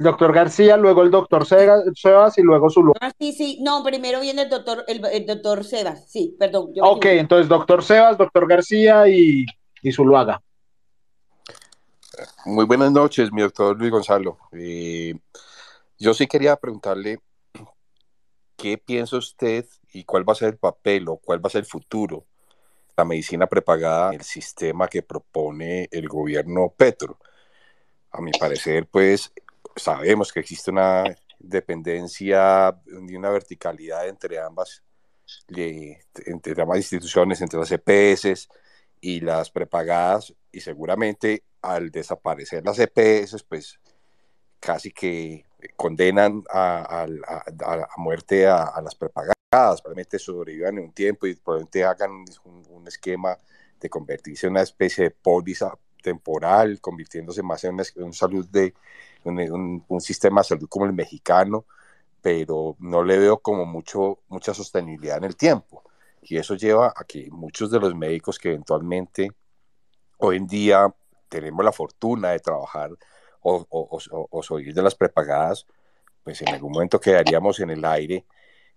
[0.01, 4.43] Doctor García, luego el doctor Sebas y luego su Ah, sí, sí, no, primero viene
[4.43, 6.71] el doctor, el, doctor Sebas, sí, perdón.
[6.81, 9.45] ok, entonces doctor Sebas, doctor García y,
[9.81, 10.41] y Zuluaga.
[12.45, 14.37] Muy buenas noches, mi doctor Luis Gonzalo.
[14.53, 15.15] Eh,
[15.97, 17.19] yo sí quería preguntarle
[18.55, 21.63] qué piensa usted y cuál va a ser el papel o cuál va a ser
[21.63, 22.25] el futuro
[22.87, 27.19] de la medicina prepagada, el sistema que propone el gobierno Petro.
[28.11, 29.33] A mi parecer, pues
[29.75, 31.03] sabemos que existe una
[31.39, 34.83] dependencia y una verticalidad entre ambas,
[35.47, 38.49] entre ambas instituciones, entre las EPS
[39.01, 43.79] y las prepagadas, y seguramente al desaparecer las EPS, pues
[44.59, 47.05] casi que condenan a,
[47.97, 52.11] muerte a, las prepagadas, probablemente sobrevivan en un tiempo y probablemente hagan
[52.43, 53.37] un, esquema
[53.79, 58.73] de convertirse en una especie de póliza temporal, convirtiéndose más en una salud de,
[59.23, 61.65] un, sistema de salud como el mexicano,
[62.21, 65.83] pero no le veo como mucho, mucha sostenibilidad en el tiempo.
[66.21, 69.31] Y eso lleva a que muchos de los médicos que eventualmente
[70.17, 70.93] hoy en día
[71.29, 72.91] tenemos la fortuna de trabajar
[73.41, 75.65] o, o, o, de las prepagadas,
[76.23, 78.25] pues en algún momento quedaríamos en el aire,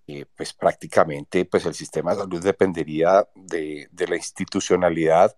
[0.07, 5.37] eh, pues prácticamente pues el sistema de salud dependería de, de la institucionalidad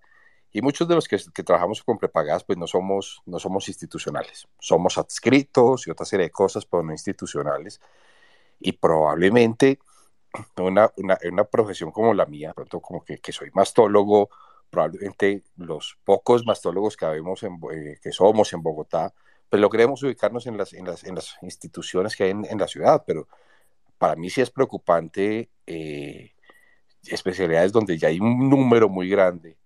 [0.57, 4.47] y muchos de los que, trabajamos con prepagadas, pues no somos, no somos institucionales.
[4.61, 7.81] Somos adscritos y otra serie de cosas, pero no institucionales.
[8.61, 9.81] Y probablemente
[10.57, 14.31] una, una, una profesión como la mía, pronto como que, que, soy mastólogo,
[14.71, 19.13] probablemente los pocos mastólogos que, habemos en, eh, que somos en Bogotá,
[19.49, 23.03] pues logremos ubicarnos en las, en las, en las instituciones que hay en, la ciudad.
[23.05, 23.27] Pero
[23.99, 26.31] para mí sí es preocupante eh,
[27.09, 29.57] especialidades donde ya hay un número muy grande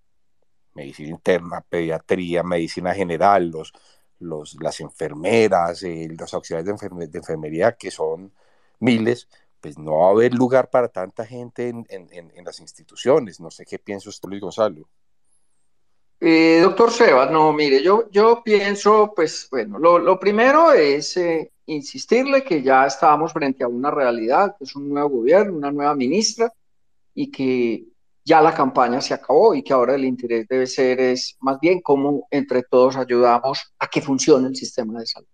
[0.78, 3.72] medicina interna, pediatría, medicina general, los,
[4.20, 8.32] los, las enfermeras, eh, los auxiliares de, enfermería, que son
[8.80, 9.28] miles,
[9.60, 13.40] pues no va a haber lugar para tanta gente en, en, en las instituciones.
[13.40, 14.88] No sé qué piensa usted, Luis Gonzalo.
[16.20, 21.52] Eh, doctor Sebas, no, mire, yo, yo pienso, pues bueno, lo, lo primero es eh,
[21.66, 25.94] insistirle que ya estábamos frente a una realidad, que es un nuevo gobierno, una nueva
[25.94, 26.52] ministra,
[27.14, 27.84] y que
[28.28, 31.80] ya la campaña se acabó y que ahora el interés debe ser es más bien
[31.80, 35.28] cómo entre todos ayudamos a que funcione el sistema de salud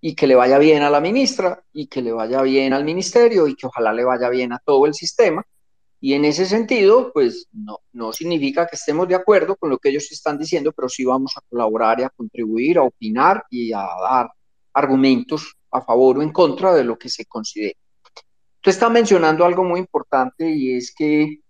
[0.00, 3.48] y que le vaya bien a la ministra y que le vaya bien al ministerio
[3.48, 5.44] y que ojalá le vaya bien a todo el sistema.
[6.00, 9.88] Y en ese sentido, pues no, no significa que estemos de acuerdo con lo que
[9.88, 13.84] ellos están diciendo, pero sí vamos a colaborar y a contribuir, a opinar y a
[14.02, 14.30] dar
[14.72, 17.76] argumentos a favor o en contra de lo que se considere.
[18.60, 21.40] Tú estás mencionando algo muy importante y es que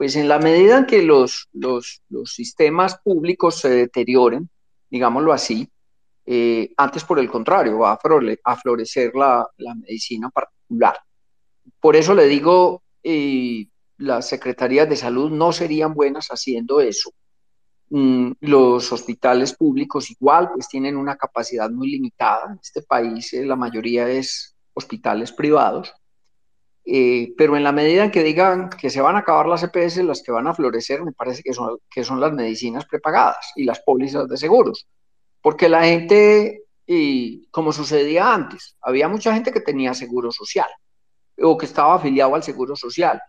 [0.00, 4.48] pues en la medida en que los, los, sistemas públicos se deterioren,
[4.88, 5.68] digámoslo así,
[6.24, 9.46] eh, antes por el contrario, va a, florecer la,
[9.76, 10.96] medicina particular.
[11.78, 13.66] Por eso le digo, eh,
[13.98, 17.12] las secretarías de salud no serían buenas haciendo eso.
[17.90, 22.46] Mm, los hospitales públicos igual, pues tienen una capacidad muy limitada.
[22.50, 25.92] En este país eh, la mayoría es hospitales privados.
[26.84, 29.98] Eh, pero en la medida en que digan que se van a acabar las EPS,
[29.98, 33.64] las que van a florecer me parece que son, que son las medicinas prepagadas y
[33.64, 34.88] las pólizas de seguros.
[35.42, 40.68] Porque la gente, y como sucedía antes, había mucha gente que tenía seguro social
[41.42, 43.20] o que estaba afiliado al seguro social.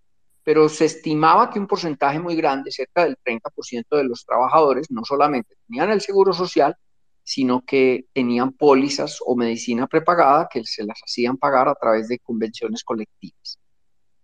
[0.43, 5.03] pero se estimaba que un porcentaje muy grande, cerca del 30% de los trabajadores, no
[5.05, 6.75] solamente tenían el seguro social,
[7.33, 12.19] sino que tenían pólizas o medicina prepagada que se las hacían pagar a través de
[12.19, 13.57] convenciones colectivas.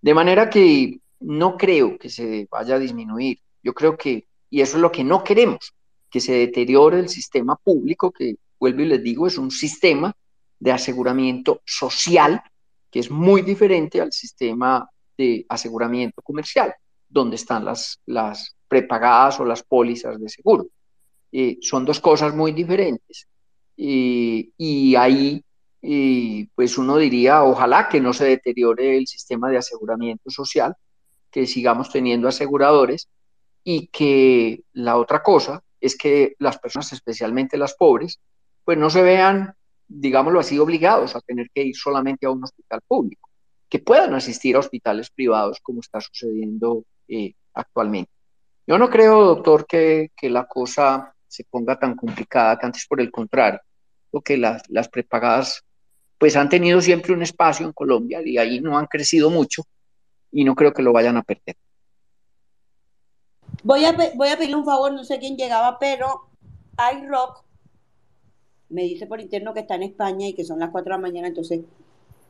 [0.01, 3.39] De manera que no creo que se vaya a disminuir.
[3.63, 5.73] Yo creo que, y eso es lo que no queremos,
[6.09, 10.13] que se deteriore el sistema público, que vuelvo y les digo, es un sistema
[10.59, 12.41] de aseguramiento social
[12.91, 16.75] que es muy diferente al sistema de aseguramiento comercial,
[17.07, 20.67] donde están las, las prepagadas o las pólizas de seguro.
[21.32, 23.28] Eh, son dos cosas muy diferentes.
[23.76, 25.44] y ahí,
[26.56, 30.76] pues uno diría, ojalá que no se deteriore el sistema de aseguramiento social,
[31.32, 33.10] que sigamos teniendo aseguradores
[33.64, 38.20] y que la otra cosa es que las personas, especialmente las pobres,
[38.64, 39.54] pues no se vean,
[39.88, 43.30] digámoslo así, obligados a tener que ir solamente a un hospital público,
[43.70, 48.12] que puedan asistir a hospitales privados como está sucediendo eh, actualmente.
[48.66, 53.02] Yo no creo, doctor, que, que, la cosa se ponga tan complicada, que antes por
[53.02, 53.60] el contrario,
[54.12, 55.64] porque las, las prepagadas
[56.18, 59.64] pues han tenido siempre un espacio en Colombia y ahí no han crecido mucho
[60.32, 61.56] y no creo que lo vayan a perder.
[63.64, 66.30] Voy a, voy a pedirle un favor, no sé quién llegaba, pero
[66.95, 67.44] iRock
[68.70, 71.02] me dice por interno que está en España y que son las 4 de la
[71.02, 71.62] mañana, entonces,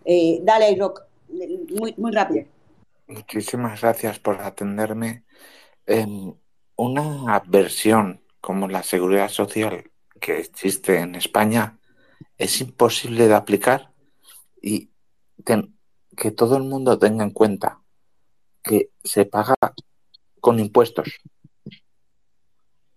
[0.05, 1.03] eh, dale iRock,
[1.79, 2.45] muy, muy rápido.
[3.07, 5.23] Muchísimas gracias por atenderme.
[6.75, 9.91] una versión como la seguridad social
[10.21, 11.77] que existe en España
[12.37, 13.91] es imposible de aplicar
[14.61, 14.89] y
[16.15, 17.81] que todo el mundo tenga en cuenta
[18.63, 19.53] que se paga
[20.39, 21.09] con impuestos.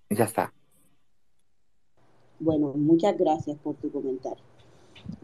[0.09, 0.55] Y ya está.
[2.39, 4.45] Bueno, muchas gracias por tu comentario.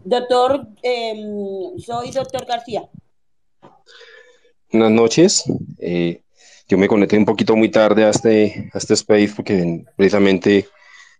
[0.05, 2.90] Doctor, em, soy doctor García.
[4.73, 5.44] Buenas noches.
[5.78, 6.24] Eh,
[6.68, 10.66] yo me conecté un poquito muy tarde a este, este space porque precisamente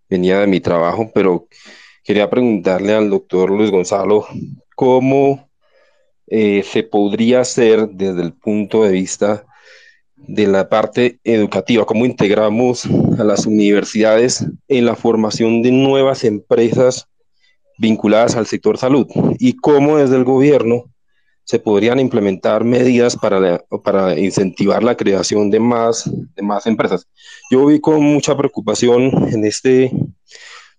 [0.09, 1.47] venía de mi trabajo, pero
[2.05, 4.27] quería preguntarle al doctor Luis Gonzalo
[4.75, 5.49] cómo
[6.27, 9.45] eh, se podría hacer desde el punto de vista
[10.17, 12.85] de la parte educativa, cómo integramos
[13.19, 17.09] a las universidades en la formación de nuevas empresas
[17.79, 19.07] vinculadas al sector salud
[19.39, 20.87] y cómo desde el gobierno
[21.47, 27.07] se podrían implementar medidas para, para incentivar la creación de más, de más empresas.
[27.53, 29.93] Yo vi con mucha preocupación en este,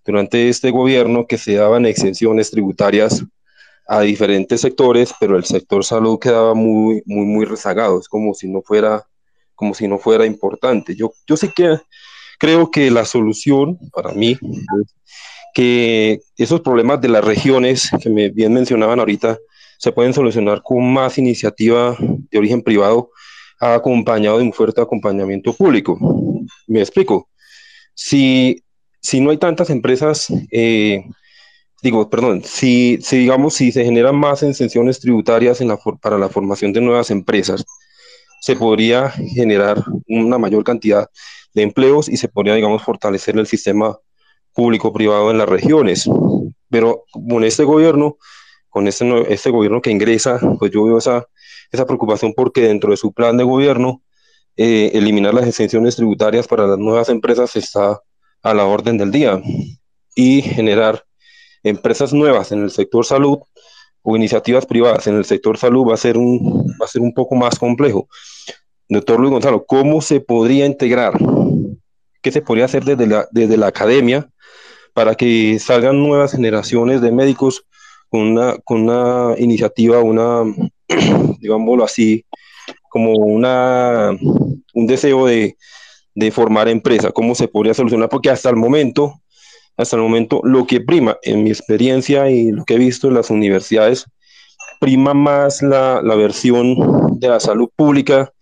[0.04, 3.24] durante este gobierno que se daban exenciones tributarias
[3.86, 8.46] a diferentes sectores, pero el sector salud quedaba muy, muy, muy rezagado, es como si
[8.46, 9.06] no fuera,
[9.54, 10.94] como si no fuera importante.
[10.94, 11.78] Yo, yo sí que
[12.38, 14.94] creo que la solución para mí es
[15.54, 19.38] que esos problemas de las regiones que me bien mencionaban ahorita
[19.78, 23.10] se pueden solucionar con más iniciativa de origen privado
[23.58, 25.98] acompañado de un fuerte acompañamiento público.
[26.66, 27.28] Me explico.
[27.94, 28.62] Si,
[29.00, 31.04] si no hay tantas empresas eh,
[31.82, 35.62] digo, perdón, si, si, digamos, si se generan más exenciones tributarias
[36.00, 37.64] para la formación de nuevas empresas,
[38.40, 41.08] se podría generar una mayor cantidad
[41.54, 43.98] de empleos y se podría, digamos, fortalecer el sistema
[44.54, 46.08] público-privado en las regiones.
[46.68, 48.16] Pero con este gobierno,
[48.78, 51.26] con este, este gobierno que ingresa, pues yo veo esa,
[51.72, 54.02] esa preocupación porque dentro de su plan de gobierno,
[54.56, 58.00] eh, eliminar las exenciones tributarias para las nuevas empresas está
[58.40, 59.42] a la orden del día
[60.14, 61.04] y generar
[61.64, 63.38] empresas nuevas en el sector salud
[64.02, 67.12] o iniciativas privadas en el sector salud va a ser un, va a ser un
[67.12, 68.08] poco más complejo.
[68.88, 71.18] Doctor Luis Gonzalo, ¿cómo se podría integrar?
[72.22, 74.30] ¿Qué se podría hacer desde la, desde la academia
[74.94, 77.64] para que salgan nuevas generaciones de médicos
[78.08, 80.44] con una, con una iniciativa, una,
[81.40, 82.24] digámoslo así,
[82.88, 84.10] como una,
[84.74, 85.56] un deseo de,
[86.14, 87.10] de formar empresa?
[87.10, 88.08] ¿Cómo se podría solucionar?
[88.08, 89.20] Porque hasta el momento
[89.78, 93.14] hasta el momento lo que prima, en mi experiencia y lo que he visto en
[93.14, 94.06] las universidades,
[94.80, 98.32] prima más la, la versión de la salud pública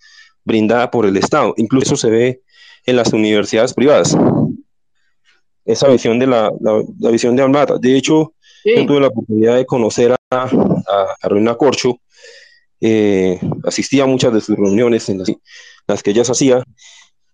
[0.45, 1.53] brindada por el Estado.
[1.59, 2.41] Incluso se ve
[2.87, 4.17] en las universidades privadas.
[5.67, 7.77] Esa visión de la, la, visión de Almata.
[7.79, 8.33] De hecho,
[8.75, 12.01] yo tuve la oportunidad de conocer a, a Carolina Corcho,
[12.81, 15.33] eh, asistía a muchas de sus reuniones en las,
[15.87, 16.65] las, que ellas hacía,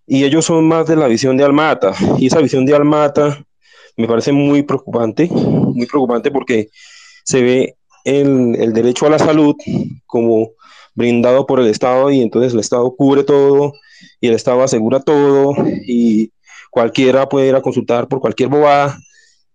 [0.06, 1.94] y ellos son más de la visión de Almata.
[2.18, 3.44] Y esa visión de Almata
[3.96, 6.68] me parece muy preocupante, muy preocupante porque
[7.24, 9.54] se ve el, el, derecho a la salud
[10.06, 10.50] como
[10.94, 13.72] brindado por el Estado y entonces el Estado cubre todo
[14.20, 15.54] y el Estado asegura todo
[15.86, 16.32] y
[16.70, 18.98] cualquiera puede ir a consultar por cualquier bobada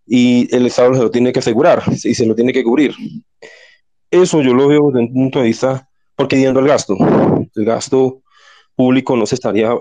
[0.07, 2.95] y el Estado se lo tiene que asegurar y se lo tiene que cubrir.
[4.09, 6.95] Eso yo lo veo desde un punto de vista, porque yendo al gasto,
[7.55, 8.21] el gasto
[8.75, 9.71] público no se estaría,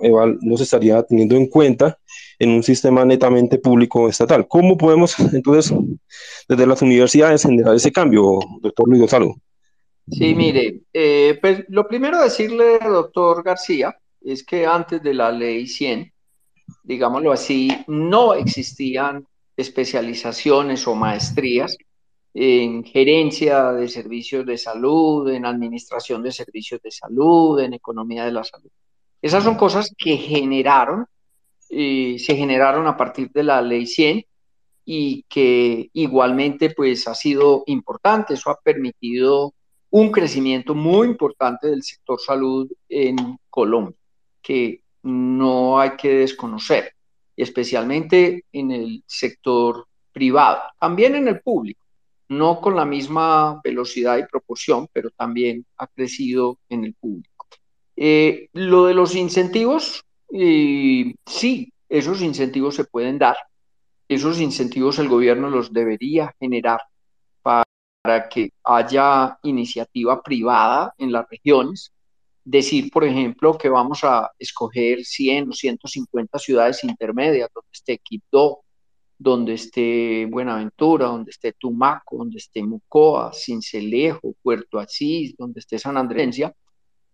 [0.41, 1.99] no se estaría teniendo en cuenta
[2.39, 4.49] en un sistema netamente público estatal.
[4.49, 5.73] ¿Cómo podemos entonces
[6.49, 9.37] desde las universidades generar ese cambio, doctor Luis Gonzalo?
[10.11, 15.67] Sí, mire, eh, pues lo primero decirle, doctor García, es que antes de la ley
[15.67, 16.13] 100,
[16.85, 19.27] digámoslo así, no existían
[19.57, 21.77] especializaciones o maestrías
[22.35, 28.33] en gerencia de servicios de salud, en administración de servicios de salud, en economía de
[28.33, 28.71] la salud.
[29.23, 31.07] Esas son cosas que generaron,
[31.69, 34.25] y se generaron a partir de la ley 100
[34.85, 39.55] y que igualmente pues ha sido importante, eso ha permitido
[39.91, 43.17] un crecimiento muy importante del sector salud en
[43.51, 43.97] Colombia,
[44.43, 46.93] que no hay que desconocer,
[47.37, 51.87] especialmente en el sector privado, también en el público
[52.29, 57.47] no con la misma velocidad y proporción, pero también ha crecido en el público.
[57.97, 63.37] Eh, lo de los incentivos, eh, sí, esos incentivos se pueden dar.
[64.09, 66.81] Esos incentivos el gobierno los debería generar
[67.43, 67.65] para,
[68.03, 71.93] para que haya iniciativa privada en las regiones.
[72.49, 78.61] Decir, por ejemplo, que vamos a escoger 100 o 150 ciudades intermedias donde esté Quito,
[79.19, 85.97] donde esté Buenaventura, donde esté Tumaco, donde esté Mucoa, Cincelejo, Puerto Asís, donde esté San
[85.97, 86.41] Andrés,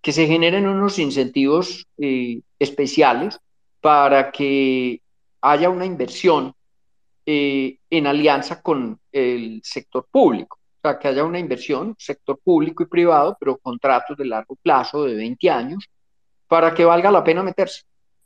[0.02, 3.38] que se generen unos incentivos eh, especiales
[3.80, 5.00] para que
[5.40, 6.52] haya una inversión
[7.24, 10.58] eh, en alianza con el sector público.
[11.00, 15.48] Que haya una inversión, sector público y privado, pero contratos de largo plazo, de 20
[15.50, 15.88] años,
[16.48, 17.82] para que valga la pena meterse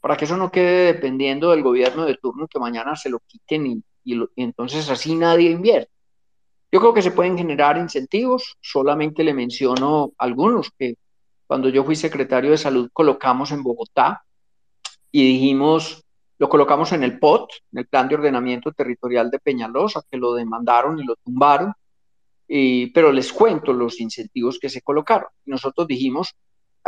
[0.06, 3.82] para que eso no quede dependiendo del gobierno de turno que mañana se lo quiten
[4.04, 5.90] y, entonces así nadie invierte.
[6.70, 10.94] Yo creo que se pueden generar incentivos, solamente le menciono algunos que
[11.48, 14.24] cuando yo fui secretario de salud colocamos en Bogotá
[15.10, 16.04] y dijimos,
[16.38, 20.34] lo colocamos en el POT, en el Plan de Ordenamiento Territorial de Peñalosa, que lo
[20.34, 21.72] demandaron y lo tumbaron,
[22.48, 25.28] pero les cuento los incentivos que se colocaron.
[25.47, 26.35] Nosotros dijimos,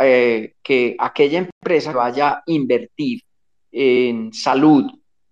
[0.01, 3.21] eh, que aquella empresa vaya a invertir
[3.69, 4.85] en salud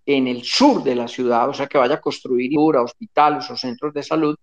[0.04, 3.94] en el sur de la ciudad, o sea, que vaya a construir hospitales o centros
[3.94, 4.36] de salud,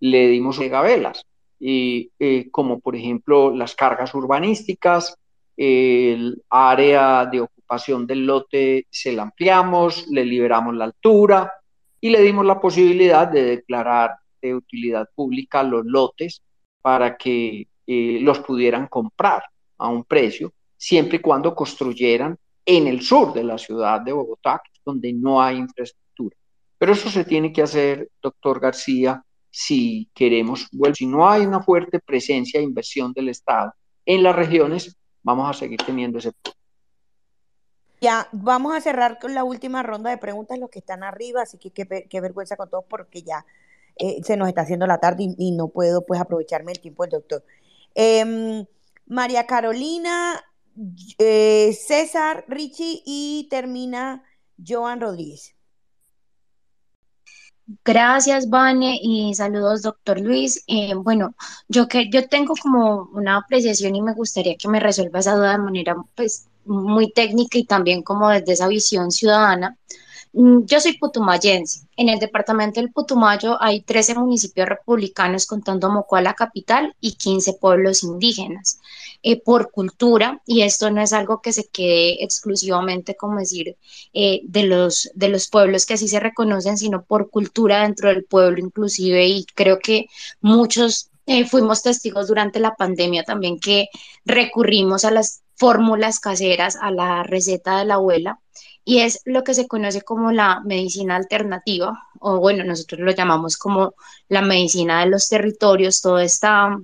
[0.00, 1.24] le dimos megavelas,
[1.60, 5.16] y, eh, como por ejemplo las cargas urbanísticas,
[5.56, 11.52] el área de ocupación del lote se la ampliamos, le liberamos la altura
[12.00, 16.42] y le dimos la posibilidad de declarar de utilidad pública los lotes
[16.82, 19.42] para que eh, los pudieran comprar
[19.78, 24.62] a un precio, siempre y cuando construyeran en el sur de la ciudad de Bogotá,
[24.84, 26.36] donde no hay infraestructura.
[26.78, 31.62] Pero eso se tiene que hacer, doctor García, si queremos, bueno, si no hay una
[31.62, 33.72] fuerte presencia e inversión del Estado
[34.06, 36.60] en las regiones, vamos a seguir teniendo ese problema.
[38.00, 41.58] Ya, vamos a cerrar con la última ronda de preguntas, los que están arriba, así
[41.58, 43.44] que qué, vergüenza con todos porque ya
[44.00, 47.12] eh, se nos está haciendo la tarde y, no puedo pues aprovecharme el tiempo del
[47.12, 47.44] doctor.
[47.94, 48.64] Eh,
[49.06, 50.42] María Carolina,
[51.18, 54.22] eh, César, Richie y termina
[54.66, 55.54] Joan Rodríguez.
[57.84, 60.64] Gracias, Vane, y saludos, doctor Luis.
[60.66, 61.34] Eh, bueno,
[61.68, 65.52] yo que yo tengo como una apreciación y me gustaría que me resuelva esa duda
[65.52, 69.76] de manera pues muy técnica y también como desde esa visión ciudadana.
[70.32, 71.86] Mm, yo soy putumayense.
[71.96, 78.04] En el departamento del Putumayo hay 13 municipios republicanos contando Mocoa capital y 15 pueblos
[78.04, 78.80] indígenas.
[79.22, 83.76] Eh, por cultura, y esto no es algo que se quede exclusivamente, como decir,
[84.14, 88.24] eh, de, los, de los pueblos que así se reconocen, sino por cultura dentro del
[88.24, 90.06] pueblo inclusive, y creo que
[90.40, 93.88] muchos eh, fuimos testigos durante la pandemia también que
[94.24, 98.40] recurrimos a las fórmulas caseras, a la receta de la abuela,
[98.90, 103.56] y es lo que se conoce como la medicina alternativa, o bueno, nosotros lo llamamos
[103.56, 103.94] como
[104.28, 106.76] la medicina de los territorios, toda esta,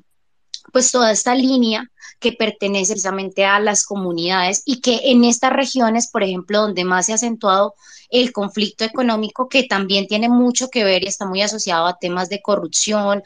[0.73, 6.09] pues toda esta línea que pertenece precisamente a las comunidades y que en estas regiones,
[6.11, 7.75] por ejemplo, donde más se ha acentuado
[8.11, 12.29] el conflicto económico, que también tiene mucho que ver y está muy asociado a temas
[12.29, 13.23] de corrupción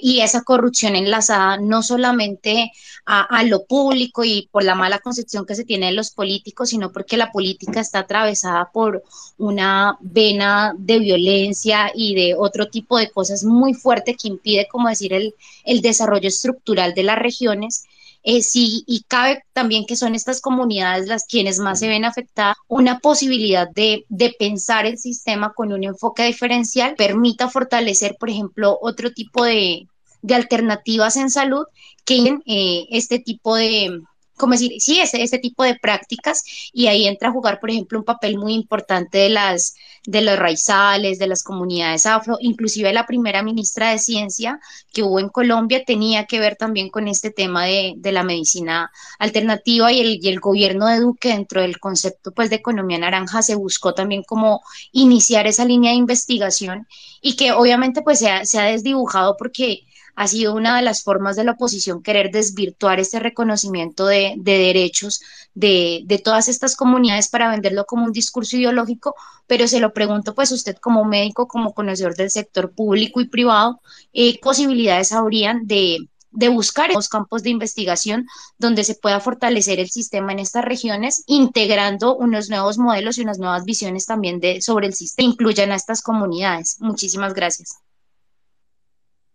[0.00, 2.72] y esa corrupción enlazada no solamente
[3.06, 6.90] a, lo público y por la mala concepción que se tiene de los políticos, sino
[6.92, 9.02] porque la política está atravesada por
[9.36, 14.88] una vena de violencia y de otro tipo de cosas muy fuerte que impide, como
[14.88, 15.34] decir, el,
[15.82, 17.84] desarrollo estructural de las regiones
[18.26, 22.56] eh, sí, y cabe también que son estas comunidades las quienes más se ven afectadas,
[22.68, 24.06] una posibilidad de,
[24.38, 29.86] pensar el sistema con un enfoque diferencial permita fortalecer, por ejemplo, otro tipo de,
[30.34, 31.66] alternativas en salud
[32.06, 34.00] que eh, este tipo de,
[34.36, 36.42] como decir, sí, ese, ese tipo de prácticas
[36.72, 39.74] y ahí entra a jugar, por ejemplo, un papel muy importante de las
[40.06, 44.60] de los raizales, de las comunidades afro, inclusive la primera ministra de Ciencia
[44.92, 48.90] que hubo en Colombia tenía que ver también con este tema de, de la medicina
[49.18, 53.54] alternativa y el, el gobierno de Duque dentro del concepto pues de economía naranja se
[53.54, 54.60] buscó también como
[54.92, 56.86] iniciar esa línea de investigación
[57.20, 59.84] y que obviamente pues se ha, se ha desdibujado porque
[60.16, 64.58] ha sido una de las formas de la oposición querer desvirtuar este reconocimiento de, de
[64.58, 65.20] derechos
[65.54, 69.14] de, todas estas comunidades para venderlo como un discurso ideológico,
[69.46, 73.80] pero se lo pregunto pues usted como médico, como conocedor del sector público y privado,
[74.12, 78.26] ¿qué posibilidades habrían de, de buscar los campos de investigación
[78.58, 83.38] donde se pueda fortalecer el sistema en estas regiones, integrando unos nuevos modelos y unas
[83.38, 86.76] nuevas visiones también de, sobre el sistema, incluyan a estas comunidades.
[86.80, 87.83] Muchísimas gracias.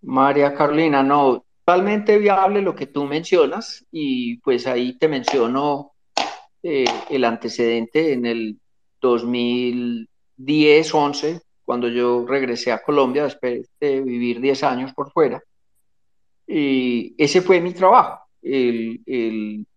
[0.02, 5.92] María Carolina, no, totalmente viable lo que tú mencionas y pues ahí te menciono
[6.64, 8.58] eh, el antecedente en el
[9.00, 15.44] 2010-11, cuando yo regresé a Colombia después de vivir 10 años por fuera.
[16.48, 19.68] Y ese fue mi trabajo, el,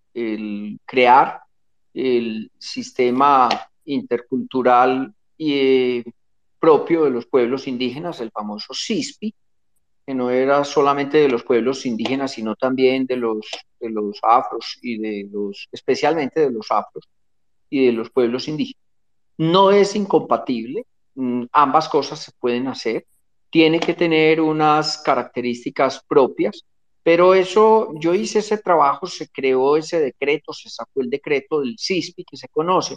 [0.86, 1.40] crear
[1.92, 3.50] el sistema
[3.84, 6.02] intercultural y, eh,
[6.58, 9.34] propio de los pueblos indígenas, el famoso CISPI,
[10.06, 13.46] que no era solamente de los pueblos indígenas, sino también de los,
[13.78, 17.08] de los afros y de los, especialmente de los afros
[17.70, 18.82] y de los pueblos indígenas.
[19.38, 23.06] No es incompatible, mm, ambas cosas se pueden hacer,
[23.50, 26.64] tiene que tener unas características propias,
[27.02, 31.76] pero eso, yo hice ese trabajo, se creó ese decreto, se sacó el decreto del
[31.78, 32.96] CISPI que se conoce,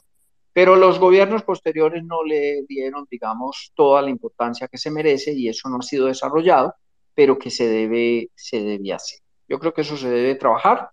[0.53, 5.49] pero los gobiernos posteriores no le dieron, digamos, toda la importancia que se merece y
[5.49, 6.73] eso no ha sido desarrollado
[7.15, 9.19] pero que se debe, se debe hacer.
[9.47, 10.89] Yo creo que eso se debe trabajar.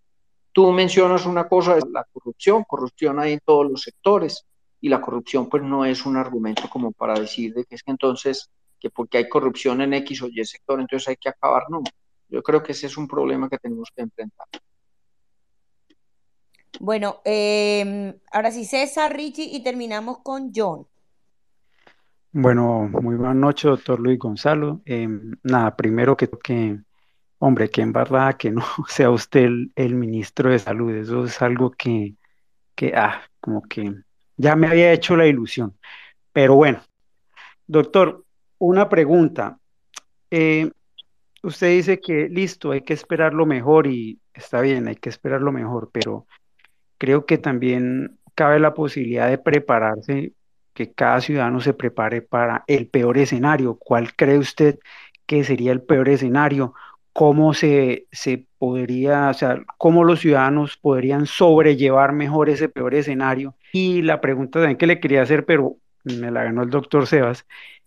[0.52, 4.46] Tú mencionas una cosa, la corrupción, corrupción hay en todos los sectores
[4.80, 7.90] y la corrupción pues no es un argumento como para decir de que es que
[7.90, 11.82] entonces, que porque hay corrupción en X o Y sector, entonces hay que acabar, no.
[12.28, 14.46] Yo creo que ese es un problema que tenemos que enfrentar.
[16.80, 20.86] Bueno, eh, ahora sí, César, Richie y terminamos con John.
[22.34, 24.80] Bueno, muy buenas noches, doctor Luis Gonzalo.
[24.86, 25.06] Eh,
[25.42, 26.78] nada, primero que, que,
[27.38, 31.70] hombre, que en verdad que no sea usted el, ministro de salud, eso es algo
[31.72, 32.14] que,
[32.74, 33.94] que, ah, como que
[34.38, 35.78] ya me había hecho la ilusión.
[36.32, 36.82] Pero bueno,
[37.66, 38.24] doctor,
[38.58, 39.58] una pregunta.
[40.30, 40.70] Eh,
[41.42, 45.42] usted dice que listo, hay que esperar lo mejor y está bien, hay que esperar
[45.42, 46.26] lo mejor, pero
[46.98, 50.32] creo que también cabe la posibilidad de prepararse
[50.74, 53.76] que cada ciudadano se prepare para el peor escenario.
[53.76, 54.78] ¿Cuál cree usted
[55.26, 56.74] que sería el peor escenario?
[57.12, 63.54] ¿Cómo se, se podría, o sea, cómo los ciudadanos podrían sobrellevar mejor ese peor escenario?
[63.72, 67.46] Y la pregunta también que le quería hacer, pero me la ganó el doctor Sebas,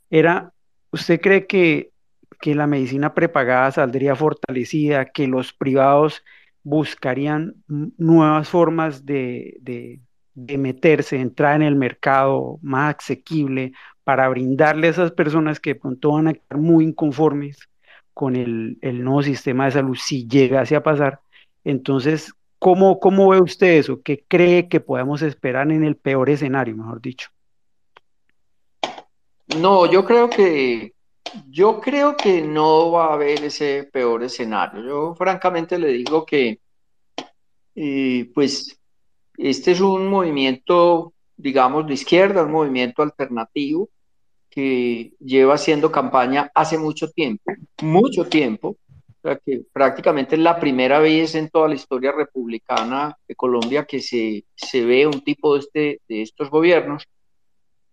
[0.10, 0.54] era,
[0.92, 1.92] ¿usted cree que,
[2.40, 6.24] que la medicina prepagada saldría fortalecida, que los privados
[6.64, 10.00] buscarían nuevas formas de, de
[10.36, 15.80] de meterse, entrar en el mercado más asequible para brindarle a esas personas que de
[15.80, 17.58] pronto van a estar muy inconformes
[18.14, 21.22] con el, nuevo sistema de salud si llegase a pasar.
[21.64, 24.02] Entonces, ¿cómo, ¿cómo ve usted eso?
[24.04, 27.30] ¿Qué cree que podemos esperar en el peor escenario, mejor dicho?
[29.58, 30.94] No, yo creo que
[31.50, 34.84] yo creo que no va a haber ese peor escenario.
[34.84, 36.60] Yo francamente le digo que
[37.76, 38.80] eh, pues
[39.38, 43.90] este es un movimiento, digamos, de izquierda, un movimiento alternativo
[44.50, 47.52] que lleva haciendo campaña hace mucho tiempo,
[47.82, 48.78] mucho tiempo,
[49.46, 54.46] que prácticamente es la primera vez en toda la historia republicana de Colombia que se,
[54.56, 57.04] se ve un tipo de, este, de estos gobiernos.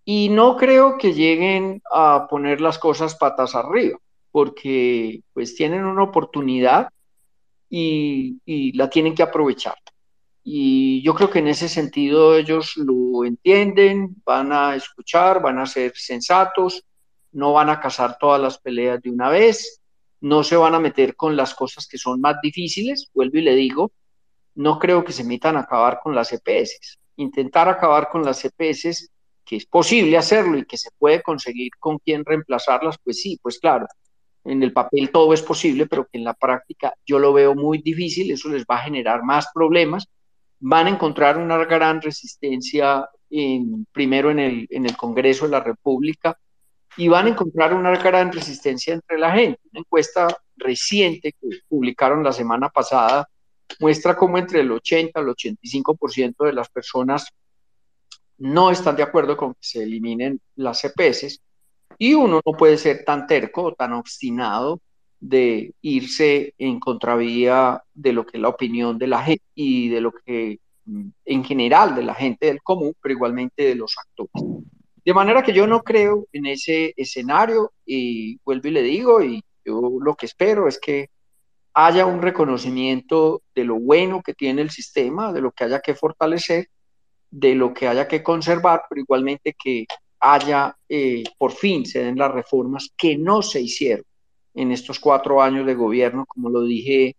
[0.04, 3.98] Y no creo que lleguen a poner las cosas patas arriba,
[4.30, 6.88] porque pues tienen una oportunidad
[7.70, 9.74] y, y la tienen que aprovechar.
[10.44, 15.66] Y yo creo que en ese sentido ellos lo entienden, van a escuchar, van a
[15.66, 16.84] ser sensatos,
[17.30, 19.80] no van a cazar todas las peleas de una vez,
[20.20, 23.54] no se van a meter con las cosas que son más difíciles, vuelvo y le
[23.54, 23.92] digo,
[24.54, 26.98] no creo que se metan a acabar con las EPS.
[27.16, 29.10] Intentar acabar con las EPS,
[29.44, 33.58] que es posible hacerlo y que se puede conseguir con quien reemplazarlas, pues sí, pues
[33.58, 33.86] claro,
[34.44, 37.78] en el papel todo es posible, pero que en la práctica yo lo veo muy
[37.78, 40.08] difícil, eso les va a generar más problemas
[40.64, 45.60] van a encontrar una gran resistencia en, primero en el, en el Congreso de la
[45.60, 46.38] República
[46.96, 49.60] y van a encontrar una gran resistencia entre la gente.
[49.72, 53.28] Una encuesta reciente que publicaron la semana pasada
[53.80, 57.26] muestra cómo entre el 80 al 85% de las personas
[58.38, 61.40] no están de acuerdo con que se eliminen las EPS
[61.98, 64.80] y uno no puede ser tan terco o tan obstinado
[65.22, 70.00] de irse en contravía de lo que es la opinión de la gente y de
[70.00, 70.58] lo que
[71.24, 74.32] en general de la gente del común, pero igualmente de los actores.
[75.04, 79.44] De manera que yo no creo en ese escenario y vuelvo y le digo, y
[79.64, 81.08] yo lo que espero es que
[81.72, 85.94] haya un reconocimiento de lo bueno que tiene el sistema, de lo que haya que
[85.94, 86.66] fortalecer,
[87.30, 89.86] de lo que haya que conservar, pero igualmente que
[90.18, 94.04] haya, eh, por fin, se den las reformas que no se hicieron
[94.54, 97.16] en estos cuatro años de gobierno, como lo dije,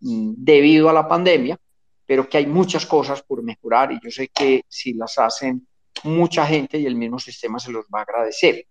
[0.00, 1.58] mm, debido a la pandemia,
[2.06, 5.66] pero que hay muchas cosas por mejorar y yo sé que si las hacen
[6.04, 8.66] mucha gente y el mismo sistema se los va a agradecer.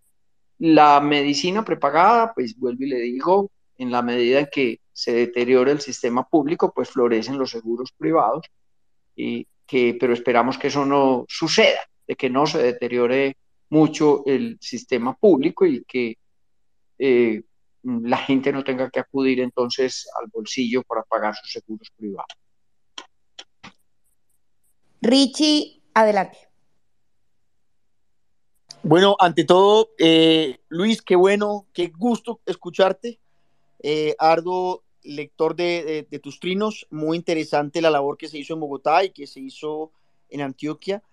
[0.59, 5.71] La medicina prepagada, pues vuelvo y le digo, en la medida en que se deteriore
[5.71, 8.45] el sistema público, pues florecen los seguros privados,
[9.15, 13.35] y que, pero esperamos que eso no suceda, de que no se deteriore
[13.69, 16.17] mucho el sistema público y que
[16.99, 17.41] eh,
[17.85, 22.27] la gente no tenga que acudir entonces al bolsillo para pagar sus seguros privados.
[25.01, 26.37] Richie, adelante.
[28.81, 33.19] Bueno, ante todo, eh, Luis, qué bueno, qué gusto escucharte.
[33.81, 39.03] Eh, Ardo, lector de, tus trinos, muy interesante la labor que se hizo en Bogotá
[39.03, 39.91] y que se hizo
[40.29, 41.03] en Antioquia.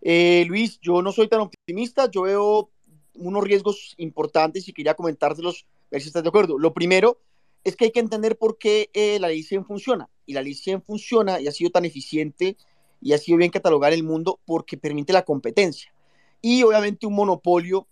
[0.00, 2.70] Eh, Luis, yo no soy tan optimista, yo veo
[3.14, 6.58] unos riesgos importantes y quería comentárselos, ver si estás de acuerdo.
[6.58, 7.20] Lo primero
[7.64, 10.08] es que hay que entender por qué eh, la ley 100 funciona.
[10.26, 12.56] Y la ley 100 funciona y ha sido tan eficiente
[13.00, 15.92] y ha sido bien catalogada en el mundo porque permite la competencia.
[16.40, 17.86] Y obviamente un monopolio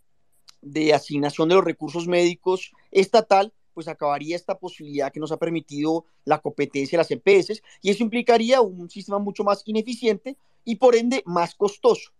[0.62, 6.05] de asignación de los recursos médicos estatal pues acabaría esta posibilidad que nos ha permitido
[6.24, 10.97] la competencia de las EPS y eso implicaría un sistema mucho más ineficiente y por
[10.97, 12.10] ende más costoso.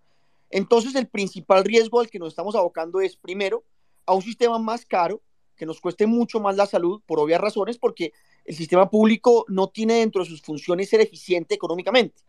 [0.48, 3.65] Entonces el principal riesgo al que nos estamos abocando es primero
[4.07, 5.20] a un sistema más caro
[5.61, 8.15] que nos cueste mucho más la salud por obvias razones porque
[8.47, 12.23] el sistema público no tiene dentro de sus funciones ser eficiente económicamente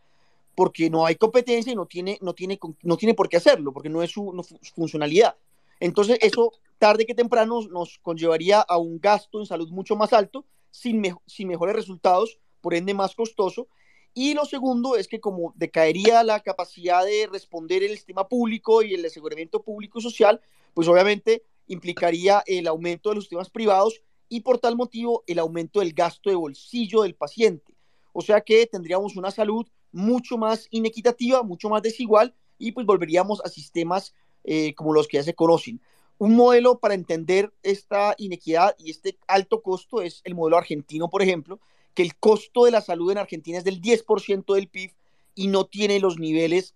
[0.54, 3.88] porque no hay competencia y no tiene, no tiene, no tiene por qué hacerlo, porque
[3.88, 4.46] no es su
[4.76, 5.38] funcionalidad.
[5.80, 10.44] Entonces, eso tarde que temprano nos conllevaría a un gasto en salud mucho más alto,
[10.70, 13.70] sin, sin mejores resultados, por ende más costoso.
[14.14, 18.94] Y lo segundo es que como decaería la capacidad de responder el sistema público y
[18.94, 20.42] el aseguramiento público y social,
[20.74, 25.80] pues obviamente implicaría el aumento de los sistemas privados y por tal motivo el aumento
[25.80, 27.74] del gasto de bolsillo del paciente.
[28.14, 33.42] O sea que tendríamos una salud mucho más inequitativa, mucho más desigual y pues volveríamos
[33.44, 35.82] a sistemas eh, como los que ya se conocen.
[36.18, 41.22] Un modelo para entender esta inequidad y este alto costo es el modelo argentino, por
[41.22, 41.60] ejemplo,
[41.94, 44.92] que el costo de la salud en Argentina es del 10% del PIB
[45.36, 46.76] y no tiene los niveles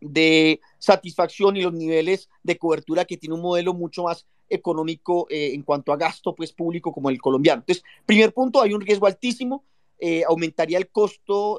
[0.00, 5.52] de satisfacción y los niveles de cobertura que tiene un modelo mucho más económico eh,
[5.54, 7.62] en cuanto a gasto pues, público como el colombiano.
[7.62, 9.64] Entonces, primer punto, hay un riesgo altísimo,
[9.98, 11.58] eh, aumentaría el costo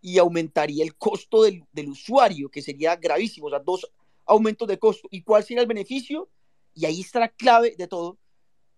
[0.00, 3.46] y aumentaría el costo del, del, usuario, que sería gravísimo.
[3.46, 3.90] O sea, dos
[4.26, 5.08] aumentos de costo.
[5.10, 6.28] ¿Y cuál sería el beneficio?
[6.74, 8.18] Y ahí está la clave de todo.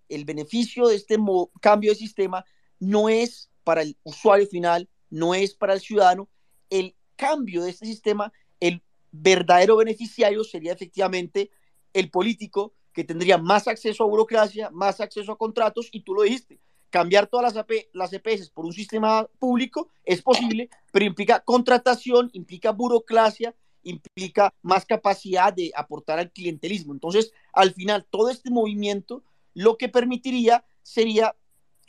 [0.09, 1.17] El beneficio de este
[1.61, 2.45] cambio de sistema
[2.79, 6.29] no es para el usuario final, no es para el ciudadano.
[6.71, 8.83] El cambio de este sistema, el
[9.13, 11.51] verdadero beneficiario sería efectivamente
[11.93, 16.23] el político que tendría más acceso a burocracia, más acceso a contratos, y tú lo
[16.23, 16.61] dijiste,
[16.91, 22.31] cambiar todas las, AP, las EPS por un sistema público es posible, pero implica contratación,
[22.33, 26.93] implica burocracia, implica más capacidad de aportar al clientelismo.
[26.93, 29.23] Entonces, al final, todo este movimiento
[29.55, 31.35] lo que permitiría sería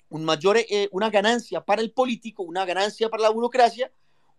[0.09, 3.91] un mayor, eh, una ganancia para el político, una ganancia para la burocracia,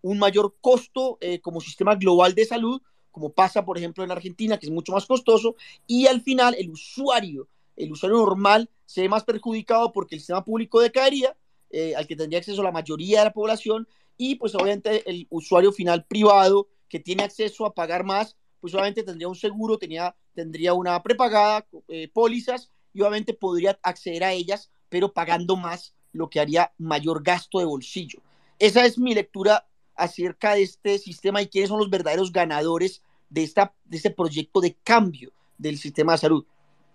[0.02, 4.58] un mayor costo eh, como sistema global de salud, como pasa, por ejemplo, en Argentina,
[4.58, 5.54] que es mucho más costoso,
[5.86, 10.44] y al final el usuario, el usuario normal, se ve más perjudicado porque el sistema
[10.44, 11.36] público decaería,
[11.70, 15.72] eh, al que tendría acceso la mayoría de la población, y pues obviamente el usuario
[15.72, 20.74] final privado que tiene acceso a pagar más, pues obviamente tendría un seguro, tenía, tendría
[20.74, 26.40] una prepagada, eh, pólizas, y obviamente podría acceder a ellas, pero pagando más, lo que
[26.40, 28.20] haría mayor gasto de bolsillo.
[28.58, 33.42] Esa es mi lectura acerca de este sistema y quiénes son los verdaderos ganadores de,
[33.42, 36.44] esta, de este proyecto de cambio del sistema de salud.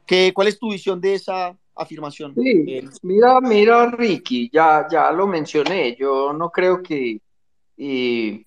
[0.05, 2.33] ¿Qué, ¿Cuál es tu visión de esa afirmación?
[2.35, 5.95] Sí, mira, mira, Ricky, ya, ya lo mencioné.
[5.95, 7.19] Yo no creo que
[7.77, 8.43] eh,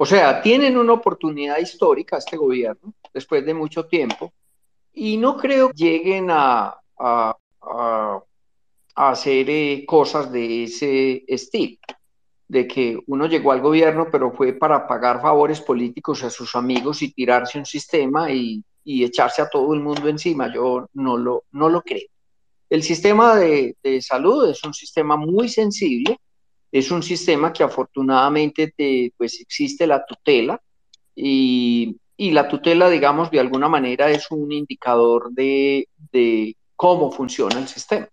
[0.00, 4.32] o sea, tienen una oportunidad histórica este gobierno, después de mucho tiempo,
[4.92, 6.78] y no creo que lleguen a,
[8.94, 11.78] hacer eh, cosas de ese estilo.
[12.48, 17.02] De que uno llegó al gobierno, pero fue para pagar favores políticos a sus amigos
[17.02, 20.52] y tirarse un sistema y, y echarse a todo el mundo encima.
[20.52, 22.08] Yo no lo, no lo creo.
[22.70, 26.18] El sistema de, de salud es un sistema muy sensible,
[26.72, 30.60] es un sistema que afortunadamente te, pues existe la tutela
[31.14, 37.58] y, y, la tutela, digamos, de alguna manera es un indicador de, de cómo funciona
[37.58, 38.08] el sistema.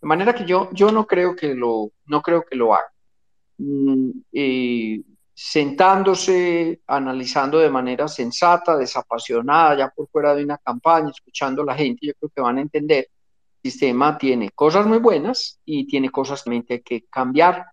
[0.00, 2.92] De manera que yo, yo no creo que lo, no creo que lo haga.
[3.58, 5.02] Mm, eh,
[5.34, 11.74] sentándose, analizando de manera sensata, desapasionada, ya por fuera de una campaña, escuchando a la
[11.74, 13.08] gente, yo creo que van a entender.
[13.62, 17.66] El sistema tiene cosas muy buenas y tiene cosas que que cambiar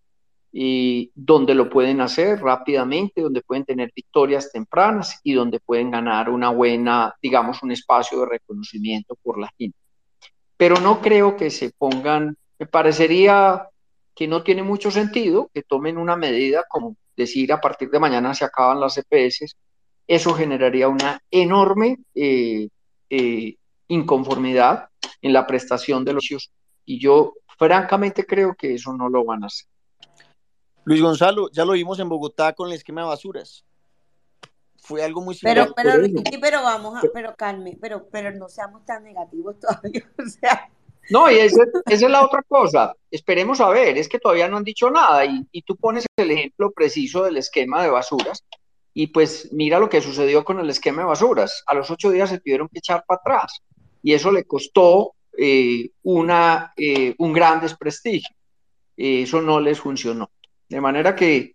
[0.57, 6.29] y donde lo pueden hacer rápidamente, donde pueden tener victorias tempranas y donde pueden ganar
[6.29, 9.77] una buena, digamos, un espacio de reconocimiento por la gente.
[10.55, 13.67] Pero no creo que se pongan, me parecería
[14.15, 18.33] que no tiene mucho sentido que tomen una medida como decir a partir de mañana
[18.33, 19.55] se acaban las EPS,
[20.07, 22.69] eso generaría una enorme eh,
[23.09, 23.55] eh,
[23.87, 24.89] inconformidad
[25.21, 26.51] en la prestación de los servicios
[26.85, 29.67] y yo francamente creo que eso no lo van a hacer.
[30.85, 33.65] Luis Gonzalo, ya lo vimos en Bogotá con el esquema de basuras.
[34.77, 35.73] Fue algo muy similar.
[35.75, 40.07] Pero, pero, pero vamos a, pero calme, pero, pero no seamos tan negativos todavía.
[40.19, 40.69] O sea,
[41.09, 42.93] no, y esa, es la otra cosa.
[43.11, 46.71] Esperemos a ver, es que todavía no han dicho nada y, tú pones el ejemplo
[46.71, 48.43] preciso del esquema de basuras
[48.93, 51.63] y pues mira lo que sucedió con el esquema de basuras.
[51.67, 53.61] A los ocho días se tuvieron que echar para atrás
[54.01, 58.35] y eso le costó eh, una, eh, un gran desprestigio.
[58.97, 60.31] Eh, eso no les funcionó.
[60.69, 61.53] De manera que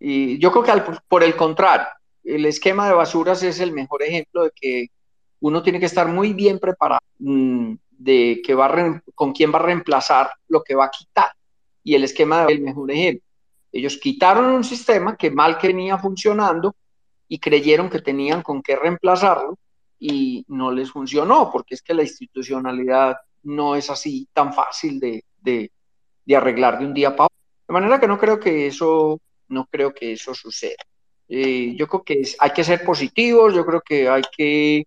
[0.00, 1.86] yo creo que por el contrario,
[2.24, 4.86] el esquema de basuras es el mejor ejemplo de que
[5.40, 7.00] uno tiene que estar muy bien preparado.
[7.18, 11.30] Mm, de que va con quién va a reemplazar lo que va a quitar.
[11.84, 13.26] Y el esquema del mejor ejemplo.
[13.72, 16.74] Ellos quitaron un sistema que mal que venía funcionando
[17.28, 19.58] y creyeron que tenían con qué reemplazarlo
[19.98, 25.24] y no les funcionó, porque es que la institucionalidad no es así tan fácil de,
[25.38, 25.70] de,
[26.24, 27.36] de arreglar de un día para otro.
[27.68, 30.82] De manera que no creo que eso, no creo que eso suceda.
[31.28, 34.86] Eh, yo creo que es, hay que ser positivos, yo creo que hay que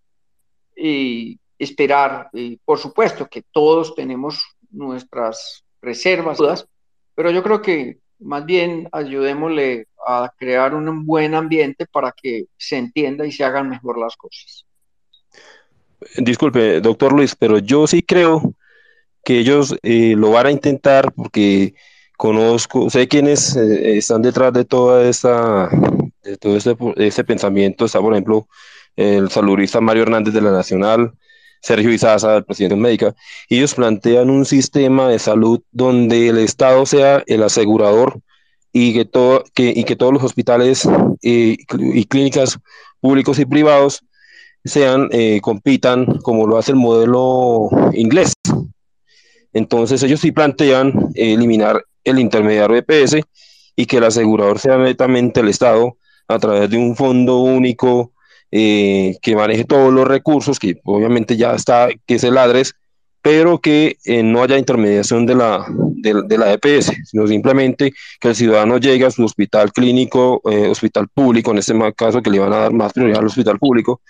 [0.75, 6.67] eh, esperar, eh, por supuesto que todos tenemos nuestras reservas, dudas,
[7.15, 12.77] pero yo creo que más bien ayudémosle a crear un buen ambiente para que se
[12.77, 14.65] entienda y se hagan mejor las cosas.
[16.17, 18.53] Disculpe, doctor Luis, pero yo sí creo
[19.23, 21.75] que ellos eh, lo van a intentar porque
[22.17, 25.69] conozco, sé quiénes eh, están detrás de toda esta,
[26.23, 27.85] de todo este, este pensamiento.
[27.85, 28.47] Está, por ejemplo,
[28.95, 31.13] el saludista Mario Hernández de la Nacional,
[31.63, 33.15] Sergio Izaza, el presidente de Médica,
[33.47, 38.19] ellos plantean un sistema de salud donde el Estado sea el asegurador
[38.73, 40.87] y que, todo, que, y que todos los hospitales
[41.21, 42.59] eh, y clínicas
[42.99, 44.03] públicos y privados
[44.65, 48.33] sean, eh, compitan como lo hace el modelo inglés.
[49.53, 53.17] Entonces ellos sí plantean eliminar el intermediario EPS
[53.75, 58.12] y que el asegurador sea netamente el Estado a través de un fondo único
[58.55, 62.75] eh, que maneje todos los recursos, que obviamente ya está, que es el ADRES,
[63.19, 68.27] pero que eh, no haya intermediación de la, de, de, la EPS, sino simplemente que
[68.27, 72.37] el ciudadano llegue a su hospital clínico, eh, hospital público, en este caso que le
[72.37, 74.01] van a dar más prioridad al hospital público,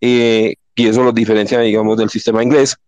[0.00, 2.78] y eso lo diferencia, digamos, del sistema inglés,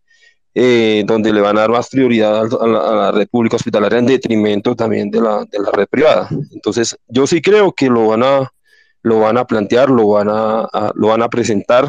[0.55, 4.07] donde le van a dar más prioridad a la, a la, red pública hospitalaria en
[4.07, 6.31] detrimento también de la, de la red privada.
[6.53, 8.51] Entonces, yo sí creo que lo van a,
[9.07, 11.89] lo van a plantear, lo van a, lo van a presentar,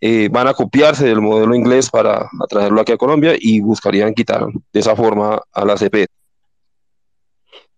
[0.00, 4.46] eh, van a copiarse del modelo inglés para traerlo aquí a Colombia y buscarían quitar
[4.72, 6.08] de esa forma a la CP.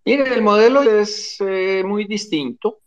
[0.06, 2.78] Mire, el modelo es eh, muy distinto.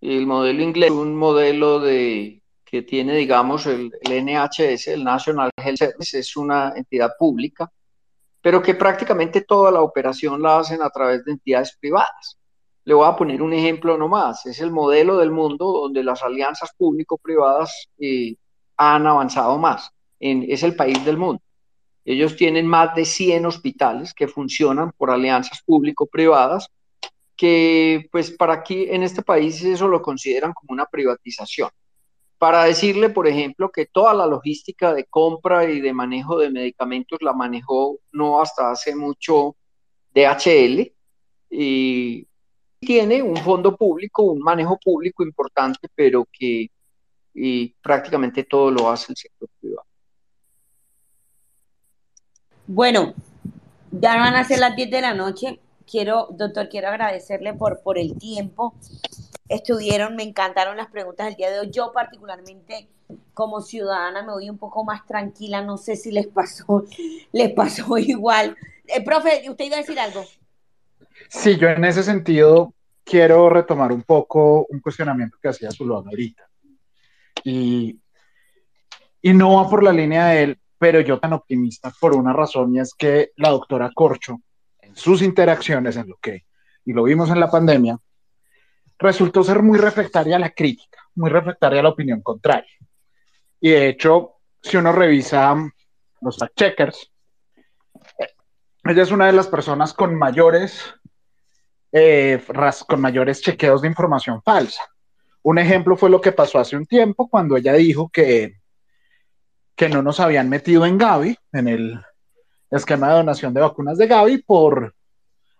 [0.00, 5.50] El modelo inglés es un modelo de, que tiene, digamos, el, el NHS, el National
[5.62, 7.70] Health Service, es una entidad pública,
[8.40, 12.38] pero que prácticamente toda la operación la hacen a través de entidades privadas.
[12.84, 14.46] Le voy a poner un ejemplo nomás.
[14.46, 18.36] Es el modelo del mundo donde las alianzas público-privadas eh,
[18.76, 19.90] han avanzado más.
[20.18, 21.42] Es el país del mundo.
[22.04, 26.68] Ellos tienen más de 100 hospitales que funcionan por alianzas público-privadas,
[27.36, 31.70] que pues para aquí en este país eso lo consideran como una privatización.
[32.38, 37.20] Para decirle, por ejemplo, que toda la logística de compra y de manejo de medicamentos
[37.22, 39.56] la manejó no hasta hace mucho
[40.12, 40.92] DHL,
[41.52, 42.26] y
[42.84, 46.68] tiene un fondo público, un manejo público importante, pero que
[47.34, 49.86] y prácticamente todo lo hace el sector privado.
[52.66, 53.14] Bueno,
[53.92, 55.60] ya van a ser las 10 de la noche.
[55.90, 58.74] quiero, doctor, quiero agradecerle por, por el tiempo.
[59.48, 61.70] Estuvieron, me encantaron las preguntas del día de hoy.
[61.70, 62.88] Yo particularmente
[63.32, 65.62] como ciudadana me voy un poco más tranquila.
[65.62, 66.84] No sé si les pasó,
[67.32, 68.56] les pasó igual.
[68.88, 70.24] Eh, profe, ¿usted iba a decir algo?
[71.34, 76.46] Sí, yo en ese sentido quiero retomar un poco un cuestionamiento que hacía Zulón ahorita.
[77.42, 77.98] Y,
[79.22, 82.76] y no va por la línea de él, pero yo tan optimista por una razón
[82.76, 84.42] y es que la doctora Corcho,
[84.78, 86.44] en sus interacciones, en lo que,
[86.84, 87.96] y lo vimos en la pandemia,
[88.98, 92.76] resultó ser muy reflectaria a la crítica, muy reflectaria a la opinión contraria.
[93.58, 95.56] Y de hecho, si uno revisa
[96.20, 97.10] los fact checkers,
[98.84, 100.94] ella es una de las personas con mayores,
[101.92, 102.42] eh,
[102.88, 104.82] con mayores chequeos de información falsa.
[105.42, 108.62] Un ejemplo fue lo que pasó hace un tiempo cuando ella dijo que
[109.76, 112.00] que no nos habían metido en Gavi, en el
[112.70, 114.94] esquema de donación de vacunas de Gavi, por,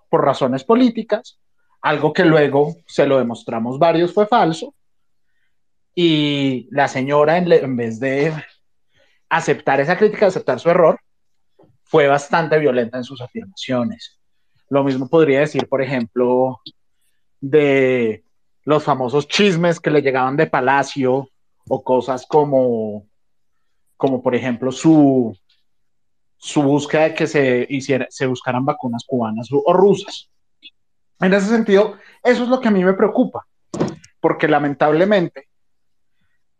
[0.08, 1.38] por razones políticas,
[1.80, 4.74] algo que luego se lo demostramos varios fue falso.
[5.94, 8.32] Y la señora, en, en vez de
[9.28, 11.00] aceptar esa crítica, aceptar su error,
[11.82, 14.18] fue bastante violenta en sus afirmaciones.
[14.72, 16.62] Lo mismo podría decir, por ejemplo,
[17.42, 18.24] de
[18.64, 21.28] los famosos chismes que le llegaban de Palacio
[21.68, 23.06] o cosas como
[23.98, 25.36] como por ejemplo su,
[26.38, 30.30] su búsqueda de que se, hiciera, se buscaran vacunas cubanas o rusas.
[31.20, 33.46] En ese sentido, eso es lo que a mí me preocupa,
[34.20, 35.50] porque lamentablemente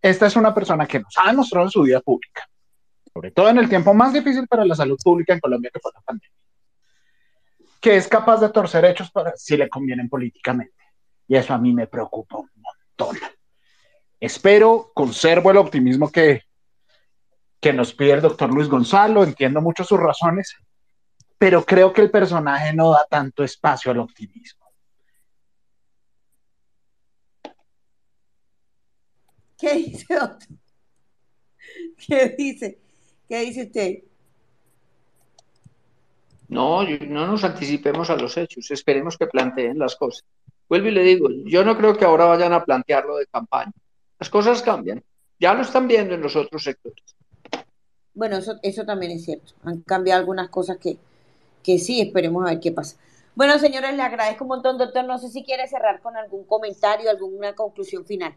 [0.03, 2.47] esta es una persona que nos ha demostrado en su vida pública,
[3.11, 5.93] sobre todo en el tiempo más difícil para la salud pública en Colombia que fue
[5.95, 6.42] la pandemia,
[7.83, 10.73] que es capaz de torcer hechos para si le convienen políticamente.
[11.29, 13.19] Y eso a mí me preocupa un montón.
[14.19, 16.45] Espero, conservo el optimismo que
[17.63, 20.57] que nos pide el doctor Luis Gonzalo, entiendo mucho sus razones,
[21.39, 24.67] pero creo que el personaje no da tanto espacio al optimismo.
[29.57, 30.49] ¿Qué dice otro?
[32.05, 32.81] ¿Qué dice?
[33.29, 34.12] ¿Qué dice usted?
[36.53, 40.25] No, no nos anticipemos a los hechos, esperemos que planteen las cosas.
[40.69, 43.73] Vuelvo y le digo, yo no creo que ahora vayan a plantearlo de campaña.
[44.19, 45.03] Las cosas cambian,
[45.41, 47.03] ya lo están viendo en los otros sectores.
[48.13, 49.55] Bueno, eso, eso también es cierto.
[49.65, 50.99] Han cambiado algunas cosas que,
[51.63, 52.99] que sí, esperemos a ver qué pasa.
[53.35, 55.07] Bueno, señores, le agradezco un montón, doctor.
[55.07, 58.35] No sé si quiere cerrar con algún comentario, alguna conclusión final.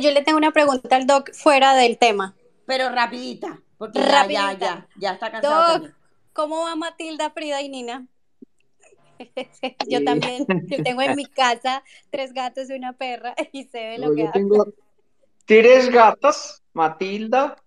[0.00, 2.36] Yo le tengo una pregunta al doc fuera del tema.
[2.66, 5.80] Pero rapidita, porque ya, ya, ya, ya está cansado.
[5.80, 5.97] Doc,
[6.38, 8.06] ¿cómo va Matilda, Frida y Nina?
[9.88, 13.98] yo también, yo tengo en mi casa tres gatos y una perra y se ve
[13.98, 14.38] lo que yo hace.
[14.38, 14.72] tengo
[15.44, 17.60] tres gatas, Matilda,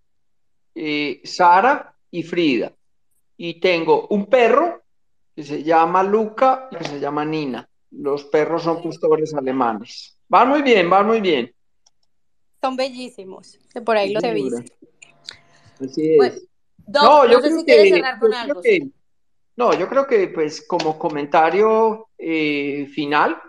[0.73, 2.71] eh, Sara y Frida.
[3.35, 4.83] Y tengo un perro
[5.35, 7.67] que se llama Luca y que se llama Nina.
[7.89, 10.17] Los perros son pastores alemanes.
[10.29, 11.53] Van muy bien, van muy bien.
[12.61, 13.59] Son bellísimos.
[13.83, 14.63] Por ahí los he visto.
[15.81, 16.17] Así es.
[16.17, 16.47] Pues,
[16.91, 18.61] Doc, no, yo no sé creo si que, cerrar con creo algo.
[18.61, 18.89] que-
[19.57, 23.39] no, yo creo que pues como comentario eh, final,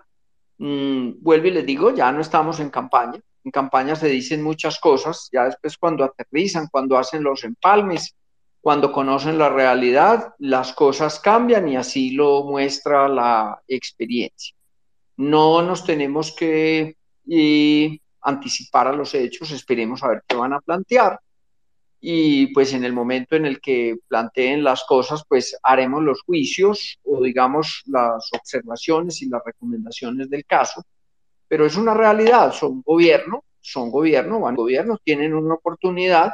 [0.59, 3.21] mm, vuelvo y les digo, ya no estamos en campaña.
[3.45, 8.15] En campaña se dicen muchas cosas, ya después cuando aterrizan, cuando hacen los empalmes,
[8.61, 14.55] cuando conocen la realidad, las cosas cambian y así lo muestra la experiencia.
[15.17, 16.97] No nos tenemos que
[17.29, 21.19] eh, anticipar a los hechos, esperemos a ver qué van a plantear
[22.05, 26.99] y pues en el momento en el que planteen las cosas, pues haremos los juicios
[27.05, 30.83] o digamos las observaciones y las recomendaciones del caso,
[31.47, 36.33] pero es una realidad, son gobierno, son gobierno, van gobierno, tienen una oportunidad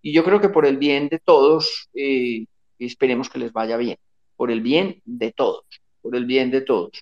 [0.00, 2.46] y yo creo que por el bien de todos, eh,
[2.78, 3.98] esperemos que les vaya bien,
[4.36, 5.64] por el bien de todos,
[6.00, 6.92] por el bien de todos.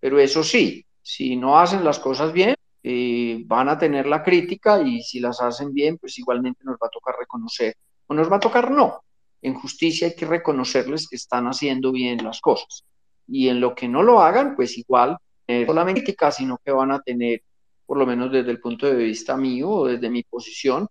[0.00, 2.54] Pero eso sí, si no hacen las cosas bien,
[2.88, 6.86] eh, van a tener la crítica y si las hacen bien, pues igualmente nos va
[6.86, 7.74] a tocar reconocer,
[8.06, 9.02] o nos va a tocar no.
[9.42, 12.84] En justicia hay que reconocerles que están haciendo bien las cosas.
[13.26, 15.16] Y en lo que no lo hagan, pues igual,
[15.48, 17.42] eh, solamente crítica, sino que van a tener,
[17.84, 20.86] por lo menos desde el punto de vista mío o desde mi posición,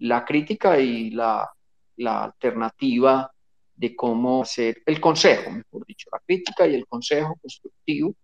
[0.00, 1.48] la crítica y la,
[1.96, 3.32] la alternativa
[3.74, 8.14] de cómo hacer, el consejo, mejor dicho, la crítica y el consejo constructivo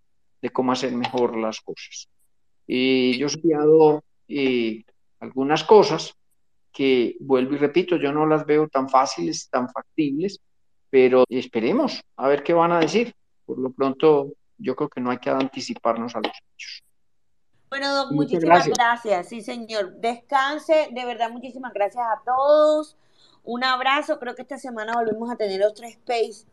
[0.42, 2.10] de cómo hacer mejor las cosas.
[2.66, 4.84] Eh, yo he estudiado eh,
[5.20, 6.14] algunas cosas
[6.72, 10.40] que, vuelvo y repito, yo no las veo tan fáciles, tan factibles,
[10.90, 13.14] pero esperemos a ver qué van a decir.
[13.46, 16.82] Por lo pronto, yo creo que no hay que anticiparnos a los hechos.
[17.68, 18.78] Bueno, Doc, Muchas muchísimas gracias.
[18.78, 19.28] gracias.
[19.28, 19.96] Sí, señor.
[19.96, 20.90] Descanse.
[20.92, 22.96] De verdad, muchísimas gracias a todos.
[23.42, 24.18] Un abrazo.
[24.18, 26.46] Creo que esta semana volvemos a tener otro space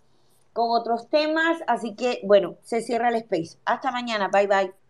[0.51, 1.59] con otros temas.
[1.67, 3.57] Así que, bueno, se cierra el space.
[3.65, 4.29] Hasta mañana.
[4.29, 4.80] Bye bye.